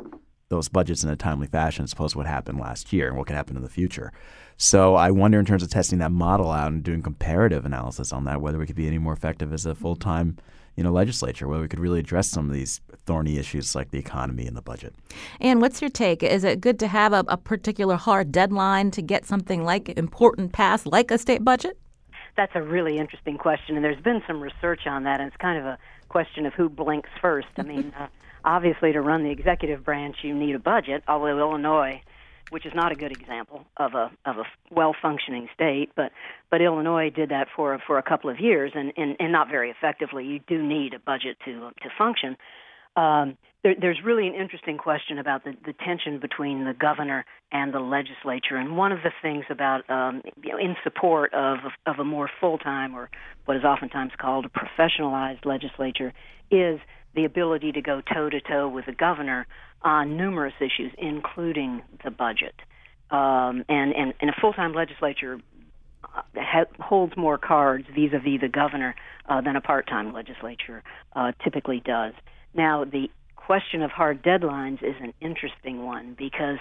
those 0.48 0.68
budgets 0.68 1.02
in 1.02 1.10
a 1.10 1.16
timely 1.16 1.46
fashion 1.46 1.84
as 1.84 1.92
opposed 1.92 2.12
to 2.12 2.18
what 2.18 2.26
happened 2.26 2.60
last 2.60 2.92
year 2.92 3.08
and 3.08 3.16
what 3.16 3.26
could 3.26 3.36
happen 3.36 3.56
in 3.56 3.62
the 3.62 3.68
future. 3.68 4.12
So 4.58 4.94
I 4.96 5.10
wonder 5.10 5.38
in 5.38 5.46
terms 5.46 5.62
of 5.62 5.70
testing 5.70 5.98
that 6.00 6.12
model 6.12 6.50
out 6.50 6.72
and 6.72 6.82
doing 6.82 7.02
comparative 7.02 7.64
analysis 7.64 8.12
on 8.12 8.24
that, 8.24 8.40
whether 8.40 8.58
we 8.58 8.66
could 8.66 8.76
be 8.76 8.86
any 8.86 8.98
more 8.98 9.14
effective 9.14 9.52
as 9.52 9.64
a 9.64 9.74
full 9.74 9.96
time 9.96 10.36
you 10.76 10.82
know, 10.82 10.90
legislature, 10.90 11.46
whether 11.46 11.62
we 11.62 11.68
could 11.68 11.80
really 11.80 11.98
address 12.00 12.28
some 12.28 12.48
of 12.48 12.54
these 12.54 12.80
thorny 13.04 13.38
issues 13.38 13.74
like 13.74 13.90
the 13.90 13.98
economy 13.98 14.46
and 14.46 14.56
the 14.56 14.62
budget. 14.62 14.94
And 15.40 15.60
what's 15.60 15.82
your 15.82 15.90
take? 15.90 16.22
Is 16.22 16.44
it 16.44 16.60
good 16.60 16.78
to 16.78 16.86
have 16.86 17.12
a, 17.12 17.24
a 17.28 17.36
particular 17.36 17.96
hard 17.96 18.32
deadline 18.32 18.90
to 18.92 19.02
get 19.02 19.26
something 19.26 19.64
like 19.64 19.90
important 19.90 20.52
passed, 20.52 20.86
like 20.86 21.10
a 21.10 21.18
state 21.18 21.44
budget? 21.44 21.78
That's 22.36 22.52
a 22.54 22.62
really 22.62 22.98
interesting 22.98 23.38
question, 23.38 23.76
and 23.76 23.84
there's 23.84 24.00
been 24.00 24.22
some 24.26 24.40
research 24.40 24.86
on 24.86 25.04
that, 25.04 25.20
and 25.20 25.28
it's 25.28 25.36
kind 25.36 25.58
of 25.58 25.64
a 25.64 25.78
question 26.08 26.46
of 26.46 26.54
who 26.54 26.68
blinks 26.68 27.10
first. 27.20 27.48
I 27.58 27.62
mean, 27.62 27.92
uh, 27.98 28.08
obviously, 28.44 28.92
to 28.92 29.00
run 29.00 29.24
the 29.24 29.30
executive 29.30 29.84
branch, 29.84 30.16
you 30.22 30.34
need 30.34 30.54
a 30.54 30.58
budget. 30.58 31.02
Although 31.08 31.38
Illinois, 31.38 32.02
which 32.50 32.66
is 32.66 32.72
not 32.74 32.92
a 32.92 32.94
good 32.94 33.12
example 33.12 33.64
of 33.76 33.94
a 33.94 34.10
of 34.24 34.38
a 34.38 34.44
well 34.70 34.94
functioning 35.00 35.48
state, 35.54 35.90
but 35.94 36.12
but 36.50 36.60
Illinois 36.60 37.10
did 37.10 37.30
that 37.30 37.48
for 37.54 37.78
for 37.86 37.98
a 37.98 38.02
couple 38.02 38.30
of 38.30 38.40
years, 38.40 38.72
and 38.74 38.92
and, 38.96 39.16
and 39.18 39.32
not 39.32 39.48
very 39.48 39.70
effectively. 39.70 40.24
You 40.24 40.40
do 40.46 40.62
need 40.62 40.94
a 40.94 40.98
budget 40.98 41.38
to 41.44 41.70
to 41.82 41.88
function. 41.96 42.36
Um, 42.96 43.36
there, 43.62 43.74
there's 43.80 44.00
really 44.04 44.26
an 44.26 44.34
interesting 44.34 44.76
question 44.76 45.18
about 45.18 45.44
the, 45.44 45.52
the 45.64 45.72
tension 45.72 46.18
between 46.18 46.64
the 46.64 46.74
governor 46.74 47.24
and 47.52 47.72
the 47.72 47.80
legislature. 47.80 48.56
And 48.56 48.76
one 48.76 48.92
of 48.92 48.98
the 49.02 49.12
things 49.22 49.44
about, 49.50 49.88
um, 49.88 50.22
you 50.42 50.52
know, 50.52 50.58
in 50.58 50.76
support 50.82 51.32
of, 51.32 51.58
of 51.86 51.98
a 51.98 52.04
more 52.04 52.28
full 52.40 52.58
time 52.58 52.94
or 52.94 53.08
what 53.44 53.56
is 53.56 53.64
oftentimes 53.64 54.12
called 54.18 54.46
a 54.46 54.48
professionalized 54.48 55.44
legislature 55.44 56.12
is 56.50 56.80
the 57.14 57.24
ability 57.24 57.72
to 57.72 57.82
go 57.82 58.00
toe 58.00 58.28
to 58.30 58.40
toe 58.40 58.68
with 58.68 58.86
the 58.86 58.92
governor 58.92 59.46
on 59.82 60.16
numerous 60.16 60.54
issues, 60.60 60.92
including 60.98 61.82
the 62.04 62.10
budget. 62.10 62.54
Um, 63.10 63.64
and, 63.68 63.94
and, 63.94 64.14
and 64.20 64.30
a 64.30 64.34
full 64.40 64.54
time 64.54 64.72
legislature 64.72 65.38
uh, 66.16 66.64
holds 66.80 67.16
more 67.16 67.38
cards 67.38 67.86
vis 67.94 68.10
a 68.12 68.18
vis 68.18 68.40
the 68.40 68.48
governor 68.48 68.94
uh, 69.28 69.40
than 69.40 69.56
a 69.56 69.60
part 69.60 69.86
time 69.86 70.12
legislature 70.12 70.82
uh, 71.14 71.32
typically 71.44 71.80
does. 71.84 72.12
Now, 72.54 72.84
the 72.84 73.08
question 73.36 73.82
of 73.82 73.90
hard 73.90 74.22
deadlines 74.22 74.82
is 74.82 74.94
an 75.00 75.12
interesting 75.20 75.84
one 75.84 76.14
because 76.16 76.58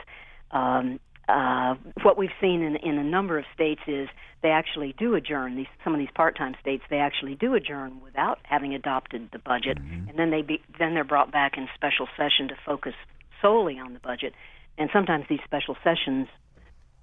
um, 0.51 0.99
uh, 1.29 1.75
what 2.03 2.17
we've 2.17 2.31
seen 2.41 2.61
in, 2.61 2.75
in 2.77 2.97
a 2.97 3.03
number 3.03 3.37
of 3.37 3.45
states 3.53 3.81
is 3.87 4.09
they 4.41 4.49
actually 4.49 4.93
do 4.97 5.15
adjourn. 5.15 5.55
These 5.55 5.67
some 5.83 5.93
of 5.93 5.99
these 5.99 6.09
part-time 6.13 6.55
states 6.59 6.83
they 6.89 6.97
actually 6.97 7.35
do 7.35 7.53
adjourn 7.53 8.01
without 8.03 8.39
having 8.43 8.73
adopted 8.73 9.29
the 9.31 9.39
budget, 9.39 9.77
mm-hmm. 9.77 10.09
and 10.09 10.19
then 10.19 10.31
they 10.31 10.41
be, 10.41 10.61
then 10.79 10.93
they're 10.93 11.03
brought 11.03 11.31
back 11.31 11.57
in 11.57 11.67
special 11.75 12.07
session 12.17 12.47
to 12.49 12.55
focus 12.65 12.93
solely 13.41 13.79
on 13.79 13.93
the 13.93 13.99
budget. 13.99 14.33
And 14.77 14.89
sometimes 14.91 15.25
these 15.29 15.39
special 15.45 15.77
sessions 15.83 16.27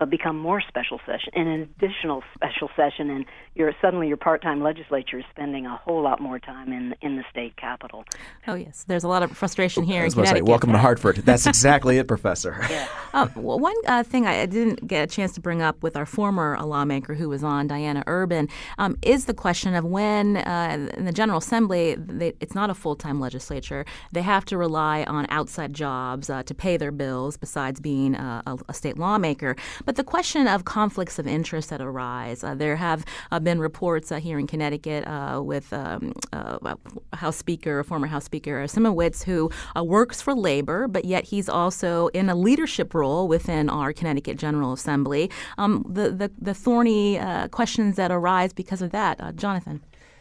become 0.06 0.38
more 0.38 0.60
special 0.60 1.00
session, 1.06 1.32
and 1.34 1.48
an 1.48 1.60
additional 1.62 2.22
special 2.34 2.70
session, 2.76 3.10
and 3.10 3.24
you're 3.54 3.72
suddenly 3.80 4.08
your 4.08 4.16
part-time 4.16 4.62
legislature 4.62 5.18
is 5.18 5.24
spending 5.30 5.66
a 5.66 5.76
whole 5.76 6.02
lot 6.02 6.20
more 6.20 6.38
time 6.38 6.72
in 6.72 6.94
in 7.02 7.16
the 7.16 7.24
state 7.30 7.56
capitol. 7.56 8.04
Oh 8.46 8.54
yes, 8.54 8.84
there's 8.86 9.04
a 9.04 9.08
lot 9.08 9.22
of 9.22 9.36
frustration 9.36 9.82
here 9.84 10.04
in 10.04 10.10
Say, 10.10 10.42
welcome 10.42 10.72
to 10.72 10.78
Hartford. 10.78 11.16
That's 11.24 11.46
exactly 11.46 11.98
it, 11.98 12.08
Professor. 12.08 12.60
Um, 13.14 13.28
w- 13.30 13.58
one 13.58 13.74
uh, 13.86 14.02
thing 14.02 14.26
I 14.26 14.44
didn't 14.44 14.86
get 14.86 15.02
a 15.02 15.06
chance 15.06 15.32
to 15.32 15.40
bring 15.40 15.62
up 15.62 15.82
with 15.82 15.96
our 15.96 16.04
former 16.04 16.58
lawmaker 16.62 17.14
who 17.14 17.30
was 17.30 17.42
on, 17.42 17.66
Diana 17.66 18.04
Urban, 18.06 18.48
um, 18.76 18.98
is 19.00 19.24
the 19.24 19.32
question 19.32 19.74
of 19.74 19.86
when 19.86 20.36
uh, 20.36 20.90
in 20.94 21.06
the 21.06 21.12
General 21.12 21.38
Assembly, 21.38 21.94
they, 21.98 22.34
it's 22.40 22.54
not 22.54 22.68
a 22.68 22.74
full 22.74 22.94
time 22.94 23.18
legislature. 23.18 23.86
They 24.12 24.20
have 24.20 24.44
to 24.46 24.58
rely 24.58 25.04
on 25.04 25.26
outside 25.30 25.72
jobs 25.72 26.28
uh, 26.28 26.42
to 26.42 26.54
pay 26.54 26.76
their 26.76 26.92
bills 26.92 27.38
besides 27.38 27.80
being 27.80 28.14
uh, 28.14 28.42
a, 28.46 28.58
a 28.68 28.74
state 28.74 28.98
lawmaker. 28.98 29.56
But 29.88 29.96
the 29.96 30.04
question 30.04 30.46
of 30.46 30.66
conflicts 30.66 31.18
of 31.18 31.26
interest 31.26 31.70
that 31.70 31.80
arise, 31.80 32.44
uh, 32.44 32.54
there 32.54 32.76
have 32.76 33.06
uh, 33.32 33.40
been 33.40 33.58
reports 33.58 34.12
uh, 34.12 34.20
here 34.20 34.38
in 34.38 34.46
Connecticut 34.46 35.06
uh, 35.06 35.40
with 35.42 35.72
um, 35.72 36.12
uh, 36.30 36.74
House 37.14 37.38
Speaker, 37.38 37.82
former 37.82 38.06
House 38.06 38.26
Speaker 38.26 38.50
Aresimowicz, 38.50 39.24
who 39.24 39.50
works 39.82 40.20
for 40.20 40.34
labor, 40.34 40.88
but 40.88 41.06
yet 41.06 41.24
he's 41.24 41.48
also 41.48 42.08
in 42.08 42.28
a 42.28 42.34
leadership 42.34 42.92
role 42.92 43.28
within 43.28 43.70
our 43.70 43.94
Connecticut 43.94 44.36
General 44.36 44.74
Assembly. 44.74 45.30
Um, 45.56 45.86
the, 45.88 46.10
the, 46.10 46.30
the 46.38 46.52
thorny 46.52 47.18
questions 47.50 47.96
that 47.96 48.10
arise 48.10 48.52
because 48.52 48.82
of 48.82 48.90
that. 48.90 49.36
Jonathan. 49.36 49.80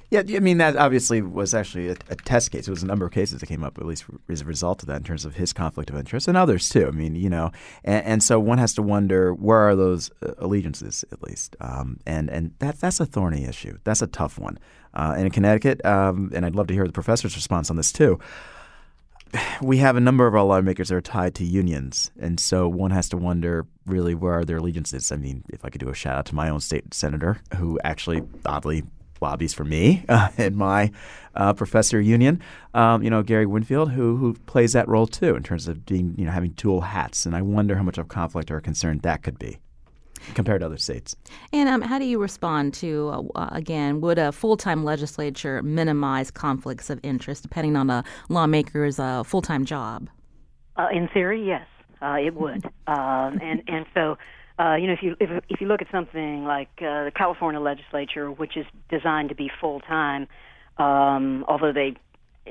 Yeah, 0.09 0.23
I 0.25 0.39
mean 0.39 0.57
that 0.59 0.77
obviously 0.77 1.21
was 1.21 1.53
actually 1.53 1.89
a, 1.89 1.97
a 2.09 2.15
test 2.15 2.51
case. 2.51 2.65
It 2.67 2.71
was 2.71 2.81
a 2.81 2.87
number 2.87 3.05
of 3.05 3.11
cases 3.11 3.41
that 3.41 3.47
came 3.47 3.63
up, 3.63 3.77
at 3.77 3.85
least 3.85 4.05
as 4.29 4.41
a 4.41 4.45
result 4.45 4.81
of 4.81 4.87
that, 4.87 4.97
in 4.97 5.03
terms 5.03 5.25
of 5.25 5.35
his 5.35 5.51
conflict 5.51 5.89
of 5.89 5.97
interest 5.97 6.29
and 6.29 6.37
others 6.37 6.69
too. 6.69 6.87
I 6.87 6.91
mean, 6.91 7.15
you 7.15 7.29
know, 7.29 7.51
and, 7.83 8.05
and 8.05 8.23
so 8.23 8.39
one 8.39 8.57
has 8.57 8.73
to 8.75 8.81
wonder 8.81 9.33
where 9.33 9.57
are 9.57 9.75
those 9.75 10.09
uh, 10.25 10.31
allegiances, 10.37 11.03
at 11.11 11.21
least, 11.23 11.57
um, 11.59 11.99
and 12.05 12.29
and 12.29 12.53
that 12.59 12.79
that's 12.79 13.01
a 13.01 13.05
thorny 13.05 13.43
issue. 13.43 13.77
That's 13.83 14.01
a 14.01 14.07
tough 14.07 14.39
one. 14.39 14.59
Uh, 14.93 15.13
and 15.17 15.25
in 15.25 15.31
Connecticut, 15.31 15.85
um, 15.85 16.31
and 16.33 16.45
I'd 16.45 16.55
love 16.55 16.67
to 16.67 16.73
hear 16.73 16.87
the 16.87 16.93
professor's 16.93 17.35
response 17.35 17.69
on 17.69 17.75
this 17.75 17.91
too. 17.91 18.19
We 19.61 19.77
have 19.77 19.97
a 19.97 19.99
number 19.99 20.25
of 20.25 20.35
our 20.35 20.43
lawmakers 20.43 20.87
that 20.87 20.95
are 20.95 21.01
tied 21.01 21.35
to 21.35 21.43
unions, 21.43 22.11
and 22.17 22.39
so 22.39 22.69
one 22.69 22.91
has 22.91 23.09
to 23.09 23.17
wonder 23.17 23.65
really 23.85 24.15
where 24.15 24.33
are 24.33 24.45
their 24.45 24.57
allegiances. 24.57 25.11
I 25.11 25.17
mean, 25.17 25.43
if 25.49 25.65
I 25.65 25.69
could 25.69 25.81
do 25.81 25.89
a 25.89 25.93
shout 25.93 26.17
out 26.17 26.25
to 26.27 26.35
my 26.35 26.47
own 26.47 26.61
state 26.61 26.93
senator, 26.93 27.41
who 27.57 27.77
actually 27.83 28.21
oddly 28.45 28.83
lobbies 29.21 29.53
for 29.53 29.63
me 29.63 30.03
uh, 30.09 30.29
in 30.37 30.55
my 30.55 30.91
uh, 31.35 31.53
professor 31.53 31.99
union. 32.01 32.41
Um, 32.73 33.03
you 33.03 33.09
know, 33.09 33.23
Gary 33.23 33.45
Winfield, 33.45 33.91
who 33.91 34.17
who 34.17 34.33
plays 34.45 34.73
that 34.73 34.87
role 34.87 35.07
too 35.07 35.35
in 35.35 35.43
terms 35.43 35.67
of 35.67 35.85
being 35.85 36.15
you 36.17 36.25
know 36.25 36.31
having 36.31 36.51
dual 36.51 36.81
hats, 36.81 37.25
and 37.25 37.35
I 37.35 37.41
wonder 37.41 37.75
how 37.75 37.83
much 37.83 37.97
of 37.97 38.07
conflict 38.07 38.51
or 38.51 38.59
concern 38.61 38.99
that 38.99 39.23
could 39.23 39.39
be 39.39 39.59
compared 40.33 40.61
to 40.61 40.65
other 40.65 40.77
states. 40.77 41.15
And 41.53 41.69
um, 41.69 41.81
how 41.81 41.99
do 41.99 42.05
you 42.05 42.19
respond 42.19 42.73
to, 42.75 43.31
uh, 43.35 43.49
again, 43.51 44.01
would 44.01 44.17
a 44.17 44.31
full 44.31 44.57
time 44.57 44.83
legislature 44.83 45.61
minimize 45.63 46.31
conflicts 46.31 46.89
of 46.89 46.99
interest 47.03 47.43
depending 47.43 47.75
on 47.75 47.89
a 47.89 48.03
lawmaker's 48.29 48.99
uh, 48.99 49.23
full 49.23 49.41
time 49.41 49.65
job? 49.65 50.09
Uh, 50.75 50.87
in 50.91 51.07
theory, 51.07 51.43
yes, 51.45 51.65
uh, 52.01 52.15
it 52.15 52.33
would. 52.35 52.65
Um, 52.87 53.41
and 53.41 53.61
and 53.67 53.85
so, 53.93 54.17
uh, 54.59 54.75
you 54.75 54.87
know, 54.87 54.93
if 54.93 55.03
you 55.03 55.15
if, 55.19 55.43
if 55.49 55.61
you 55.61 55.67
look 55.67 55.81
at 55.81 55.87
something 55.91 56.43
like 56.45 56.69
uh, 56.79 57.05
the 57.05 57.11
California 57.15 57.59
legislature, 57.59 58.31
which 58.31 58.57
is 58.57 58.65
designed 58.89 59.29
to 59.29 59.35
be 59.35 59.51
full 59.61 59.79
time, 59.81 60.27
um, 60.77 61.45
although 61.47 61.73
they 61.73 61.95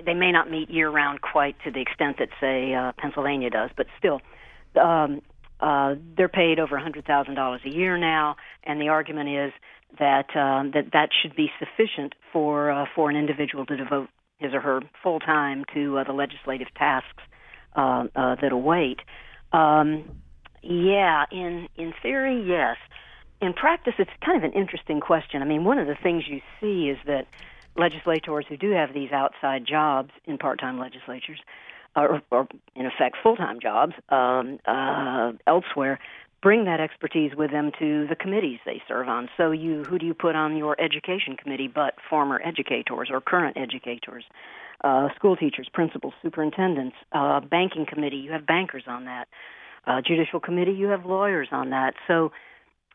they 0.05 0.15
may 0.15 0.31
not 0.31 0.51
meet 0.51 0.71
year 0.71 0.91
round 0.91 1.21
quite 1.21 1.57
to 1.65 1.71
the 1.71 1.81
extent 1.81 2.17
that 2.19 2.29
say 2.41 2.75
uh, 2.75 2.93
Pennsylvania 2.99 3.51
does, 3.51 3.71
but 3.77 3.87
still. 3.99 4.21
Um, 4.81 5.23
uh, 5.59 5.95
they're 6.19 6.29
paid 6.29 6.59
over 6.59 6.77
$100,000 6.77 7.65
a 7.65 7.69
year 7.71 7.97
now, 7.97 8.37
and 8.63 8.79
the 8.79 8.89
argument 8.89 9.31
is 9.31 9.53
that 9.99 10.37
um, 10.37 10.73
that 10.75 10.93
that 10.93 11.09
should 11.23 11.35
be 11.35 11.51
sufficient 11.59 12.15
for 12.33 12.71
uh, 12.71 12.85
for 12.95 13.09
an 13.09 13.17
individual 13.17 13.65
to 13.65 13.77
devote 13.77 14.09
his 14.39 14.53
or 14.53 14.61
her 14.61 14.81
full 15.03 15.21
time 15.21 15.65
to 15.73 15.99
uh, 15.99 16.05
the 16.05 16.13
legislative 16.13 16.69
tasks 16.77 17.23
uh, 17.75 18.05
uh, 18.15 18.37
that 18.41 18.53
await. 18.53 19.01
Um, 19.53 20.05
yeah, 20.69 21.25
in 21.31 21.69
in 21.77 21.93
theory, 22.03 22.45
yes. 22.47 22.77
In 23.41 23.53
practice, 23.53 23.95
it's 23.99 24.11
kind 24.25 24.43
of 24.43 24.45
an 24.51 24.59
interesting 24.59 25.01
question. 25.01 25.43
I 25.43 25.45
mean, 25.45 25.65
one 25.65 25.79
of 25.79 25.87
the 25.87 25.97
things 26.03 26.25
you 26.27 26.41
see 26.61 26.89
is 26.89 26.99
that 27.07 27.27
legislators 27.77 28.47
who 28.49 28.57
do 28.57 28.71
have 28.71 28.95
these 28.95 29.13
outside 29.13 29.67
jobs 29.67 30.11
in 30.25 30.39
part-time 30.39 30.79
legislatures 30.79 31.39
or, 31.95 32.23
or 32.31 32.49
in 32.75 32.87
effect 32.87 33.17
full-time 33.23 33.61
jobs 33.61 33.95
um, 34.09 34.59
uh, 34.67 35.33
elsewhere, 35.47 35.99
bring 36.43 36.65
that 36.65 36.81
expertise 36.81 37.33
with 37.37 37.51
them 37.51 37.73
to 37.79 38.07
the 38.09 38.17
committees 38.17 38.59
they 38.65 38.83
serve 38.87 39.09
on. 39.09 39.29
So 39.37 39.51
you, 39.51 39.85
who 39.85 39.99
do 39.99 40.07
you 40.07 40.15
put 40.15 40.37
on 40.37 40.57
your 40.57 40.81
education 40.81 41.37
committee 41.37 41.69
but 41.69 41.95
former 42.09 42.41
educators 42.45 43.09
or 43.11 43.21
current 43.21 43.57
educators? 43.57 44.25
Uh, 44.85 45.09
school 45.17 45.37
teachers, 45.37 45.69
principals, 45.73 46.13
superintendents, 46.23 46.97
uh, 47.13 47.41
banking 47.41 47.87
committee, 47.87 48.19
you 48.19 48.31
have 48.33 48.47
bankers 48.47 48.85
on 48.87 49.07
that. 49.07 49.27
Uh, 49.87 50.01
judicial 50.01 50.41
committee, 50.41 50.73
you 50.73 50.89
have 50.89 51.07
lawyers 51.07 51.49
on 51.53 51.71
that. 51.71 51.95
So 52.09 52.33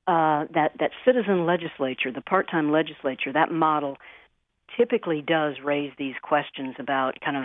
uh, 0.07 0.45
that 0.53 0.73
that 0.79 0.91
citizen 1.05 1.45
legislature, 1.45 2.11
the 2.11 2.21
part-time 2.21 2.71
legislature, 2.71 3.31
that 3.33 3.51
model 3.51 3.97
typically 4.77 5.21
does 5.21 5.55
raise 5.63 5.91
these 5.97 6.15
questions 6.21 6.75
about 6.79 7.19
kind 7.23 7.37
of 7.37 7.43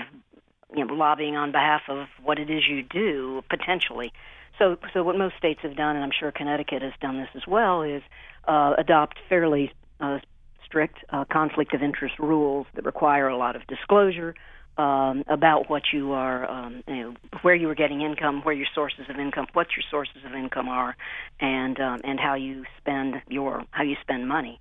you 0.75 0.85
know, 0.85 0.95
lobbying 0.95 1.37
on 1.37 1.53
behalf 1.53 1.83
of 1.89 2.07
what 2.23 2.39
it 2.39 2.51
is 2.51 2.63
you 2.69 2.83
do 2.83 3.43
potentially. 3.49 4.13
So, 4.59 4.79
so 4.95 5.03
what 5.03 5.19
most 5.19 5.37
states 5.37 5.61
have 5.63 5.77
done, 5.77 5.97
and 5.97 6.05
I'm 6.05 6.13
sure 6.19 6.33
Connecticut 6.33 6.83
has 6.83 6.93
done 7.01 7.19
this 7.19 7.29
as 7.35 7.43
well, 7.47 7.83
is 7.83 8.03
uh, 8.49 8.75
adopt 8.79 9.19
fairly 9.29 9.73
uh, 10.01 10.19
strict 10.65 10.99
uh, 11.11 11.25
conflict 11.31 11.75
of 11.75 11.83
interest 11.83 12.19
rules 12.19 12.67
that 12.75 12.85
require 12.85 13.29
a 13.29 13.37
lot 13.37 13.55
of 13.55 13.67
disclosure 13.67 14.35
um, 14.79 15.25
about 15.29 15.71
what 15.71 15.83
you 15.93 16.13
are, 16.13 16.51
um, 16.51 16.83
you 16.87 16.97
know, 16.97 17.15
where 17.43 17.55
you 17.55 17.69
are 17.71 17.75
getting 17.75 18.03
income, 18.03 18.43
where 18.43 18.55
your 18.55 18.67
sources 18.75 19.07
of 19.09 19.19
income, 19.19 19.47
what 19.55 19.69
your 19.77 19.85
sources 19.91 20.23
of 20.27 20.35
income 20.35 20.69
are, 20.69 20.97
and 21.41 21.81
um, 21.81 22.01
and 22.05 22.21
how 22.21 22.35
you 22.35 22.65
spend 22.79 23.17
your 23.29 23.65
how 23.71 23.83
you 23.83 23.97
spend 24.03 24.29
money. 24.29 24.61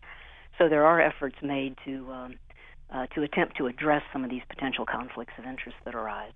So 0.58 0.70
there 0.70 0.86
are 0.86 1.02
efforts 1.02 1.36
made 1.44 1.76
to 1.86 2.12
um, 2.12 2.36
uh, 2.92 3.08
to 3.08 3.24
attempt 3.24 3.58
to 3.58 3.68
address 3.68 4.04
some 4.14 4.24
of 4.24 4.30
these 4.30 4.44
potential 4.48 4.86
conflicts 4.86 5.34
of 5.38 5.46
interest 5.46 5.76
that 5.86 5.96
arise. 5.96 6.32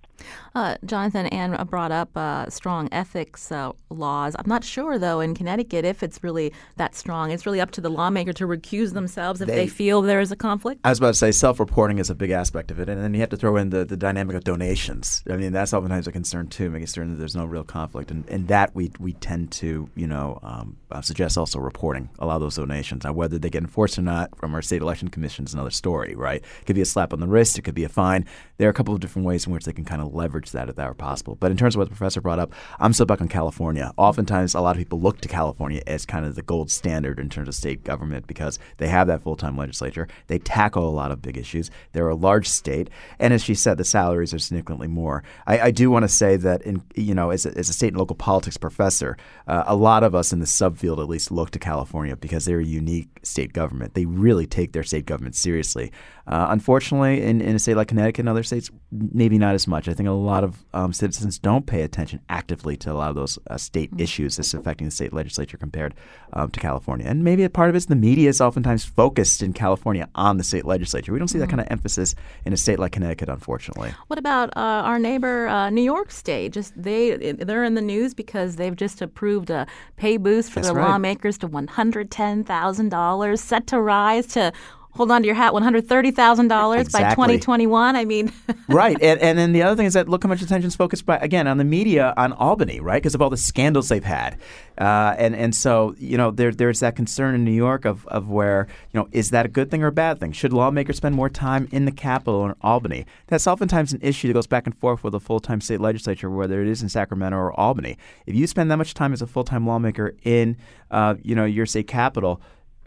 Uh, 0.54 0.76
Jonathan 0.84 1.26
Ann 1.26 1.56
brought 1.66 1.92
up 1.92 2.14
uh, 2.16 2.48
strong 2.50 2.88
ethics 2.92 3.50
uh, 3.52 3.72
laws. 3.88 4.34
I'm 4.38 4.48
not 4.48 4.64
sure, 4.64 4.98
though, 4.98 5.20
in 5.20 5.34
Connecticut 5.34 5.84
if 5.84 6.02
it's 6.02 6.22
really 6.22 6.52
that 6.76 6.94
strong. 6.94 7.30
It's 7.30 7.46
really 7.46 7.60
up 7.60 7.70
to 7.72 7.80
the 7.80 7.88
lawmaker 7.88 8.32
to 8.34 8.46
recuse 8.46 8.92
themselves 8.92 9.40
if 9.40 9.48
they, 9.48 9.54
They- 9.54 9.66
feel 9.68 10.02
there 10.02 10.20
is 10.20 10.32
a 10.32 10.36
conflict. 10.36 10.80
I 10.84 10.90
was 10.90 10.98
about 10.98 11.08
to 11.08 11.14
say 11.14 11.32
self-reporting 11.32 11.98
is 11.98 12.10
a 12.10 12.14
big 12.14 12.30
aspect 12.30 12.70
of 12.70 12.80
it, 12.80 12.88
and 12.88 13.02
then 13.02 13.14
you 13.14 13.20
have 13.20 13.30
to 13.30 13.36
throw 13.36 13.56
in 13.56 13.70
the, 13.70 13.84
the 13.84 13.96
dynamic 13.96 14.36
of 14.36 14.44
donations. 14.44 15.22
I 15.30 15.36
mean, 15.36 15.52
that's 15.52 15.72
oftentimes 15.72 16.06
a 16.06 16.12
concern 16.12 16.48
too, 16.48 16.68
making 16.70 16.88
certain 16.88 17.12
that 17.12 17.18
there's 17.18 17.36
no 17.36 17.44
real 17.44 17.64
conflict, 17.64 18.10
and, 18.10 18.28
and 18.28 18.48
that 18.48 18.74
we 18.74 18.90
we 18.98 19.12
tend 19.14 19.52
to 19.52 19.88
you 19.94 20.06
know 20.06 20.38
um, 20.42 20.76
suggest 21.02 21.38
also 21.38 21.58
reporting 21.58 22.10
a 22.18 22.26
lot 22.26 22.36
of 22.36 22.40
those 22.40 22.56
donations. 22.56 23.04
Now, 23.04 23.12
whether 23.12 23.38
they 23.38 23.50
get 23.50 23.62
enforced 23.62 23.98
or 23.98 24.02
not 24.02 24.36
from 24.36 24.54
our 24.54 24.62
state 24.62 24.82
election 24.82 25.08
commission 25.08 25.44
is 25.44 25.54
another 25.54 25.70
story, 25.70 26.14
right? 26.14 26.39
It 26.60 26.66
could 26.66 26.76
be 26.76 26.82
a 26.82 26.86
slap 26.86 27.12
on 27.12 27.20
the 27.20 27.26
wrist, 27.26 27.58
it 27.58 27.62
could 27.62 27.74
be 27.74 27.84
a 27.84 27.88
fine. 27.88 28.24
There 28.58 28.68
are 28.68 28.70
a 28.70 28.74
couple 28.74 28.92
of 28.92 29.00
different 29.00 29.26
ways 29.26 29.46
in 29.46 29.52
which 29.52 29.64
they 29.64 29.72
can 29.72 29.84
kind 29.84 30.02
of 30.02 30.14
leverage 30.14 30.50
that 30.50 30.68
if 30.68 30.76
that 30.76 30.88
were 30.88 30.94
possible. 30.94 31.34
But 31.34 31.50
in 31.50 31.56
terms 31.56 31.74
of 31.74 31.78
what 31.78 31.88
the 31.88 31.96
professor 31.96 32.20
brought 32.20 32.38
up, 32.38 32.52
I'm 32.78 32.92
still 32.92 33.06
back 33.06 33.20
on 33.20 33.28
California. 33.28 33.92
Oftentimes, 33.96 34.54
a 34.54 34.60
lot 34.60 34.76
of 34.76 34.78
people 34.78 35.00
look 35.00 35.20
to 35.22 35.28
California 35.28 35.82
as 35.86 36.04
kind 36.04 36.26
of 36.26 36.34
the 36.34 36.42
gold 36.42 36.70
standard 36.70 37.18
in 37.18 37.30
terms 37.30 37.48
of 37.48 37.54
state 37.54 37.84
government 37.84 38.26
because 38.26 38.58
they 38.76 38.88
have 38.88 39.06
that 39.06 39.22
full-time 39.22 39.56
legislature. 39.56 40.08
They 40.26 40.38
tackle 40.38 40.86
a 40.86 40.90
lot 40.90 41.10
of 41.10 41.22
big 41.22 41.38
issues. 41.38 41.70
They're 41.92 42.08
a 42.08 42.14
large 42.14 42.48
state, 42.48 42.90
and 43.18 43.32
as 43.32 43.42
she 43.42 43.54
said, 43.54 43.78
the 43.78 43.84
salaries 43.84 44.34
are 44.34 44.38
significantly 44.38 44.88
more. 44.88 45.22
I, 45.46 45.60
I 45.60 45.70
do 45.70 45.90
want 45.90 46.02
to 46.02 46.08
say 46.08 46.36
that, 46.36 46.62
in 46.62 46.82
you 46.94 47.14
know, 47.14 47.30
as 47.30 47.46
a, 47.46 47.56
as 47.56 47.68
a 47.68 47.72
state 47.72 47.88
and 47.88 47.96
local 47.96 48.16
politics 48.16 48.56
professor, 48.56 49.16
uh, 49.46 49.64
a 49.66 49.74
lot 49.74 50.02
of 50.02 50.14
us 50.14 50.32
in 50.32 50.38
the 50.38 50.46
subfield 50.46 50.98
at 50.98 51.08
least 51.08 51.30
look 51.30 51.50
to 51.52 51.58
California 51.58 52.16
because 52.16 52.44
they're 52.44 52.60
a 52.60 52.64
unique 52.64 53.20
state 53.22 53.52
government. 53.52 53.94
They 53.94 54.06
really 54.06 54.46
take 54.46 54.72
their 54.72 54.82
state 54.82 55.06
government 55.06 55.34
seriously. 55.34 55.92
Uh, 56.30 56.46
unfortunately, 56.50 57.22
in, 57.22 57.40
in 57.40 57.56
a 57.56 57.58
state 57.58 57.74
like 57.74 57.88
Connecticut 57.88 58.20
and 58.20 58.28
other 58.28 58.44
states, 58.44 58.70
maybe 58.92 59.36
not 59.36 59.56
as 59.56 59.66
much. 59.66 59.88
I 59.88 59.94
think 59.94 60.08
a 60.08 60.12
lot 60.12 60.44
of 60.44 60.64
um, 60.72 60.92
citizens 60.92 61.40
don't 61.40 61.66
pay 61.66 61.82
attention 61.82 62.20
actively 62.28 62.76
to 62.78 62.92
a 62.92 62.94
lot 62.94 63.10
of 63.10 63.16
those 63.16 63.36
uh, 63.50 63.56
state 63.56 63.90
issues 63.98 64.36
that's 64.36 64.54
affecting 64.54 64.86
the 64.86 64.92
state 64.92 65.12
legislature 65.12 65.56
compared 65.56 65.92
um, 66.32 66.48
to 66.52 66.60
California. 66.60 67.04
And 67.08 67.24
maybe 67.24 67.42
a 67.42 67.50
part 67.50 67.68
of 67.68 67.74
it 67.74 67.78
is 67.78 67.86
the 67.86 67.96
media 67.96 68.28
is 68.28 68.40
oftentimes 68.40 68.84
focused 68.84 69.42
in 69.42 69.52
California 69.52 70.08
on 70.14 70.36
the 70.36 70.44
state 70.44 70.64
legislature. 70.64 71.12
We 71.12 71.18
don't 71.18 71.26
see 71.26 71.40
that 71.40 71.48
kind 71.48 71.60
of 71.60 71.66
emphasis 71.68 72.14
in 72.44 72.52
a 72.52 72.56
state 72.56 72.78
like 72.78 72.92
Connecticut, 72.92 73.28
unfortunately. 73.28 73.92
What 74.06 74.20
about 74.20 74.50
uh, 74.56 74.60
our 74.86 75.00
neighbor, 75.00 75.48
uh, 75.48 75.68
New 75.70 75.82
York 75.82 76.12
State? 76.12 76.52
Just 76.52 76.80
they 76.80 77.32
they're 77.32 77.64
in 77.64 77.74
the 77.74 77.82
news 77.82 78.14
because 78.14 78.54
they've 78.54 78.76
just 78.76 79.02
approved 79.02 79.50
a 79.50 79.66
pay 79.96 80.16
boost 80.16 80.52
for 80.52 80.60
That's 80.60 80.68
their 80.68 80.76
right. 80.76 80.90
lawmakers 80.90 81.38
to 81.38 81.48
one 81.48 81.66
hundred 81.66 82.12
ten 82.12 82.44
thousand 82.44 82.90
dollars, 82.90 83.40
set 83.40 83.66
to 83.66 83.80
rise 83.80 84.28
to 84.28 84.52
hold 84.92 85.10
on 85.10 85.22
to 85.22 85.26
your 85.26 85.34
hat, 85.34 85.52
one 85.52 85.62
hundred 85.62 85.88
thirty 85.88 86.10
thousand 86.10 86.48
dollars 86.48 86.82
exactly. 86.82 87.08
by 87.08 87.14
twenty 87.14 87.38
twenty 87.38 87.66
one. 87.66 87.96
I 87.96 88.04
mean, 88.04 88.32
right. 88.68 88.96
And, 89.00 89.20
and 89.20 89.38
then 89.38 89.52
the 89.52 89.62
other 89.62 89.76
thing 89.76 89.86
is 89.86 89.94
that 89.94 90.08
look 90.08 90.22
how 90.22 90.28
much 90.28 90.42
attention's 90.42 90.76
focused 90.76 91.06
by 91.06 91.16
again 91.18 91.46
on 91.46 91.58
the 91.58 91.64
media 91.64 92.14
on 92.16 92.32
Albany, 92.34 92.80
right? 92.80 93.02
Because 93.02 93.14
of 93.14 93.22
all 93.22 93.30
the 93.30 93.36
scandals 93.36 93.88
they've 93.88 94.04
had, 94.04 94.38
uh, 94.78 95.14
and 95.18 95.34
and 95.34 95.54
so 95.54 95.94
you 95.98 96.16
know 96.16 96.30
there 96.30 96.52
there's 96.52 96.80
that 96.80 96.96
concern 96.96 97.34
in 97.34 97.44
New 97.44 97.52
York 97.52 97.84
of 97.84 98.06
of 98.08 98.28
where 98.28 98.66
you 98.92 99.00
know 99.00 99.08
is 99.12 99.30
that 99.30 99.46
a 99.46 99.48
good 99.48 99.70
thing 99.70 99.82
or 99.82 99.88
a 99.88 99.92
bad 99.92 100.18
thing? 100.20 100.32
Should 100.32 100.52
lawmakers 100.52 100.96
spend 100.96 101.14
more 101.14 101.28
time 101.28 101.68
in 101.72 101.84
the 101.84 101.92
capital 101.92 102.44
in 102.46 102.54
Albany? 102.62 103.06
That's 103.28 103.46
oftentimes 103.46 103.92
an 103.92 104.00
issue 104.02 104.28
that 104.28 104.34
goes 104.34 104.46
back 104.46 104.66
and 104.66 104.76
forth 104.76 105.04
with 105.04 105.14
a 105.14 105.20
full 105.20 105.40
time 105.40 105.60
state 105.60 105.80
legislature, 105.80 106.30
whether 106.30 106.62
it 106.62 106.68
is 106.68 106.82
in 106.82 106.88
Sacramento 106.88 107.36
or 107.36 107.58
Albany. 107.58 107.96
If 108.26 108.34
you 108.34 108.46
spend 108.46 108.70
that 108.70 108.76
much 108.76 108.94
time 108.94 109.12
as 109.12 109.22
a 109.22 109.26
full 109.26 109.44
time 109.44 109.66
lawmaker 109.66 110.14
in 110.24 110.56
uh, 110.90 111.14
you 111.22 111.34
know 111.34 111.44
your 111.44 111.66
state 111.66 111.86
capital 111.86 112.40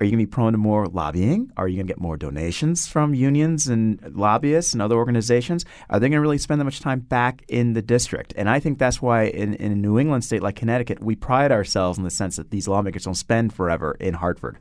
are 0.04 0.06
you 0.06 0.12
going 0.12 0.20
to 0.20 0.28
be 0.28 0.30
prone 0.30 0.52
to 0.52 0.58
more 0.58 0.86
lobbying? 0.88 1.50
Are 1.56 1.66
you 1.66 1.78
going 1.78 1.88
to 1.88 1.94
get 1.94 2.02
more 2.02 2.18
donations 2.18 2.88
from 2.88 3.14
unions 3.14 3.70
and 3.70 4.02
lobbyists 4.14 4.74
and 4.74 4.82
other 4.82 4.98
organizations? 4.98 5.64
Are 5.90 5.98
they 5.98 6.10
going 6.10 6.18
to 6.18 6.22
really 6.22 6.38
spend 6.38 6.60
that 6.60 6.66
much 6.66 6.82
time 6.82 7.00
back 7.00 7.46
in 7.48 7.72
the 7.72 7.82
district? 7.82 8.34
And 8.36 8.50
I 8.50 8.60
think 8.60 8.80
that's 8.80 9.02
why 9.02 9.28
in, 9.28 9.54
in 9.54 9.72
a 9.72 9.76
New 9.76 9.98
England 9.98 10.26
state 10.26 10.44
like 10.44 10.58
Connecticut, 10.58 11.02
we 11.02 11.16
pride 11.16 11.54
ourselves 11.54 11.98
in 11.98 12.04
the 12.04 12.10
sense 12.10 12.36
that 12.36 12.52
these 12.52 12.68
lawmakers 12.68 13.06
don't 13.06 13.16
spend 13.16 13.54
forever 13.54 13.96
in 14.02 14.16
Hartford. 14.16 14.58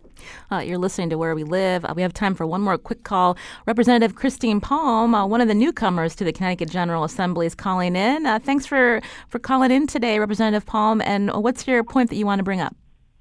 Uh, 0.53 0.59
you're 0.59 0.79
listening 0.79 1.11
to 1.11 1.19
Where 1.19 1.35
We 1.35 1.43
Live. 1.43 1.85
Uh, 1.85 1.93
we 1.97 2.03
have 2.03 2.15
time 2.15 2.37
for 2.37 2.47
one 2.47 2.61
more 2.61 2.79
quick 2.79 3.03
call. 3.03 3.37
Representative 3.67 4.15
Christine 4.15 4.61
Palm, 4.61 5.13
uh, 5.13 5.27
one 5.27 5.41
of 5.41 5.49
the 5.49 5.55
newcomers 5.55 6.15
to 6.15 6.25
the 6.25 6.33
Connecticut 6.33 6.71
General 6.71 7.03
Assembly, 7.03 7.47
is 7.47 7.57
calling 7.57 7.97
in. 7.97 8.27
Uh, 8.27 8.39
thanks 8.39 8.65
for, 8.65 9.01
for 9.29 9.41
calling 9.41 9.73
in 9.73 9.89
today, 9.89 10.21
Representative 10.21 10.67
Palm. 10.67 11.01
And 11.01 11.33
what's 11.33 11.67
your 11.67 11.83
point 11.83 12.11
that 12.11 12.17
you 12.17 12.27
want 12.27 12.39
to 12.39 12.45
bring 12.45 12.61
up? 12.61 12.77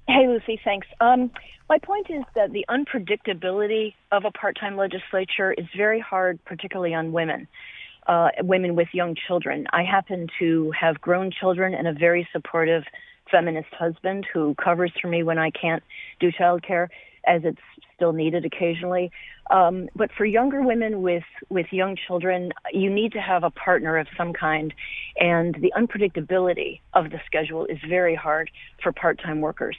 Hey, 0.06 0.28
Lucy, 0.28 0.60
thanks. 0.64 0.86
Um, 1.00 1.32
my 1.72 1.78
point 1.78 2.08
is 2.10 2.22
that 2.34 2.52
the 2.52 2.66
unpredictability 2.68 3.94
of 4.10 4.26
a 4.26 4.30
part-time 4.32 4.76
legislature 4.76 5.54
is 5.54 5.64
very 5.74 5.98
hard, 6.00 6.38
particularly 6.44 6.92
on 6.92 7.12
women, 7.12 7.48
uh, 8.06 8.28
women 8.42 8.76
with 8.76 8.88
young 8.92 9.16
children. 9.26 9.66
I 9.72 9.82
happen 9.82 10.26
to 10.38 10.70
have 10.78 11.00
grown 11.00 11.30
children 11.30 11.72
and 11.72 11.88
a 11.88 11.94
very 11.94 12.28
supportive 12.30 12.82
feminist 13.30 13.72
husband 13.72 14.26
who 14.30 14.54
covers 14.62 14.92
for 15.00 15.08
me 15.08 15.22
when 15.22 15.38
I 15.38 15.50
can't 15.50 15.82
do 16.20 16.30
childcare, 16.30 16.88
as 17.26 17.40
it's 17.42 17.62
still 17.96 18.12
needed 18.12 18.44
occasionally. 18.44 19.10
Um, 19.50 19.88
but 19.96 20.10
for 20.12 20.26
younger 20.26 20.60
women 20.60 21.00
with 21.00 21.24
with 21.48 21.68
young 21.70 21.96
children, 22.06 22.52
you 22.70 22.90
need 22.90 23.12
to 23.12 23.20
have 23.20 23.44
a 23.44 23.50
partner 23.50 23.96
of 23.96 24.08
some 24.14 24.34
kind, 24.34 24.74
and 25.16 25.54
the 25.54 25.72
unpredictability 25.74 26.80
of 26.92 27.08
the 27.12 27.20
schedule 27.24 27.64
is 27.64 27.78
very 27.88 28.14
hard 28.14 28.50
for 28.82 28.92
part-time 28.92 29.40
workers. 29.40 29.78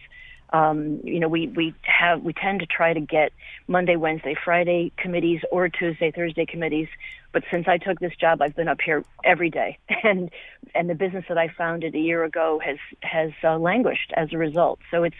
Um, 0.53 1.01
you 1.03 1.19
know, 1.19 1.27
we 1.27 1.47
we 1.47 1.73
have 1.81 2.21
we 2.21 2.31
tend 2.31 2.59
to 2.59 2.67
try 2.67 2.93
to 2.93 2.99
get 2.99 3.33
Monday, 3.67 3.95
Wednesday, 3.95 4.35
Friday 4.35 4.91
committees 4.97 5.41
or 5.51 5.67
Tuesday, 5.67 6.11
Thursday 6.11 6.45
committees. 6.45 6.87
But 7.31 7.43
since 7.49 7.67
I 7.67 7.79
took 7.79 7.99
this 7.99 8.15
job, 8.15 8.39
I've 8.41 8.55
been 8.55 8.67
up 8.67 8.79
here 8.79 9.03
every 9.23 9.49
day, 9.49 9.79
and 10.03 10.29
and 10.75 10.87
the 10.87 10.95
business 10.95 11.25
that 11.27 11.39
I 11.39 11.47
founded 11.47 11.95
a 11.95 11.99
year 11.99 12.23
ago 12.23 12.61
has 12.63 12.77
has 13.01 13.31
uh, 13.43 13.57
languished 13.57 14.13
as 14.15 14.31
a 14.31 14.37
result. 14.37 14.79
So 14.91 15.03
it's 15.03 15.15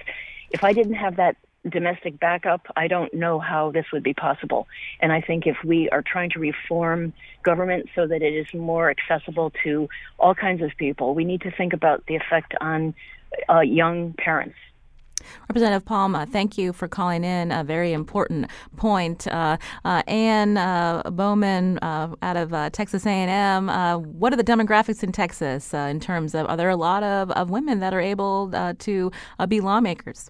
if 0.52 0.64
I 0.64 0.72
didn't 0.72 0.94
have 0.94 1.16
that 1.16 1.36
domestic 1.68 2.20
backup, 2.20 2.68
I 2.76 2.88
don't 2.88 3.12
know 3.14 3.40
how 3.40 3.72
this 3.72 3.86
would 3.92 4.04
be 4.04 4.14
possible. 4.14 4.68
And 5.00 5.12
I 5.12 5.22
think 5.22 5.48
if 5.48 5.58
we 5.64 5.90
are 5.90 6.04
trying 6.04 6.30
to 6.32 6.40
reform 6.40 7.14
government 7.42 7.90
so 7.96 8.06
that 8.06 8.22
it 8.22 8.34
is 8.34 8.54
more 8.54 8.92
accessible 8.92 9.52
to 9.64 9.90
all 10.20 10.36
kinds 10.36 10.62
of 10.62 10.72
people, 10.78 11.16
we 11.16 11.26
need 11.26 11.42
to 11.42 11.52
think 11.52 11.74
about 11.74 12.06
the 12.06 12.16
effect 12.16 12.54
on 12.60 12.94
uh, 13.50 13.62
young 13.62 14.14
parents 14.14 14.58
Representative 15.50 15.86
Palm, 15.86 16.18
thank 16.32 16.58
you 16.58 16.74
for 16.74 16.88
calling 16.88 17.24
in. 17.24 17.52
A 17.52 17.64
very 17.64 17.94
important 17.94 18.50
point. 18.76 19.28
Uh, 19.28 19.58
uh, 19.86 20.04
Ann 20.08 20.58
uh, 20.58 21.04
Bowman 21.12 21.80
uh, 21.80 22.16
out 22.22 22.38
of 22.38 22.54
uh, 22.54 22.70
Texas 22.70 23.06
A&M. 23.06 23.70
Uh, 23.70 23.98
what 23.98 24.34
are 24.34 24.38
the 24.38 24.44
demographics 24.44 25.04
in 25.04 25.12
Texas 25.12 25.74
in 25.74 26.00
terms 26.00 26.36
of? 26.36 26.48
Are 26.48 26.58
there 26.58 26.70
a 26.70 26.76
lot 26.76 27.04
of, 27.04 27.32
of 27.32 27.50
women 27.50 27.80
that 27.80 27.94
are 27.94 28.02
able 28.02 28.52
to 28.80 29.12
be 29.48 29.62
lawmakers? 29.62 30.30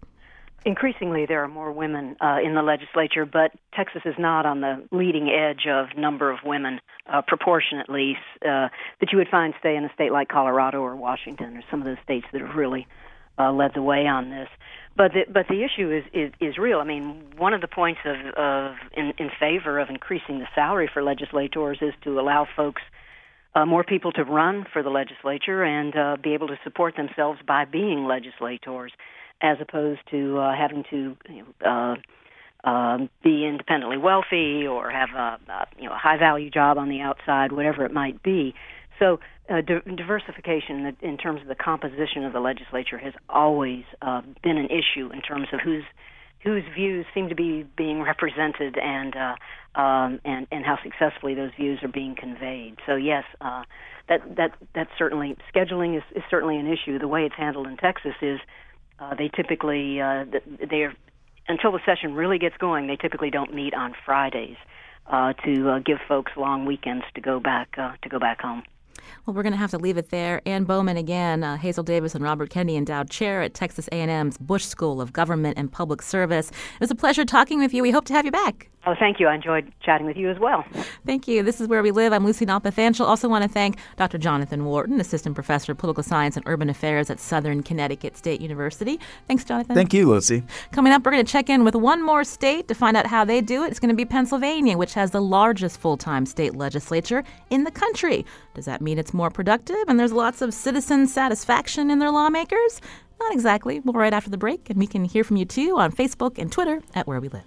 Increasingly, 0.65 1.25
there 1.25 1.43
are 1.43 1.47
more 1.49 1.73
women 1.73 2.15
uh, 2.21 2.37
in 2.41 2.55
the 2.55 2.61
legislature, 2.61 3.25
but 3.25 3.51
Texas 3.73 4.01
is 4.05 4.15
not 4.17 4.45
on 4.45 4.61
the 4.61 4.87
leading 4.91 5.29
edge 5.29 5.67
of 5.67 5.97
number 5.97 6.31
of 6.31 6.39
women 6.45 6.79
uh, 7.11 7.21
proportionately 7.21 8.17
uh, 8.45 8.69
that 9.01 9.11
you 9.11 9.17
would 9.17 9.27
find, 9.27 9.53
say, 9.61 9.75
in 9.75 9.83
a 9.83 9.93
state 9.93 10.13
like 10.13 10.29
Colorado 10.29 10.79
or 10.79 10.95
Washington 10.95 11.57
or 11.57 11.63
some 11.69 11.81
of 11.81 11.85
those 11.85 11.97
states 12.01 12.25
that 12.31 12.39
have 12.39 12.55
really 12.55 12.87
led 13.39 13.71
the 13.73 13.81
way 13.81 14.05
on 14.07 14.29
this. 14.29 14.49
But 14.95 15.13
the, 15.13 15.21
but 15.31 15.47
the 15.47 15.63
issue 15.63 15.91
is, 15.91 16.03
is 16.13 16.31
is 16.39 16.57
real. 16.57 16.79
I 16.79 16.83
mean, 16.83 17.23
one 17.37 17.53
of 17.53 17.61
the 17.61 17.67
points 17.67 18.01
of, 18.05 18.15
of 18.35 18.75
in, 18.95 19.13
in 19.17 19.31
favor 19.39 19.79
of 19.79 19.89
increasing 19.89 20.37
the 20.39 20.47
salary 20.53 20.89
for 20.93 21.01
legislators 21.01 21.79
is 21.81 21.93
to 22.03 22.19
allow 22.19 22.47
folks 22.55 22.81
uh, 23.55 23.65
more 23.65 23.83
people 23.83 24.11
to 24.11 24.23
run 24.23 24.65
for 24.71 24.83
the 24.83 24.89
legislature 24.89 25.63
and 25.63 25.95
uh, 25.95 26.17
be 26.21 26.33
able 26.33 26.47
to 26.47 26.59
support 26.63 26.95
themselves 26.95 27.39
by 27.47 27.65
being 27.65 28.05
legislators, 28.05 28.91
as 29.41 29.57
opposed 29.61 30.01
to 30.11 30.37
uh, 30.37 30.55
having 30.55 30.83
to 30.89 31.17
you 31.29 31.43
know, 31.61 31.95
uh, 32.65 32.69
um, 32.69 33.09
be 33.23 33.45
independently 33.45 33.97
wealthy 33.97 34.65
or 34.67 34.89
have 34.89 35.09
a, 35.15 35.39
a 35.51 35.67
you 35.79 35.89
know 35.89 35.95
a 35.95 35.97
high 35.97 36.17
value 36.17 36.51
job 36.51 36.77
on 36.77 36.87
the 36.87 37.01
outside, 37.01 37.51
whatever 37.51 37.83
it 37.83 37.91
might 37.91 38.21
be. 38.21 38.53
So 38.99 39.19
uh, 39.53 39.61
di- 39.61 39.95
diversification 39.95 40.97
in 41.01 41.17
terms 41.17 41.41
of 41.41 41.47
the 41.47 41.55
composition 41.55 42.23
of 42.25 42.33
the 42.33 42.39
legislature 42.39 42.97
has 42.97 43.13
always 43.29 43.83
uh, 44.01 44.21
been 44.41 44.57
an 44.57 44.67
issue 44.67 45.11
in 45.11 45.21
terms 45.21 45.47
of 45.53 45.59
whose 45.59 45.83
whose 46.43 46.63
views 46.75 47.05
seem 47.13 47.29
to 47.29 47.35
be 47.35 47.65
being 47.77 48.01
represented 48.01 48.77
and 48.77 49.15
uh, 49.15 49.79
um, 49.79 50.19
and 50.25 50.47
and 50.51 50.65
how 50.65 50.77
successfully 50.83 51.35
those 51.35 51.51
views 51.55 51.79
are 51.83 51.87
being 51.87 52.15
conveyed. 52.15 52.75
So 52.85 52.95
yes, 52.95 53.23
uh, 53.39 53.63
that 54.09 54.35
that 54.35 54.51
that 54.75 54.87
certainly 54.97 55.37
scheduling 55.53 55.97
is, 55.97 56.03
is 56.15 56.23
certainly 56.29 56.57
an 56.57 56.67
issue. 56.67 56.99
The 56.99 57.07
way 57.07 57.25
it's 57.25 57.35
handled 57.35 57.67
in 57.67 57.77
Texas 57.77 58.15
is 58.21 58.39
uh, 58.99 59.15
they 59.15 59.29
typically 59.29 60.01
uh, 60.01 60.25
they 60.69 60.83
are 60.83 60.93
until 61.47 61.71
the 61.71 61.79
session 61.85 62.13
really 62.13 62.39
gets 62.39 62.57
going. 62.57 62.87
They 62.87 62.95
typically 62.95 63.29
don't 63.29 63.53
meet 63.53 63.73
on 63.73 63.93
Fridays 64.05 64.57
uh, 65.07 65.33
to 65.45 65.69
uh, 65.69 65.79
give 65.79 65.99
folks 66.07 66.31
long 66.35 66.65
weekends 66.65 67.05
to 67.15 67.21
go 67.21 67.39
back 67.39 67.75
uh, 67.77 67.93
to 68.01 68.09
go 68.09 68.19
back 68.19 68.41
home. 68.41 68.63
Well, 69.25 69.33
we're 69.33 69.43
going 69.43 69.53
to 69.53 69.59
have 69.59 69.71
to 69.71 69.77
leave 69.77 69.97
it 69.97 70.09
there. 70.09 70.41
Ann 70.45 70.63
Bowman 70.63 70.97
again, 70.97 71.43
uh, 71.43 71.57
Hazel 71.57 71.83
Davis 71.83 72.15
and 72.15 72.23
Robert 72.23 72.49
Kennedy 72.49 72.75
endowed 72.75 73.09
chair 73.09 73.41
at 73.41 73.53
Texas 73.53 73.87
A&M's 73.91 74.37
Bush 74.37 74.65
School 74.65 75.01
of 75.01 75.13
Government 75.13 75.57
and 75.57 75.71
Public 75.71 76.01
Service. 76.01 76.49
It 76.49 76.79
was 76.79 76.91
a 76.91 76.95
pleasure 76.95 77.25
talking 77.25 77.59
with 77.59 77.73
you. 77.73 77.81
We 77.81 77.91
hope 77.91 78.05
to 78.05 78.13
have 78.13 78.25
you 78.25 78.31
back. 78.31 78.69
Oh, 78.85 78.95
thank 78.99 79.17
you. 79.17 79.27
I 79.27 79.35
enjoyed 79.35 79.71
chatting 79.81 80.05
with 80.05 80.17
you 80.17 80.29
as 80.29 80.37
well. 80.39 80.65
Thank 81.05 81.25
you. 81.25 81.41
This 81.41 81.61
is 81.61 81.69
Where 81.69 81.81
We 81.81 81.91
Live. 81.91 82.11
I'm 82.11 82.25
Lucy 82.25 82.45
Nalpathanchil. 82.45 83.05
Also 83.05 83.29
want 83.29 83.43
to 83.43 83.49
thank 83.49 83.77
Dr. 83.95 84.17
Jonathan 84.17 84.65
Wharton, 84.65 84.99
Assistant 84.99 85.35
Professor 85.35 85.71
of 85.71 85.77
Political 85.77 86.03
Science 86.03 86.35
and 86.35 86.45
Urban 86.47 86.69
Affairs 86.69 87.09
at 87.09 87.17
Southern 87.17 87.63
Connecticut 87.63 88.17
State 88.17 88.41
University. 88.41 88.99
Thanks, 89.25 89.45
Jonathan. 89.45 89.73
Thank 89.73 89.93
you, 89.93 90.09
Lucy. 90.09 90.43
Coming 90.73 90.91
up, 90.91 91.05
we're 91.05 91.13
going 91.13 91.25
to 91.25 91.31
check 91.31 91.49
in 91.49 91.63
with 91.63 91.75
one 91.75 92.05
more 92.05 92.25
state 92.25 92.67
to 92.67 92.75
find 92.75 92.97
out 92.97 93.07
how 93.07 93.23
they 93.23 93.39
do 93.39 93.63
it. 93.63 93.67
It's 93.67 93.79
going 93.79 93.87
to 93.89 93.95
be 93.95 94.03
Pennsylvania, 94.03 94.77
which 94.77 94.93
has 94.95 95.11
the 95.11 95.21
largest 95.21 95.79
full-time 95.79 96.25
state 96.25 96.55
legislature 96.55 97.23
in 97.49 97.63
the 97.63 97.71
country. 97.71 98.25
Does 98.53 98.65
that 98.65 98.81
mean 98.81 98.99
it's 98.99 99.13
more 99.13 99.29
productive 99.29 99.77
and 99.87 99.97
there's 99.97 100.11
lots 100.11 100.41
of 100.41 100.53
citizen 100.53 101.07
satisfaction 101.07 101.89
in 101.89 101.99
their 101.99 102.11
lawmakers? 102.11 102.81
Not 103.21 103.31
exactly. 103.31 103.79
Well, 103.79 103.93
right 103.93 104.11
after 104.11 104.29
the 104.29 104.37
break, 104.37 104.69
and 104.69 104.77
we 104.77 104.87
can 104.87 105.05
hear 105.05 105.23
from 105.23 105.37
you 105.37 105.45
too 105.45 105.77
on 105.77 105.93
Facebook 105.93 106.37
and 106.37 106.51
Twitter 106.51 106.81
at 106.93 107.07
Where 107.07 107.21
We 107.21 107.29
Live. 107.29 107.43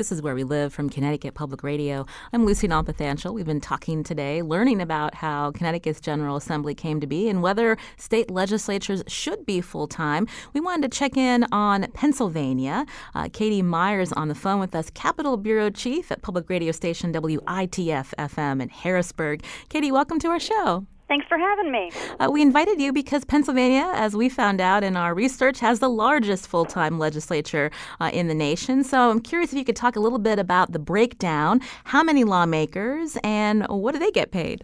This 0.00 0.10
is 0.10 0.22
Where 0.22 0.34
We 0.34 0.44
Live 0.44 0.72
from 0.72 0.88
Connecticut 0.88 1.34
Public 1.34 1.62
Radio. 1.62 2.06
I'm 2.32 2.46
Lucy 2.46 2.66
Nalpathanchil. 2.66 3.34
We've 3.34 3.44
been 3.44 3.60
talking 3.60 4.02
today, 4.02 4.40
learning 4.40 4.80
about 4.80 5.14
how 5.14 5.50
Connecticut's 5.50 6.00
General 6.00 6.36
Assembly 6.36 6.74
came 6.74 7.00
to 7.00 7.06
be 7.06 7.28
and 7.28 7.42
whether 7.42 7.76
state 7.98 8.30
legislatures 8.30 9.02
should 9.06 9.44
be 9.44 9.60
full 9.60 9.86
time. 9.86 10.26
We 10.54 10.60
wanted 10.62 10.90
to 10.90 10.98
check 10.98 11.18
in 11.18 11.44
on 11.52 11.86
Pennsylvania. 11.92 12.86
Uh, 13.14 13.28
Katie 13.30 13.60
Myers 13.60 14.10
on 14.12 14.28
the 14.28 14.34
phone 14.34 14.58
with 14.58 14.74
us, 14.74 14.88
Capitol 14.88 15.36
Bureau 15.36 15.68
Chief 15.68 16.10
at 16.10 16.22
public 16.22 16.48
radio 16.48 16.72
station 16.72 17.12
WITF 17.12 18.14
FM 18.18 18.62
in 18.62 18.70
Harrisburg. 18.70 19.44
Katie, 19.68 19.92
welcome 19.92 20.18
to 20.20 20.28
our 20.28 20.40
show. 20.40 20.86
Thanks 21.10 21.26
for 21.26 21.38
having 21.38 21.72
me. 21.72 21.90
Uh, 22.20 22.30
we 22.30 22.40
invited 22.40 22.80
you 22.80 22.92
because 22.92 23.24
Pennsylvania, 23.24 23.90
as 23.96 24.14
we 24.14 24.28
found 24.28 24.60
out 24.60 24.84
in 24.84 24.96
our 24.96 25.12
research, 25.12 25.58
has 25.58 25.80
the 25.80 25.88
largest 25.88 26.46
full 26.46 26.64
time 26.64 27.00
legislature 27.00 27.72
uh, 28.00 28.12
in 28.12 28.28
the 28.28 28.34
nation. 28.34 28.84
So 28.84 29.10
I'm 29.10 29.18
curious 29.18 29.52
if 29.52 29.58
you 29.58 29.64
could 29.64 29.74
talk 29.74 29.96
a 29.96 30.00
little 30.00 30.20
bit 30.20 30.38
about 30.38 30.70
the 30.70 30.78
breakdown. 30.78 31.62
How 31.82 32.04
many 32.04 32.22
lawmakers 32.22 33.18
and 33.24 33.66
what 33.66 33.90
do 33.90 33.98
they 33.98 34.12
get 34.12 34.30
paid? 34.30 34.62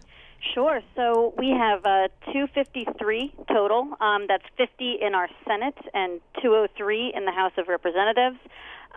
Sure. 0.53 0.79
So 0.95 1.33
we 1.37 1.49
have 1.49 1.85
uh, 1.85 2.07
253 2.31 3.33
total. 3.49 3.89
Um, 3.99 4.23
that's 4.29 4.45
50 4.55 4.99
in 5.01 5.15
our 5.15 5.27
Senate 5.45 5.75
and 5.93 6.21
203 6.41 7.11
in 7.13 7.25
the 7.25 7.31
House 7.33 7.51
of 7.57 7.67
Representatives. 7.67 8.37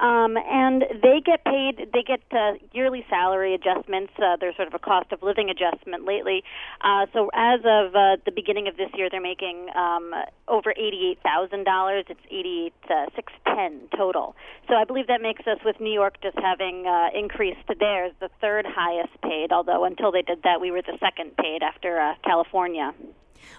Um, 0.00 0.38
and 0.38 0.84
they 1.02 1.20
get 1.24 1.44
paid, 1.44 1.90
they 1.92 2.02
get 2.02 2.22
uh, 2.32 2.52
yearly 2.72 3.04
salary 3.10 3.54
adjustments. 3.54 4.12
Uh, 4.16 4.36
there's 4.40 4.56
sort 4.56 4.68
of 4.68 4.74
a 4.74 4.78
cost 4.78 5.12
of 5.12 5.22
living 5.22 5.50
adjustment 5.50 6.06
lately. 6.06 6.42
Uh, 6.80 7.04
so 7.12 7.30
as 7.34 7.60
of 7.60 7.94
uh, 7.94 8.16
the 8.24 8.32
beginning 8.34 8.66
of 8.66 8.78
this 8.78 8.88
year, 8.94 9.08
they're 9.10 9.20
making 9.20 9.68
um, 9.76 10.12
over 10.48 10.72
$88,000. 10.72 12.04
It's 12.08 12.20
88,610 12.30 13.90
uh, 13.92 13.96
total. 13.96 14.34
So 14.68 14.74
I 14.74 14.84
believe 14.84 15.06
that 15.08 15.20
makes 15.20 15.46
us, 15.46 15.58
with 15.64 15.80
New 15.80 15.92
York 15.92 16.16
just 16.22 16.38
having 16.38 16.86
uh, 16.86 17.08
increased 17.14 17.60
theirs, 17.78 18.12
the 18.20 18.30
third 18.40 18.66
highest 18.66 19.20
paid, 19.22 19.52
although 19.52 19.84
until 19.84 20.12
they 20.12 20.22
did 20.22 20.42
that, 20.44 20.60
we 20.60 20.70
were 20.70 20.82
the 20.82 20.96
second 20.98 21.36
paid 21.36 21.62
after 21.62 22.00
uh, 22.00 22.14
California. 22.24 22.94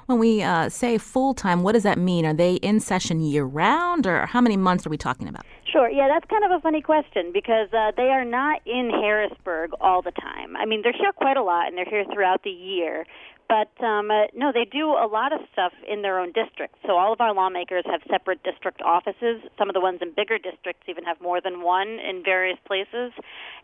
When 0.05 0.19
we 0.19 0.41
uh, 0.41 0.69
say 0.69 0.97
full 0.97 1.33
time, 1.33 1.63
what 1.63 1.73
does 1.73 1.83
that 1.83 1.97
mean? 1.97 2.25
Are 2.25 2.33
they 2.33 2.55
in 2.55 2.79
session 2.79 3.21
year 3.21 3.43
round, 3.43 4.07
or 4.07 4.25
how 4.25 4.41
many 4.41 4.57
months 4.57 4.85
are 4.85 4.89
we 4.89 4.97
talking 4.97 5.27
about? 5.27 5.45
Sure. 5.71 5.89
Yeah, 5.89 6.07
that's 6.09 6.25
kind 6.29 6.43
of 6.43 6.51
a 6.51 6.59
funny 6.59 6.81
question 6.81 7.31
because 7.33 7.69
uh, 7.71 7.91
they 7.95 8.09
are 8.09 8.25
not 8.25 8.61
in 8.65 8.89
Harrisburg 8.89 9.71
all 9.79 10.01
the 10.01 10.11
time. 10.11 10.57
I 10.57 10.65
mean, 10.65 10.81
they're 10.83 10.91
here 10.91 11.13
quite 11.13 11.37
a 11.37 11.43
lot, 11.43 11.67
and 11.67 11.77
they're 11.77 11.85
here 11.85 12.03
throughout 12.11 12.43
the 12.43 12.49
year. 12.49 13.05
But 13.51 13.75
um, 13.83 14.09
uh, 14.09 14.31
no, 14.33 14.53
they 14.53 14.63
do 14.63 14.91
a 14.91 15.11
lot 15.11 15.33
of 15.33 15.41
stuff 15.51 15.73
in 15.85 16.03
their 16.03 16.19
own 16.19 16.31
districts. 16.31 16.79
So 16.87 16.95
all 16.95 17.11
of 17.11 17.19
our 17.19 17.33
lawmakers 17.33 17.83
have 17.91 17.99
separate 18.09 18.41
district 18.43 18.81
offices. 18.81 19.43
Some 19.59 19.67
of 19.69 19.73
the 19.73 19.81
ones 19.81 19.99
in 20.01 20.13
bigger 20.15 20.37
districts 20.37 20.87
even 20.87 21.03
have 21.03 21.19
more 21.19 21.41
than 21.41 21.61
one 21.61 21.99
in 21.99 22.23
various 22.23 22.57
places. 22.65 23.11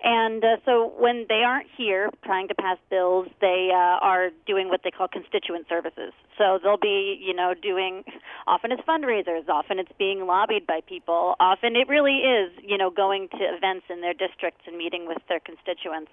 And 0.03 0.43
uh, 0.43 0.57
so 0.65 0.91
when 0.99 1.25
they 1.29 1.43
aren't 1.47 1.69
here 1.77 2.09
trying 2.25 2.49
to 2.49 2.55
pass 2.55 2.77
bills, 2.89 3.29
they 3.39 3.69
uh, 3.71 4.03
are 4.03 4.31
doing 4.45 4.67
what 4.67 4.81
they 4.83 4.91
call 4.91 5.07
constituent 5.07 5.67
services. 5.69 6.11
So 6.37 6.59
they'll 6.61 6.75
be, 6.75 7.17
you 7.23 7.33
know, 7.33 7.53
doing 7.55 8.03
often 8.45 8.73
it's 8.73 8.81
fundraisers, 8.81 9.47
often 9.47 9.79
it's 9.79 9.91
being 9.97 10.27
lobbied 10.27 10.67
by 10.67 10.81
people, 10.85 11.35
often 11.39 11.75
it 11.75 11.87
really 11.87 12.17
is, 12.17 12.51
you 12.61 12.77
know, 12.77 12.89
going 12.89 13.29
to 13.29 13.43
events 13.55 13.85
in 13.89 14.01
their 14.01 14.13
districts 14.13 14.61
and 14.67 14.77
meeting 14.77 15.07
with 15.07 15.17
their 15.29 15.39
constituents. 15.39 16.11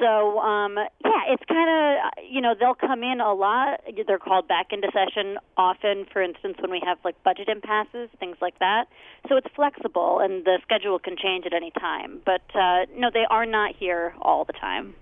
So 0.00 0.40
um, 0.40 0.74
yeah, 0.76 1.22
it's 1.32 1.44
kind 1.48 1.70
of, 1.70 2.24
you 2.28 2.40
know, 2.40 2.54
they'll 2.58 2.74
come 2.74 3.03
in 3.04 3.20
a 3.20 3.32
lot. 3.32 3.80
They're 4.06 4.18
called 4.18 4.48
back 4.48 4.72
into 4.72 4.88
session 4.92 5.38
often, 5.56 6.06
for 6.12 6.22
instance, 6.22 6.56
when 6.60 6.70
we 6.70 6.80
have 6.84 6.98
like 7.04 7.22
budget 7.22 7.48
impasses, 7.48 8.08
things 8.18 8.36
like 8.40 8.58
that. 8.58 8.84
So 9.28 9.36
it's 9.36 9.46
flexible, 9.54 10.20
and 10.20 10.44
the 10.44 10.58
schedule 10.62 10.98
can 10.98 11.16
change 11.16 11.46
at 11.46 11.54
any 11.54 11.70
time. 11.72 12.20
But 12.24 12.42
uh, 12.54 12.86
no, 12.96 13.10
they 13.12 13.24
are 13.30 13.46
not 13.46 13.74
here 13.76 14.14
all 14.20 14.44
the 14.44 14.52
time. 14.52 14.94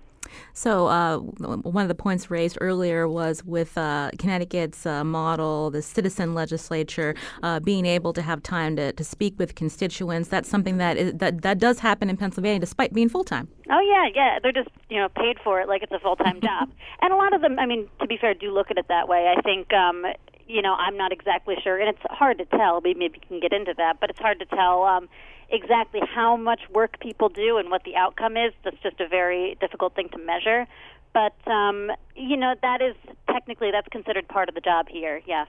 So, 0.53 0.87
uh, 0.87 1.17
one 1.17 1.83
of 1.83 1.87
the 1.87 1.95
points 1.95 2.29
raised 2.29 2.57
earlier 2.61 3.07
was 3.07 3.43
with 3.43 3.77
uh, 3.77 4.11
Connecticut's 4.17 4.85
uh, 4.85 5.03
model, 5.03 5.69
the 5.69 5.81
citizen 5.81 6.33
legislature, 6.33 7.15
uh, 7.41 7.59
being 7.59 7.85
able 7.85 8.13
to 8.13 8.21
have 8.21 8.41
time 8.43 8.75
to, 8.77 8.93
to 8.93 9.03
speak 9.03 9.37
with 9.37 9.55
constituents. 9.55 10.29
That's 10.29 10.49
something 10.49 10.77
that, 10.77 10.97
is, 10.97 11.13
that 11.15 11.41
that 11.41 11.59
does 11.59 11.79
happen 11.79 12.09
in 12.09 12.17
Pennsylvania, 12.17 12.59
despite 12.59 12.93
being 12.93 13.09
full 13.09 13.23
time. 13.23 13.47
Oh 13.69 13.79
yeah, 13.79 14.09
yeah. 14.13 14.39
They're 14.41 14.51
just 14.51 14.69
you 14.89 14.97
know 14.97 15.09
paid 15.09 15.37
for 15.43 15.61
it 15.61 15.67
like 15.67 15.83
it's 15.83 15.91
a 15.91 15.99
full 15.99 16.15
time 16.15 16.41
job. 16.43 16.69
And 17.01 17.13
a 17.13 17.15
lot 17.15 17.33
of 17.33 17.41
them, 17.41 17.59
I 17.59 17.65
mean, 17.65 17.87
to 18.01 18.07
be 18.07 18.17
fair, 18.17 18.33
do 18.33 18.51
look 18.51 18.71
at 18.71 18.77
it 18.77 18.87
that 18.89 19.07
way. 19.07 19.33
I 19.35 19.41
think. 19.41 19.73
Um, 19.73 20.05
you 20.45 20.61
know, 20.61 20.73
I'm 20.73 20.97
not 20.97 21.13
exactly 21.13 21.55
sure, 21.63 21.79
and 21.79 21.87
it's 21.87 22.01
hard 22.09 22.37
to 22.39 22.45
tell. 22.45 22.81
Maybe, 22.81 22.99
maybe 22.99 23.21
can 23.25 23.39
get 23.39 23.53
into 23.53 23.73
that, 23.77 24.01
but 24.01 24.09
it's 24.09 24.19
hard 24.19 24.39
to 24.39 24.45
tell. 24.45 24.83
Um, 24.83 25.07
exactly 25.49 26.01
how 26.13 26.35
much 26.35 26.61
work 26.73 26.99
people 26.99 27.29
do 27.29 27.57
and 27.57 27.69
what 27.69 27.83
the 27.83 27.95
outcome 27.95 28.35
is. 28.35 28.53
That's 28.63 28.81
just 28.81 28.99
a 28.99 29.07
very 29.07 29.55
difficult 29.61 29.95
thing 29.95 30.09
to 30.09 30.17
measure. 30.17 30.67
But 31.13 31.35
um, 31.49 31.91
you 32.15 32.35
know 32.35 32.55
that 32.61 32.81
is 32.81 32.95
technically 33.31 33.71
that's 33.71 33.87
considered 33.89 34.27
part 34.27 34.49
of 34.49 34.55
the 34.55 34.61
job 34.61 34.87
here. 34.89 35.21
Yes. 35.25 35.47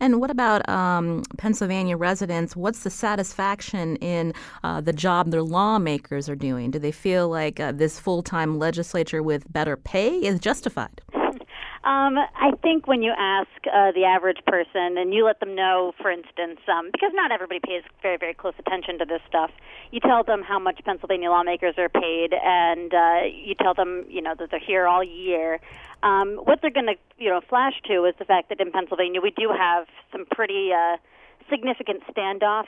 And 0.00 0.20
what 0.20 0.30
about 0.30 0.68
um, 0.68 1.22
Pennsylvania 1.38 1.96
residents? 1.96 2.56
What's 2.56 2.82
the 2.84 2.90
satisfaction 2.90 3.96
in 3.96 4.32
uh, 4.62 4.80
the 4.80 4.92
job 4.92 5.30
their 5.30 5.42
lawmakers 5.42 6.28
are 6.28 6.36
doing? 6.36 6.70
Do 6.70 6.78
they 6.78 6.92
feel 6.92 7.28
like 7.28 7.60
uh, 7.60 7.72
this 7.72 7.98
full 7.98 8.22
time 8.22 8.58
legislature 8.58 9.22
with 9.22 9.52
better 9.52 9.76
pay 9.76 10.18
is 10.18 10.40
justified? 10.40 11.00
Um, 11.84 12.16
I 12.16 12.52
think 12.62 12.86
when 12.86 13.02
you 13.02 13.12
ask 13.16 13.50
uh, 13.66 13.92
the 13.92 14.04
average 14.04 14.38
person 14.46 14.96
and 14.96 15.12
you 15.12 15.26
let 15.26 15.38
them 15.40 15.54
know, 15.54 15.92
for 16.00 16.10
instance, 16.10 16.58
um, 16.66 16.88
because 16.90 17.10
not 17.12 17.30
everybody 17.30 17.60
pays 17.60 17.82
very, 18.00 18.16
very 18.16 18.32
close 18.32 18.54
attention 18.58 18.98
to 19.00 19.04
this 19.04 19.20
stuff, 19.28 19.50
you 19.90 20.00
tell 20.00 20.24
them 20.24 20.42
how 20.42 20.58
much 20.58 20.80
Pennsylvania 20.86 21.28
lawmakers 21.28 21.74
are 21.76 21.90
paid, 21.90 22.32
and 22.32 22.94
uh, 22.94 23.28
you 23.30 23.54
tell 23.54 23.74
them, 23.74 24.06
you 24.08 24.22
know, 24.22 24.34
that 24.38 24.50
they're 24.50 24.58
here 24.58 24.86
all 24.86 25.04
year. 25.04 25.60
Um, 26.02 26.36
what 26.36 26.60
they're 26.62 26.70
going 26.70 26.86
to, 26.86 26.96
you 27.18 27.28
know, 27.28 27.42
flash 27.46 27.74
to 27.88 28.06
is 28.06 28.14
the 28.18 28.24
fact 28.24 28.48
that 28.48 28.60
in 28.60 28.72
Pennsylvania 28.72 29.20
we 29.20 29.32
do 29.32 29.50
have 29.50 29.86
some 30.10 30.24
pretty. 30.30 30.70
Uh, 30.72 30.96
significant 31.50 32.02
standoffs 32.14 32.66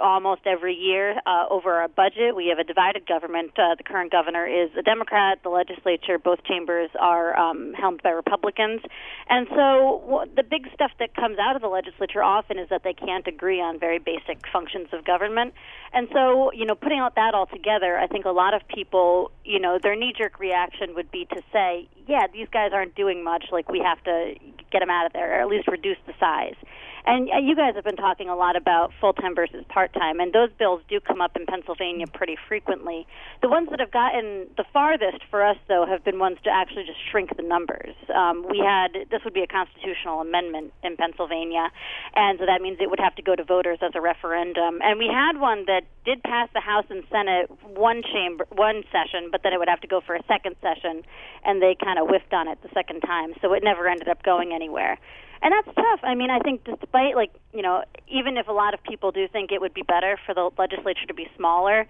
almost 0.00 0.42
every 0.46 0.74
year 0.74 1.20
uh, 1.26 1.46
over 1.50 1.72
our 1.74 1.88
budget. 1.88 2.36
We 2.36 2.46
have 2.48 2.58
a 2.58 2.64
divided 2.64 3.06
government. 3.06 3.50
Uh, 3.58 3.74
the 3.76 3.82
current 3.82 4.12
governor 4.12 4.46
is 4.46 4.70
a 4.78 4.82
Democrat. 4.82 5.40
The 5.42 5.48
legislature, 5.48 6.18
both 6.18 6.42
chambers, 6.44 6.90
are 6.98 7.36
um, 7.38 7.74
helmed 7.74 8.02
by 8.02 8.10
Republicans. 8.10 8.80
And 9.28 9.46
so 9.50 10.02
w- 10.06 10.30
the 10.36 10.42
big 10.42 10.68
stuff 10.72 10.92
that 11.00 11.14
comes 11.14 11.38
out 11.38 11.56
of 11.56 11.62
the 11.62 11.68
legislature 11.68 12.22
often 12.22 12.58
is 12.58 12.68
that 12.70 12.82
they 12.84 12.94
can't 12.94 13.26
agree 13.26 13.60
on 13.60 13.78
very 13.78 13.98
basic 13.98 14.44
functions 14.52 14.88
of 14.92 15.04
government. 15.04 15.54
And 15.92 16.08
so, 16.12 16.52
you 16.52 16.64
know, 16.64 16.74
putting 16.74 16.98
out 16.98 17.14
that 17.16 17.34
all 17.34 17.46
together, 17.46 17.98
I 17.98 18.06
think 18.06 18.24
a 18.24 18.30
lot 18.30 18.54
of 18.54 18.62
people, 18.68 19.30
you 19.44 19.58
know, 19.58 19.78
their 19.82 19.96
knee 19.96 20.12
jerk 20.16 20.38
reaction 20.38 20.94
would 20.94 21.10
be 21.10 21.26
to 21.26 21.42
say, 21.52 21.88
yeah, 22.06 22.26
these 22.32 22.48
guys 22.52 22.70
aren't 22.72 22.94
doing 22.94 23.24
much. 23.24 23.46
Like, 23.50 23.70
we 23.70 23.80
have 23.80 24.02
to 24.04 24.34
get 24.70 24.80
them 24.80 24.90
out 24.90 25.06
of 25.06 25.12
there, 25.12 25.38
or 25.38 25.42
at 25.42 25.48
least 25.48 25.66
reduce 25.68 25.96
the 26.06 26.12
size. 26.20 26.56
And 27.06 27.28
uh, 27.30 27.38
you 27.38 27.54
guys 27.56 27.74
have 27.74 27.84
been 27.84 27.96
talking 27.96 28.28
a 28.28 28.36
lot 28.36 28.56
about 28.56 28.92
full 29.00 29.12
time 29.12 29.34
versus 29.34 29.64
part 29.68 29.92
time, 29.92 30.20
and 30.20 30.32
those 30.32 30.50
bills 30.58 30.82
do 30.88 31.00
come 31.00 31.20
up 31.20 31.36
in 31.36 31.46
Pennsylvania 31.46 32.06
pretty 32.06 32.36
frequently. 32.48 33.06
The 33.42 33.48
ones 33.48 33.68
that 33.70 33.80
have 33.80 33.90
gotten 33.90 34.48
the 34.56 34.64
farthest 34.72 35.22
for 35.30 35.44
us, 35.44 35.56
though, 35.68 35.86
have 35.86 36.04
been 36.04 36.18
ones 36.18 36.38
to 36.44 36.50
actually 36.50 36.84
just 36.84 36.98
shrink 37.10 37.36
the 37.36 37.42
numbers. 37.42 37.94
Um, 38.14 38.46
we 38.48 38.58
had 38.58 38.92
this 39.10 39.22
would 39.24 39.34
be 39.34 39.42
a 39.42 39.46
constitutional 39.46 40.20
amendment 40.20 40.72
in 40.82 40.96
Pennsylvania, 40.96 41.70
and 42.14 42.38
so 42.38 42.46
that 42.46 42.60
means 42.60 42.78
it 42.80 42.90
would 42.90 43.00
have 43.00 43.14
to 43.16 43.22
go 43.22 43.34
to 43.34 43.44
voters 43.44 43.78
as 43.82 43.92
a 43.94 44.00
referendum. 44.00 44.80
And 44.82 44.98
we 44.98 45.08
had 45.08 45.40
one 45.40 45.64
that 45.66 45.82
did 46.04 46.22
pass 46.22 46.48
the 46.54 46.60
House 46.60 46.86
and 46.90 47.04
Senate 47.10 47.50
one 47.74 48.02
chamber, 48.02 48.46
one 48.52 48.82
session, 48.90 49.28
but 49.30 49.42
then 49.42 49.52
it 49.52 49.58
would 49.58 49.68
have 49.68 49.80
to 49.80 49.88
go 49.88 50.00
for 50.00 50.14
a 50.14 50.22
second 50.26 50.56
session, 50.60 51.02
and 51.44 51.62
they 51.62 51.76
kind 51.82 51.98
of 51.98 52.08
whiffed 52.08 52.32
on 52.32 52.48
it 52.48 52.58
the 52.62 52.70
second 52.74 53.00
time, 53.00 53.34
so 53.40 53.52
it 53.52 53.62
never 53.62 53.88
ended 53.88 54.08
up 54.08 54.22
going 54.22 54.52
anywhere 54.52 54.98
and 55.42 55.52
that's 55.52 55.74
tough. 55.76 56.00
I 56.02 56.14
mean, 56.14 56.30
I 56.30 56.38
think 56.40 56.64
despite 56.64 57.16
like 57.16 57.32
you 57.52 57.62
know, 57.62 57.82
even 58.08 58.36
if 58.36 58.48
a 58.48 58.52
lot 58.52 58.74
of 58.74 58.82
people 58.82 59.12
do 59.12 59.26
think 59.28 59.52
it 59.52 59.60
would 59.60 59.74
be 59.74 59.82
better 59.82 60.18
for 60.26 60.34
the 60.34 60.50
legislature 60.58 61.06
to 61.06 61.14
be 61.14 61.28
smaller, 61.36 61.86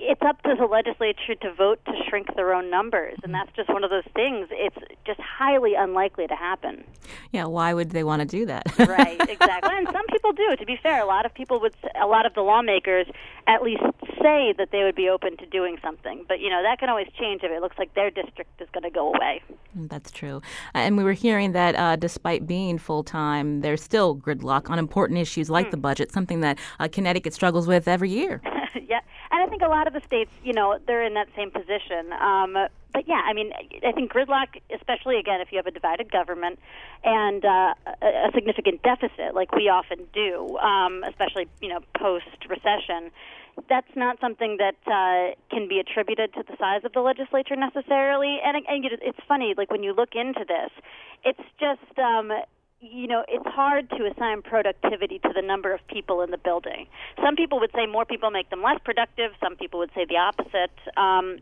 it's 0.00 0.22
up 0.22 0.42
to 0.42 0.54
the 0.58 0.66
legislature 0.66 1.34
to 1.42 1.52
vote 1.54 1.80
to 1.86 1.92
shrink 2.08 2.34
their 2.36 2.54
own 2.54 2.70
numbers, 2.70 3.18
and 3.22 3.34
that's 3.34 3.50
just 3.56 3.68
one 3.68 3.84
of 3.84 3.90
those 3.90 4.06
things. 4.14 4.48
It's 4.50 4.76
just 5.06 5.20
highly 5.20 5.74
unlikely 5.74 6.26
to 6.26 6.34
happen. 6.34 6.84
Yeah, 7.32 7.46
why 7.46 7.74
would 7.74 7.90
they 7.90 8.04
want 8.04 8.20
to 8.20 8.26
do 8.26 8.46
that? 8.46 8.66
right, 8.78 9.20
exactly. 9.28 9.68
And 9.78 9.86
some 9.92 10.06
people 10.08 10.32
do. 10.32 10.56
To 10.56 10.66
be 10.66 10.76
fair, 10.82 11.00
a 11.00 11.06
lot 11.06 11.24
of 11.24 11.32
people 11.32 11.60
would, 11.60 11.74
a 12.00 12.06
lot 12.06 12.26
of 12.26 12.34
the 12.34 12.40
lawmakers, 12.40 13.06
at 13.46 13.62
least 13.62 13.82
say 14.20 14.54
that 14.58 14.70
they 14.72 14.82
would 14.82 14.96
be 14.96 15.08
open 15.08 15.36
to 15.36 15.46
doing 15.46 15.78
something. 15.82 16.24
But 16.26 16.40
you 16.40 16.50
know, 16.50 16.62
that 16.62 16.80
can 16.80 16.88
always 16.88 17.06
change 17.18 17.42
if 17.44 17.50
it 17.52 17.60
looks 17.60 17.78
like 17.78 17.94
their 17.94 18.10
district 18.10 18.60
is 18.60 18.68
going 18.72 18.82
to 18.82 18.90
go 18.90 19.14
away. 19.14 19.40
Mm, 19.76 19.88
that's 19.88 20.10
true. 20.10 20.42
And 20.74 20.96
we 20.96 21.04
were 21.04 21.12
hearing 21.12 21.52
that 21.52 21.76
uh, 21.76 21.96
despite 21.96 22.46
being 22.46 22.78
full 22.78 23.04
time, 23.04 23.60
there's 23.60 23.82
still 23.82 24.16
gridlock 24.16 24.70
on 24.70 24.78
important 24.78 25.18
issues 25.20 25.48
like 25.48 25.68
mm. 25.68 25.72
the 25.72 25.76
budget, 25.76 26.12
something 26.12 26.40
that 26.40 26.58
uh, 26.80 26.88
Connecticut 26.90 27.34
struggles 27.34 27.66
with 27.66 27.86
every 27.86 28.10
year. 28.10 28.42
yeah, 28.88 29.00
and 29.30 29.42
I 29.42 29.46
think 29.46 29.62
a 29.62 29.68
lot 29.68 29.86
of 29.86 29.92
the 29.92 30.00
states, 30.06 30.30
you 30.42 30.52
know, 30.52 30.78
they're 30.86 31.04
in 31.04 31.14
that 31.14 31.28
same 31.36 31.50
position. 31.50 32.12
Um, 32.12 32.56
but 32.92 33.06
yeah, 33.06 33.22
I 33.24 33.32
mean, 33.32 33.52
I 33.86 33.92
think 33.92 34.12
gridlock, 34.12 34.60
especially 34.74 35.18
again 35.18 35.40
if 35.40 35.52
you 35.52 35.58
have 35.58 35.66
a 35.66 35.70
divided 35.70 36.10
government 36.10 36.58
and 37.04 37.44
uh, 37.44 37.74
a, 38.02 38.30
significant 38.34 38.82
deficit, 38.82 39.34
like 39.34 39.52
we 39.52 39.68
often 39.68 40.06
do, 40.12 40.56
um, 40.58 41.04
especially 41.04 41.48
you 41.60 41.68
know 41.68 41.80
post 41.98 42.48
recession, 42.48 43.10
that's 43.68 43.90
not 43.94 44.20
something 44.20 44.58
that 44.58 44.76
uh, 44.86 45.34
can 45.50 45.68
be 45.68 45.80
attributed 45.80 46.32
to 46.34 46.42
the 46.42 46.56
size 46.58 46.82
of 46.84 46.92
the 46.92 47.00
legislature 47.00 47.56
necessarily. 47.56 48.38
And, 48.44 48.56
and 48.56 48.84
it's 49.02 49.18
funny, 49.26 49.54
like 49.56 49.70
when 49.70 49.82
you 49.82 49.92
look 49.94 50.14
into 50.14 50.44
this, 50.46 50.70
it's 51.24 51.48
just 51.58 51.98
um, 51.98 52.30
you 52.80 53.08
know, 53.08 53.24
it's 53.28 53.46
hard 53.46 53.90
to 53.90 54.06
assign 54.06 54.42
productivity 54.42 55.18
to 55.20 55.30
the 55.34 55.42
number 55.42 55.72
of 55.72 55.80
people 55.88 56.22
in 56.22 56.30
the 56.30 56.38
building. 56.38 56.86
Some 57.22 57.34
people 57.34 57.58
would 57.60 57.72
say 57.74 57.86
more 57.86 58.04
people 58.04 58.30
make 58.30 58.50
them 58.50 58.62
less 58.62 58.78
productive. 58.84 59.32
Some 59.42 59.56
people 59.56 59.80
would 59.80 59.90
say 59.94 60.04
the 60.04 60.16
opposite. 60.16 60.70
Um, 60.96 61.38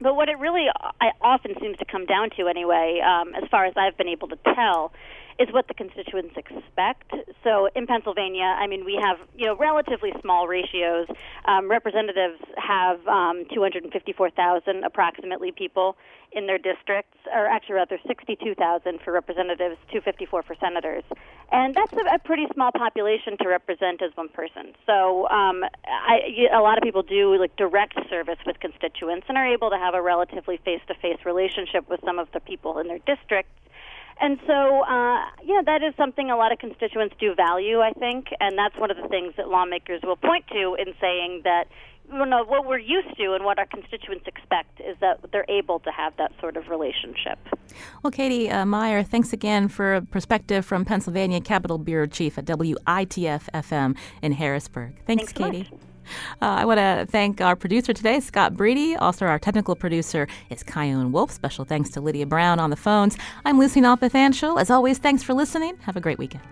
but 0.00 0.14
what 0.14 0.28
it 0.28 0.38
really 0.38 0.66
I, 1.00 1.12
often 1.22 1.54
seems 1.60 1.78
to 1.78 1.86
come 1.86 2.04
down 2.04 2.30
to, 2.36 2.48
anyway, 2.48 3.00
um, 3.00 3.34
as 3.34 3.48
far 3.50 3.64
as 3.64 3.74
I've 3.76 3.96
been 3.96 4.08
able 4.08 4.28
to 4.28 4.38
tell, 4.54 4.92
is 5.38 5.48
what 5.52 5.68
the 5.68 5.74
constituents 5.74 6.34
expect. 6.36 7.12
So 7.44 7.68
in 7.76 7.86
Pennsylvania, 7.86 8.56
I 8.58 8.66
mean, 8.66 8.84
we 8.84 8.98
have 9.02 9.18
you 9.36 9.46
know 9.46 9.56
relatively 9.56 10.12
small 10.20 10.48
ratios. 10.48 11.06
Um, 11.44 11.70
representatives 11.70 12.40
have 12.56 13.06
um, 13.06 13.44
254,000 13.52 14.84
approximately 14.84 15.52
people 15.52 15.96
in 16.32 16.46
their 16.46 16.58
districts, 16.58 17.16
or 17.32 17.46
actually 17.46 17.76
rather 17.76 17.98
62,000 18.06 19.00
for 19.00 19.12
representatives, 19.12 19.76
254 19.92 20.42
for 20.42 20.54
senators, 20.60 21.04
and 21.52 21.74
that's 21.74 21.92
a, 21.92 22.14
a 22.14 22.18
pretty 22.18 22.46
small 22.52 22.72
population 22.72 23.36
to 23.38 23.48
represent 23.48 24.02
as 24.02 24.10
one 24.16 24.28
person. 24.28 24.72
So 24.84 25.28
um, 25.28 25.64
I, 25.86 26.48
a 26.52 26.60
lot 26.60 26.76
of 26.78 26.82
people 26.82 27.02
do 27.02 27.38
like 27.38 27.54
direct 27.56 27.98
service 28.10 28.38
with 28.44 28.58
constituents 28.60 29.26
and 29.28 29.38
are 29.38 29.46
able 29.46 29.70
to 29.70 29.78
have 29.78 29.94
a 29.94 30.02
relatively 30.02 30.58
face-to-face 30.64 31.24
relationship 31.24 31.88
with 31.88 32.00
some 32.04 32.18
of 32.18 32.28
the 32.32 32.40
people 32.40 32.78
in 32.78 32.88
their 32.88 32.98
districts. 33.06 33.52
And 34.20 34.38
so, 34.46 34.80
uh, 34.82 35.20
yeah, 35.44 35.60
that 35.66 35.82
is 35.82 35.94
something 35.96 36.30
a 36.30 36.36
lot 36.36 36.50
of 36.52 36.58
constituents 36.58 37.14
do 37.20 37.34
value, 37.34 37.80
I 37.80 37.92
think, 37.92 38.28
and 38.40 38.56
that's 38.56 38.76
one 38.78 38.90
of 38.90 38.96
the 38.96 39.08
things 39.08 39.34
that 39.36 39.48
lawmakers 39.48 40.00
will 40.02 40.16
point 40.16 40.46
to 40.48 40.74
in 40.78 40.94
saying 41.00 41.42
that, 41.44 41.64
you 42.10 42.24
know, 42.24 42.44
what 42.44 42.66
we're 42.66 42.78
used 42.78 43.14
to 43.18 43.34
and 43.34 43.44
what 43.44 43.58
our 43.58 43.66
constituents 43.66 44.24
expect 44.26 44.80
is 44.80 44.96
that 45.00 45.20
they're 45.32 45.44
able 45.50 45.80
to 45.80 45.90
have 45.90 46.16
that 46.16 46.32
sort 46.40 46.56
of 46.56 46.68
relationship. 46.68 47.38
Well, 48.02 48.10
Katie 48.10 48.48
uh, 48.48 48.64
Meyer, 48.64 49.02
thanks 49.02 49.34
again 49.34 49.68
for 49.68 49.96
a 49.96 50.02
perspective 50.02 50.64
from 50.64 50.86
Pennsylvania 50.86 51.40
Capitol 51.40 51.76
Bureau 51.76 52.06
Chief 52.06 52.38
at 52.38 52.46
WITF 52.46 53.48
FM 53.52 53.96
in 54.22 54.32
Harrisburg. 54.32 54.94
Thanks, 55.04 55.24
thanks 55.24 55.34
so 55.34 55.44
Katie. 55.44 55.68
Much. 55.70 55.80
Uh, 56.42 56.46
I 56.60 56.64
want 56.64 56.78
to 56.78 57.06
thank 57.10 57.40
our 57.40 57.56
producer 57.56 57.92
today, 57.92 58.20
Scott 58.20 58.54
Breedy. 58.54 58.96
Also, 59.00 59.26
our 59.26 59.38
technical 59.38 59.74
producer 59.74 60.26
is 60.50 60.62
Chion 60.62 61.12
Wolf. 61.12 61.30
Special 61.30 61.64
thanks 61.64 61.90
to 61.90 62.00
Lydia 62.00 62.26
Brown 62.26 62.58
on 62.58 62.70
the 62.70 62.76
phones. 62.76 63.16
I'm 63.44 63.58
Lucy 63.58 63.80
Nalpathanchil. 63.80 64.60
As 64.60 64.70
always, 64.70 64.98
thanks 64.98 65.22
for 65.22 65.34
listening. 65.34 65.76
Have 65.82 65.96
a 65.96 66.00
great 66.00 66.18
weekend. 66.18 66.42